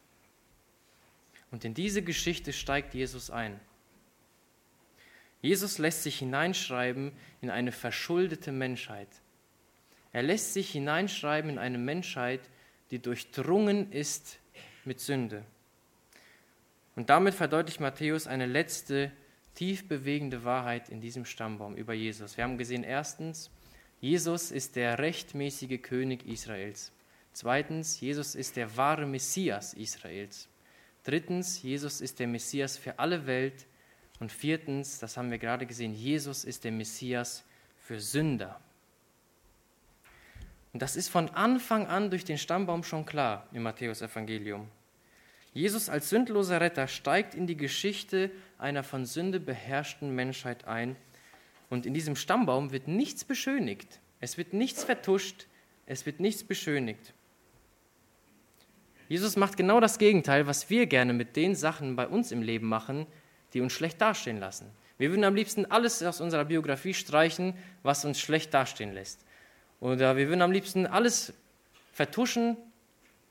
Und 1.51 1.63
in 1.63 1.75
diese 1.75 2.01
Geschichte 2.01 2.51
steigt 2.51 2.95
Jesus 2.95 3.29
ein. 3.29 3.59
Jesus 5.43 5.77
lässt 5.77 6.01
sich 6.01 6.17
hineinschreiben 6.17 7.11
in 7.41 7.51
eine 7.51 7.71
verschuldete 7.71 8.51
Menschheit. 8.51 9.09
Er 10.11 10.23
lässt 10.23 10.53
sich 10.53 10.71
hineinschreiben 10.71 11.51
in 11.51 11.59
eine 11.59 11.77
Menschheit, 11.77 12.41
die 12.89 12.97
durchdrungen 12.97 13.91
ist 13.91 14.39
mit 14.85 14.99
Sünde. 14.99 15.45
Und 16.95 17.09
damit 17.09 17.33
verdeutlicht 17.33 17.79
Matthäus 17.79 18.27
eine 18.27 18.45
letzte, 18.45 19.11
tief 19.55 19.87
bewegende 19.87 20.43
Wahrheit 20.43 20.89
in 20.89 21.01
diesem 21.01 21.25
Stammbaum 21.25 21.75
über 21.75 21.93
Jesus. 21.93 22.37
Wir 22.37 22.43
haben 22.43 22.57
gesehen, 22.57 22.83
erstens, 22.83 23.49
Jesus 23.99 24.51
ist 24.51 24.75
der 24.75 24.99
rechtmäßige 24.99 25.81
König 25.81 26.25
Israels. 26.27 26.91
Zweitens, 27.33 27.99
Jesus 27.99 28.35
ist 28.35 28.55
der 28.57 28.77
wahre 28.77 29.05
Messias 29.05 29.73
Israels. 29.73 30.49
Drittens, 31.03 31.61
Jesus 31.61 32.01
ist 32.01 32.19
der 32.19 32.27
Messias 32.27 32.77
für 32.77 32.99
alle 32.99 33.25
Welt. 33.25 33.65
Und 34.19 34.31
viertens, 34.31 34.99
das 34.99 35.17
haben 35.17 35.31
wir 35.31 35.39
gerade 35.39 35.65
gesehen, 35.65 35.93
Jesus 35.93 36.43
ist 36.43 36.63
der 36.63 36.71
Messias 36.71 37.43
für 37.77 37.99
Sünder. 37.99 38.59
Und 40.71 40.81
das 40.81 40.95
ist 40.95 41.09
von 41.09 41.29
Anfang 41.29 41.87
an 41.87 42.09
durch 42.09 42.25
den 42.25 42.37
Stammbaum 42.37 42.83
schon 42.83 43.05
klar 43.05 43.47
im 43.51 43.63
Matthäusevangelium. 43.63 44.67
Jesus 45.53 45.89
als 45.89 46.09
sündloser 46.09 46.61
Retter 46.61 46.87
steigt 46.87 47.35
in 47.35 47.45
die 47.45 47.57
Geschichte 47.57 48.31
einer 48.57 48.83
von 48.83 49.05
Sünde 49.05 49.39
beherrschten 49.39 50.13
Menschheit 50.15 50.65
ein. 50.65 50.95
Und 51.69 51.85
in 51.85 51.93
diesem 51.93 52.15
Stammbaum 52.15 52.71
wird 52.71 52.87
nichts 52.87 53.23
beschönigt. 53.23 53.99
Es 54.19 54.37
wird 54.37 54.53
nichts 54.53 54.83
vertuscht. 54.83 55.47
Es 55.85 56.05
wird 56.05 56.19
nichts 56.19 56.43
beschönigt. 56.43 57.13
Jesus 59.09 59.35
macht 59.35 59.57
genau 59.57 59.79
das 59.79 59.99
Gegenteil, 59.99 60.47
was 60.47 60.69
wir 60.69 60.87
gerne 60.87 61.13
mit 61.13 61.35
den 61.35 61.55
Sachen 61.55 61.95
bei 61.95 62.07
uns 62.07 62.31
im 62.31 62.41
Leben 62.41 62.67
machen, 62.67 63.05
die 63.53 63.61
uns 63.61 63.73
schlecht 63.73 64.01
dastehen 64.01 64.39
lassen. 64.39 64.71
Wir 64.97 65.09
würden 65.09 65.23
am 65.23 65.35
liebsten 65.35 65.65
alles 65.65 66.01
aus 66.01 66.21
unserer 66.21 66.45
Biografie 66.45 66.93
streichen, 66.93 67.53
was 67.83 68.05
uns 68.05 68.19
schlecht 68.19 68.53
dastehen 68.53 68.93
lässt. 68.93 69.25
Oder 69.79 70.15
wir 70.15 70.29
würden 70.29 70.41
am 70.41 70.51
liebsten 70.51 70.87
alles 70.87 71.33
vertuschen, 71.91 72.57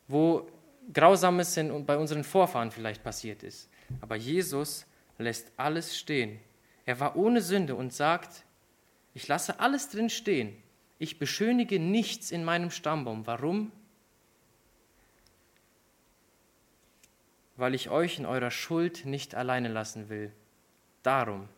wo 0.07 0.47
Grausames 0.93 1.57
in, 1.57 1.87
bei 1.87 1.97
unseren 1.97 2.25
Vorfahren 2.25 2.71
vielleicht 2.71 3.03
passiert 3.03 3.43
ist. 3.43 3.69
Aber 4.01 4.17
Jesus 4.17 4.87
lässt 5.19 5.53
alles 5.57 5.97
stehen. 5.97 6.41
Er 6.87 6.99
war 7.01 7.17
ohne 7.17 7.41
Sünde 7.41 7.75
und 7.75 7.93
sagt, 7.93 8.45
ich 9.15 9.29
lasse 9.29 9.61
alles 9.61 9.89
drin 9.91 10.11
stehen. 10.11 10.57
Ich 10.99 11.19
beschönige 11.19 11.79
nichts 11.79 12.31
in 12.31 12.45
meinem 12.45 12.71
Stammbaum. 12.71 13.27
Warum? 13.27 13.73
Weil 17.57 17.75
ich 17.75 17.91
euch 17.91 18.19
in 18.19 18.27
eurer 18.27 18.51
Schuld 18.51 19.05
nicht 19.05 19.35
alleine 19.35 19.69
lassen 19.69 20.09
will. 20.09 20.33
Darum. 21.03 21.49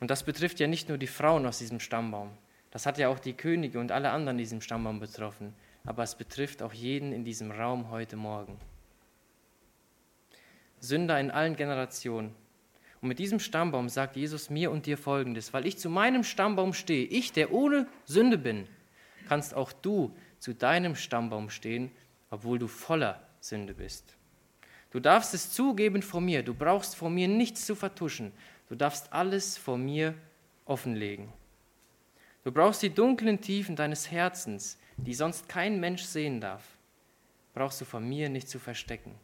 Und 0.00 0.10
das 0.10 0.22
betrifft 0.22 0.60
ja 0.60 0.66
nicht 0.66 0.88
nur 0.88 0.98
die 0.98 1.06
Frauen 1.06 1.46
aus 1.46 1.58
diesem 1.58 1.80
Stammbaum. 1.80 2.30
Das 2.70 2.86
hat 2.86 2.98
ja 2.98 3.08
auch 3.08 3.18
die 3.18 3.32
Könige 3.32 3.78
und 3.80 3.92
alle 3.92 4.10
anderen 4.10 4.36
in 4.36 4.44
diesem 4.44 4.60
Stammbaum 4.60 5.00
betroffen. 5.00 5.54
Aber 5.84 6.02
es 6.02 6.14
betrifft 6.14 6.62
auch 6.62 6.72
jeden 6.72 7.12
in 7.12 7.24
diesem 7.24 7.50
Raum 7.50 7.90
heute 7.90 8.16
Morgen. 8.16 8.58
Sünder 10.80 11.18
in 11.18 11.30
allen 11.30 11.56
Generationen. 11.56 12.34
Und 13.00 13.08
mit 13.08 13.18
diesem 13.18 13.40
Stammbaum 13.40 13.88
sagt 13.88 14.16
Jesus 14.16 14.50
mir 14.50 14.70
und 14.70 14.86
dir 14.86 14.98
Folgendes, 14.98 15.52
weil 15.52 15.66
ich 15.66 15.78
zu 15.78 15.88
meinem 15.88 16.24
Stammbaum 16.24 16.72
stehe, 16.72 17.06
ich, 17.06 17.32
der 17.32 17.52
ohne 17.52 17.86
Sünde 18.04 18.38
bin, 18.38 18.66
kannst 19.28 19.54
auch 19.54 19.72
du 19.72 20.14
zu 20.38 20.52
deinem 20.52 20.96
Stammbaum 20.96 21.50
stehen, 21.50 21.90
obwohl 22.30 22.58
du 22.58 22.66
voller 22.66 23.22
Sünde 23.40 23.74
bist. 23.74 24.16
Du 24.90 25.00
darfst 25.00 25.34
es 25.34 25.52
zugeben 25.52 26.02
vor 26.02 26.20
mir, 26.20 26.42
du 26.42 26.54
brauchst 26.54 26.96
vor 26.96 27.10
mir 27.10 27.28
nichts 27.28 27.66
zu 27.66 27.74
vertuschen, 27.74 28.32
du 28.68 28.74
darfst 28.74 29.12
alles 29.12 29.56
vor 29.56 29.78
mir 29.78 30.14
offenlegen. 30.64 31.32
Du 32.48 32.54
brauchst 32.54 32.82
die 32.82 32.88
dunklen 32.88 33.42
Tiefen 33.42 33.76
deines 33.76 34.10
Herzens, 34.10 34.78
die 34.96 35.12
sonst 35.12 35.50
kein 35.50 35.80
Mensch 35.80 36.04
sehen 36.04 36.40
darf, 36.40 36.64
brauchst 37.52 37.78
du 37.78 37.84
vor 37.84 38.00
mir 38.00 38.30
nicht 38.30 38.48
zu 38.48 38.58
verstecken. 38.58 39.14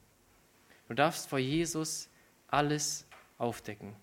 Du 0.89 0.95
darfst 0.95 1.31
vor 1.31 1.39
Jesus 1.39 2.11
alles 2.49 3.07
aufdecken. 3.39 3.97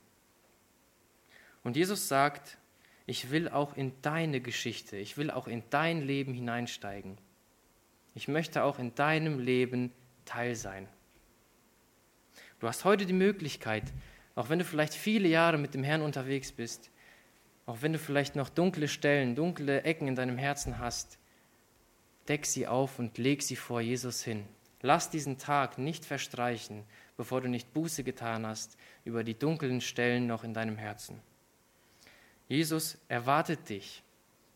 Und 1.64 1.76
Jesus 1.76 2.08
sagt, 2.08 2.58
ich 3.06 3.30
will 3.30 3.48
auch 3.48 3.78
in 3.78 3.94
deine 4.02 4.42
Geschichte, 4.42 4.98
ich 4.98 5.18
will 5.18 5.30
auch 5.30 5.48
in 5.48 5.62
dein 5.70 6.02
Leben 6.02 6.34
hineinsteigen. 6.34 7.20
Ich 8.16 8.28
möchte 8.28 8.64
auch 8.64 8.80
in 8.80 8.96
deinem 8.96 9.38
Leben 9.38 9.92
Teil 10.26 10.56
sein. 10.56 10.88
Du 12.60 12.68
hast 12.68 12.86
heute 12.86 13.06
die 13.06 13.14
Möglichkeit, 13.14 13.84
auch 14.34 14.50
wenn 14.50 14.58
du 14.58 14.66
vielleicht 14.66 14.96
viele 14.96 15.28
Jahre 15.28 15.60
mit 15.60 15.76
dem 15.76 15.84
Herrn 15.84 16.02
unterwegs 16.02 16.52
bist, 16.52 16.90
auch 17.66 17.82
wenn 17.82 17.94
du 17.94 18.00
vielleicht 18.00 18.36
noch 18.36 18.50
dunkle 18.50 18.88
Stellen, 18.88 19.36
dunkle 19.36 19.84
Ecken 19.84 20.08
in 20.08 20.16
deinem 20.16 20.38
Herzen 20.38 20.80
hast, 20.80 21.18
deck 22.28 22.46
sie 22.46 22.68
auf 22.68 23.00
und 23.00 23.18
leg 23.18 23.42
sie 23.42 23.56
vor 23.56 23.82
Jesus 23.82 24.24
hin. 24.24 24.46
Lass 24.82 25.10
diesen 25.10 25.38
Tag 25.38 25.78
nicht 25.78 26.06
verstreichen, 26.06 26.84
bevor 27.18 27.42
du 27.42 27.48
nicht 27.48 27.74
Buße 27.74 28.04
getan 28.04 28.48
hast 28.48 28.78
über 29.06 29.24
die 29.24 29.38
dunklen 29.38 29.80
Stellen 29.80 30.26
noch 30.26 30.44
in 30.44 30.54
deinem 30.54 30.78
Herzen. 30.78 31.20
Jesus 32.48 32.98
erwartet 33.08 33.70
dich. 33.70 34.04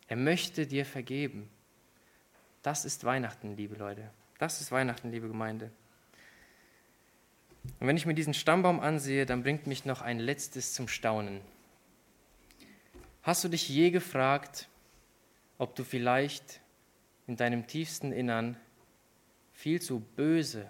Er 0.08 0.18
möchte 0.18 0.68
dir 0.68 0.86
vergeben. 0.86 1.50
Das 2.64 2.86
ist 2.86 3.04
Weihnachten, 3.04 3.56
liebe 3.56 3.76
Leute. 3.76 4.10
Das 4.40 4.62
ist 4.62 4.72
Weihnachten, 4.72 5.12
liebe 5.12 5.28
Gemeinde. 5.28 5.72
Und 7.80 7.88
wenn 7.88 7.98
ich 7.98 8.06
mir 8.06 8.14
diesen 8.14 8.34
Stammbaum 8.34 8.80
ansehe, 8.80 9.26
dann 9.26 9.44
bringt 9.44 9.68
mich 9.68 9.86
noch 9.86 10.02
ein 10.02 10.20
letztes 10.20 10.74
zum 10.74 10.88
Staunen. 10.88 11.42
Hast 13.26 13.44
du 13.44 13.48
dich 13.48 13.68
je 13.68 13.90
gefragt, 13.90 14.70
ob 15.58 15.76
du 15.76 15.84
vielleicht 15.84 16.62
in 17.26 17.36
deinem 17.36 17.66
tiefsten 17.66 18.12
Innern 18.12 18.56
viel 19.52 19.82
zu 19.82 20.00
böse 20.00 20.70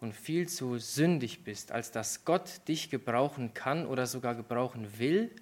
und 0.00 0.14
viel 0.14 0.48
zu 0.48 0.78
sündig 0.78 1.42
bist, 1.42 1.72
als 1.72 1.90
dass 1.90 2.24
Gott 2.24 2.68
dich 2.68 2.90
gebrauchen 2.90 3.54
kann 3.54 3.86
oder 3.86 4.06
sogar 4.06 4.36
gebrauchen 4.36 5.00
will? 5.00 5.32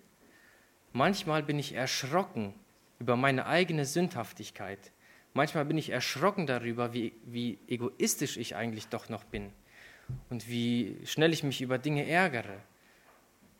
Manchmal 0.94 1.42
bin 1.42 1.58
ich 1.58 1.74
erschrocken 1.74 2.54
über 2.98 3.14
meine 3.14 3.44
eigene 3.44 3.84
Sündhaftigkeit. 3.84 4.90
Manchmal 5.34 5.66
bin 5.66 5.76
ich 5.76 5.90
erschrocken 5.90 6.46
darüber, 6.46 6.94
wie, 6.94 7.12
wie 7.26 7.58
egoistisch 7.68 8.38
ich 8.38 8.56
eigentlich 8.56 8.88
doch 8.88 9.10
noch 9.10 9.24
bin 9.24 9.52
und 10.30 10.48
wie 10.48 10.96
schnell 11.04 11.34
ich 11.34 11.42
mich 11.42 11.60
über 11.60 11.76
Dinge 11.76 12.08
ärgere. 12.08 12.62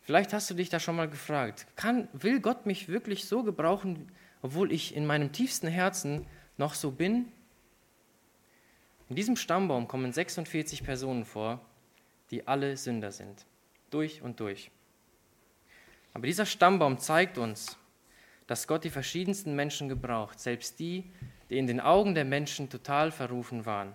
Vielleicht 0.09 0.33
hast 0.33 0.49
du 0.49 0.55
dich 0.55 0.71
da 0.71 0.81
schon 0.81 0.97
mal 0.97 1.11
gefragt, 1.11 1.67
kann, 1.77 2.09
will 2.15 2.41
Gott 2.41 2.65
mich 2.65 2.89
wirklich 2.89 3.27
so 3.27 3.43
gebrauchen, 3.43 4.11
obwohl 4.41 4.73
ich 4.73 4.97
in 4.97 5.05
meinem 5.05 5.33
tiefsten 5.33 5.69
Herzen 5.69 6.27
noch 6.57 6.73
so 6.73 6.93
bin? 6.93 7.31
In 9.11 9.17
diesem 9.17 9.37
Stammbaum 9.37 9.87
kommen 9.87 10.11
46 10.11 10.83
Personen 10.83 11.27
vor, 11.27 11.61
die 12.31 12.49
alle 12.49 12.79
Sünder 12.79 13.13
sind, 13.13 13.45
durch 13.91 14.23
und 14.23 14.41
durch. 14.41 14.71
Aber 16.15 16.27
dieser 16.27 16.47
Stammbaum 16.47 16.97
zeigt 16.97 17.37
uns, 17.37 17.77
dass 18.47 18.67
Gott 18.67 18.85
die 18.85 18.91
verschiedensten 18.91 19.55
Menschen 19.55 19.91
gebraucht, 19.91 20.41
selbst 20.41 20.81
die, 20.81 21.13
die 21.51 21.59
in 21.59 21.67
den 21.67 21.81
Augen 21.81 22.15
der 22.15 22.25
Menschen 22.25 22.71
total 22.71 23.11
verrufen 23.11 23.67
waren. 23.67 23.93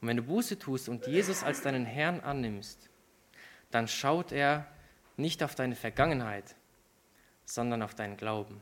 Und 0.00 0.06
wenn 0.06 0.18
du 0.18 0.22
Buße 0.22 0.56
tust 0.60 0.88
und 0.88 1.08
Jesus 1.08 1.42
als 1.42 1.62
deinen 1.62 1.84
Herrn 1.84 2.20
annimmst, 2.20 2.88
dann 3.72 3.88
schaut 3.88 4.30
er 4.30 4.68
nicht 5.18 5.42
auf 5.42 5.54
deine 5.54 5.74
Vergangenheit, 5.74 6.54
sondern 7.44 7.82
auf 7.82 7.94
deinen 7.94 8.16
Glauben. 8.16 8.60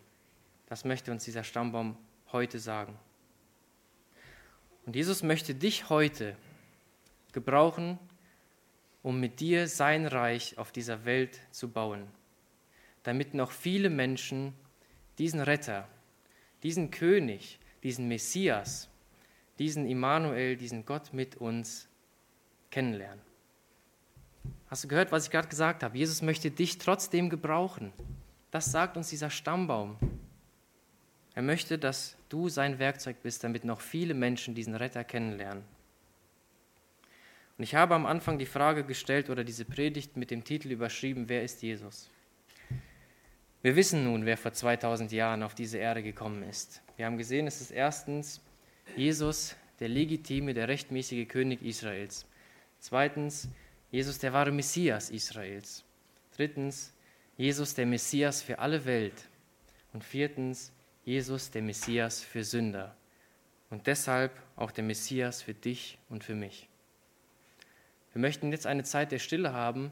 Das 0.67 0.85
möchte 0.85 1.13
uns 1.13 1.25
dieser 1.25 1.45
Stammbaum 1.45 1.97
heute 2.33 2.59
sagen. 2.59 2.99
Und 4.85 4.97
Jesus 4.97 5.23
möchte 5.23 5.55
dich 5.55 5.91
heute 5.91 6.37
gebrauchen, 7.33 7.99
um 9.03 9.21
mit 9.21 9.41
dir 9.41 9.69
sein 9.69 10.07
Reich 10.07 10.59
auf 10.59 10.73
dieser 10.73 11.05
Welt 11.05 11.39
zu 11.51 11.71
bauen, 11.71 12.09
damit 13.03 13.35
noch 13.35 13.53
viele 13.53 13.91
Menschen 13.91 14.55
diesen 15.19 15.41
Retter, 15.41 15.89
diesen 16.63 16.91
König, 16.91 17.59
diesen 17.83 18.09
Messias, 18.09 18.89
diesen 19.59 19.87
Immanuel, 19.87 20.57
diesen 20.57 20.85
Gott 20.85 21.13
mit 21.13 21.37
uns 21.37 21.89
kennenlernen. 22.71 23.26
Hast 24.69 24.85
du 24.85 24.89
gehört, 24.89 25.13
was 25.13 25.25
ich 25.25 25.31
gerade 25.31 25.49
gesagt 25.49 25.83
habe? 25.83 25.97
Jesus 25.97 26.23
möchte 26.23 26.51
dich 26.51 26.79
trotzdem 26.79 27.31
gebrauchen. 27.31 27.93
Das 28.51 28.73
sagt 28.73 28.97
uns 28.97 29.11
dieser 29.11 29.31
Stammbaum. 29.31 29.97
Er 31.35 31.43
möchte, 31.43 31.79
dass 31.79 32.17
du 32.29 32.49
sein 32.49 32.79
Werkzeug 32.79 33.23
bist, 33.23 33.45
damit 33.45 33.65
noch 33.65 33.81
viele 33.81 34.15
Menschen 34.15 34.55
diesen 34.55 34.75
Retter 34.75 35.05
kennenlernen. 35.05 35.65
Und 37.59 37.65
ich 37.65 37.75
habe 37.75 37.95
am 37.95 38.07
Anfang 38.07 38.39
die 38.39 38.47
Frage 38.47 38.85
gestellt 38.85 39.31
oder 39.31 39.45
diese 39.45 39.65
Predigt 39.65 40.17
mit 40.17 40.31
dem 40.31 40.45
Titel 40.45 40.71
überschrieben, 40.71 41.29
wer 41.29 41.43
ist 41.43 41.63
Jesus? 41.63 42.11
Wir 43.63 43.77
wissen 43.77 44.05
nun, 44.05 44.27
wer 44.27 44.37
vor 44.37 44.53
2000 44.53 45.13
Jahren 45.13 45.43
auf 45.43 45.55
diese 45.55 45.79
Erde 45.79 46.03
gekommen 46.03 46.43
ist. 46.43 46.83
Wir 46.97 47.07
haben 47.07 47.19
gesehen, 47.19 47.47
es 47.47 47.61
ist 47.61 47.71
erstens 47.71 48.41
Jesus, 48.97 49.57
der 49.81 49.89
legitime, 49.89 50.55
der 50.55 50.69
rechtmäßige 50.69 51.27
König 51.29 51.63
Israels. 51.63 52.27
Zweitens, 52.79 53.49
Jesus, 53.97 54.19
der 54.19 54.35
wahre 54.35 54.53
Messias 54.53 55.09
Israels. 55.09 55.83
Drittens, 56.37 56.93
Jesus, 57.39 57.73
der 57.73 57.87
Messias 57.87 58.43
für 58.43 58.59
alle 58.59 58.85
Welt. 58.85 59.27
Und 59.95 60.05
viertens, 60.05 60.71
Jesus, 61.07 61.51
der 61.51 61.63
Messias 61.63 62.21
für 62.21 62.45
Sünder 62.45 62.95
und 63.71 63.87
deshalb 63.87 64.33
auch 64.55 64.71
der 64.71 64.85
Messias 64.85 65.41
für 65.41 65.55
dich 65.55 65.97
und 66.11 66.25
für 66.25 66.35
mich. 66.35 66.69
Wir 68.13 68.21
möchten 68.21 68.53
jetzt 68.53 68.67
eine 68.67 68.85
Zeit 68.85 69.13
der 69.13 69.19
Stille 69.19 69.55
haben 69.55 69.91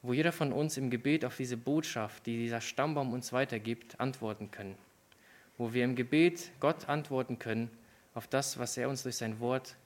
wo 0.00 0.14
jeder 0.14 0.32
von 0.32 0.50
uns 0.50 0.78
im 0.78 0.88
Gebet 0.88 1.26
auf 1.26 1.36
diese 1.36 1.58
Botschaft, 1.58 2.24
die 2.24 2.38
dieser 2.38 2.62
Stammbaum 2.62 3.12
uns 3.12 3.34
weitergibt, 3.34 4.00
antworten 4.00 4.50
können. 4.50 4.74
Wo 5.58 5.74
wir 5.74 5.84
im 5.84 5.94
Gebet 5.94 6.52
Gott 6.58 6.88
antworten 6.88 7.38
können 7.38 7.70
auf 8.14 8.26
das, 8.26 8.58
was 8.58 8.78
er 8.78 8.88
uns 8.88 9.02
durch 9.02 9.16
sein 9.16 9.40
Wort 9.40 9.76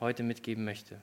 heute 0.00 0.24
mitgeben 0.24 0.64
möchte. 0.64 1.00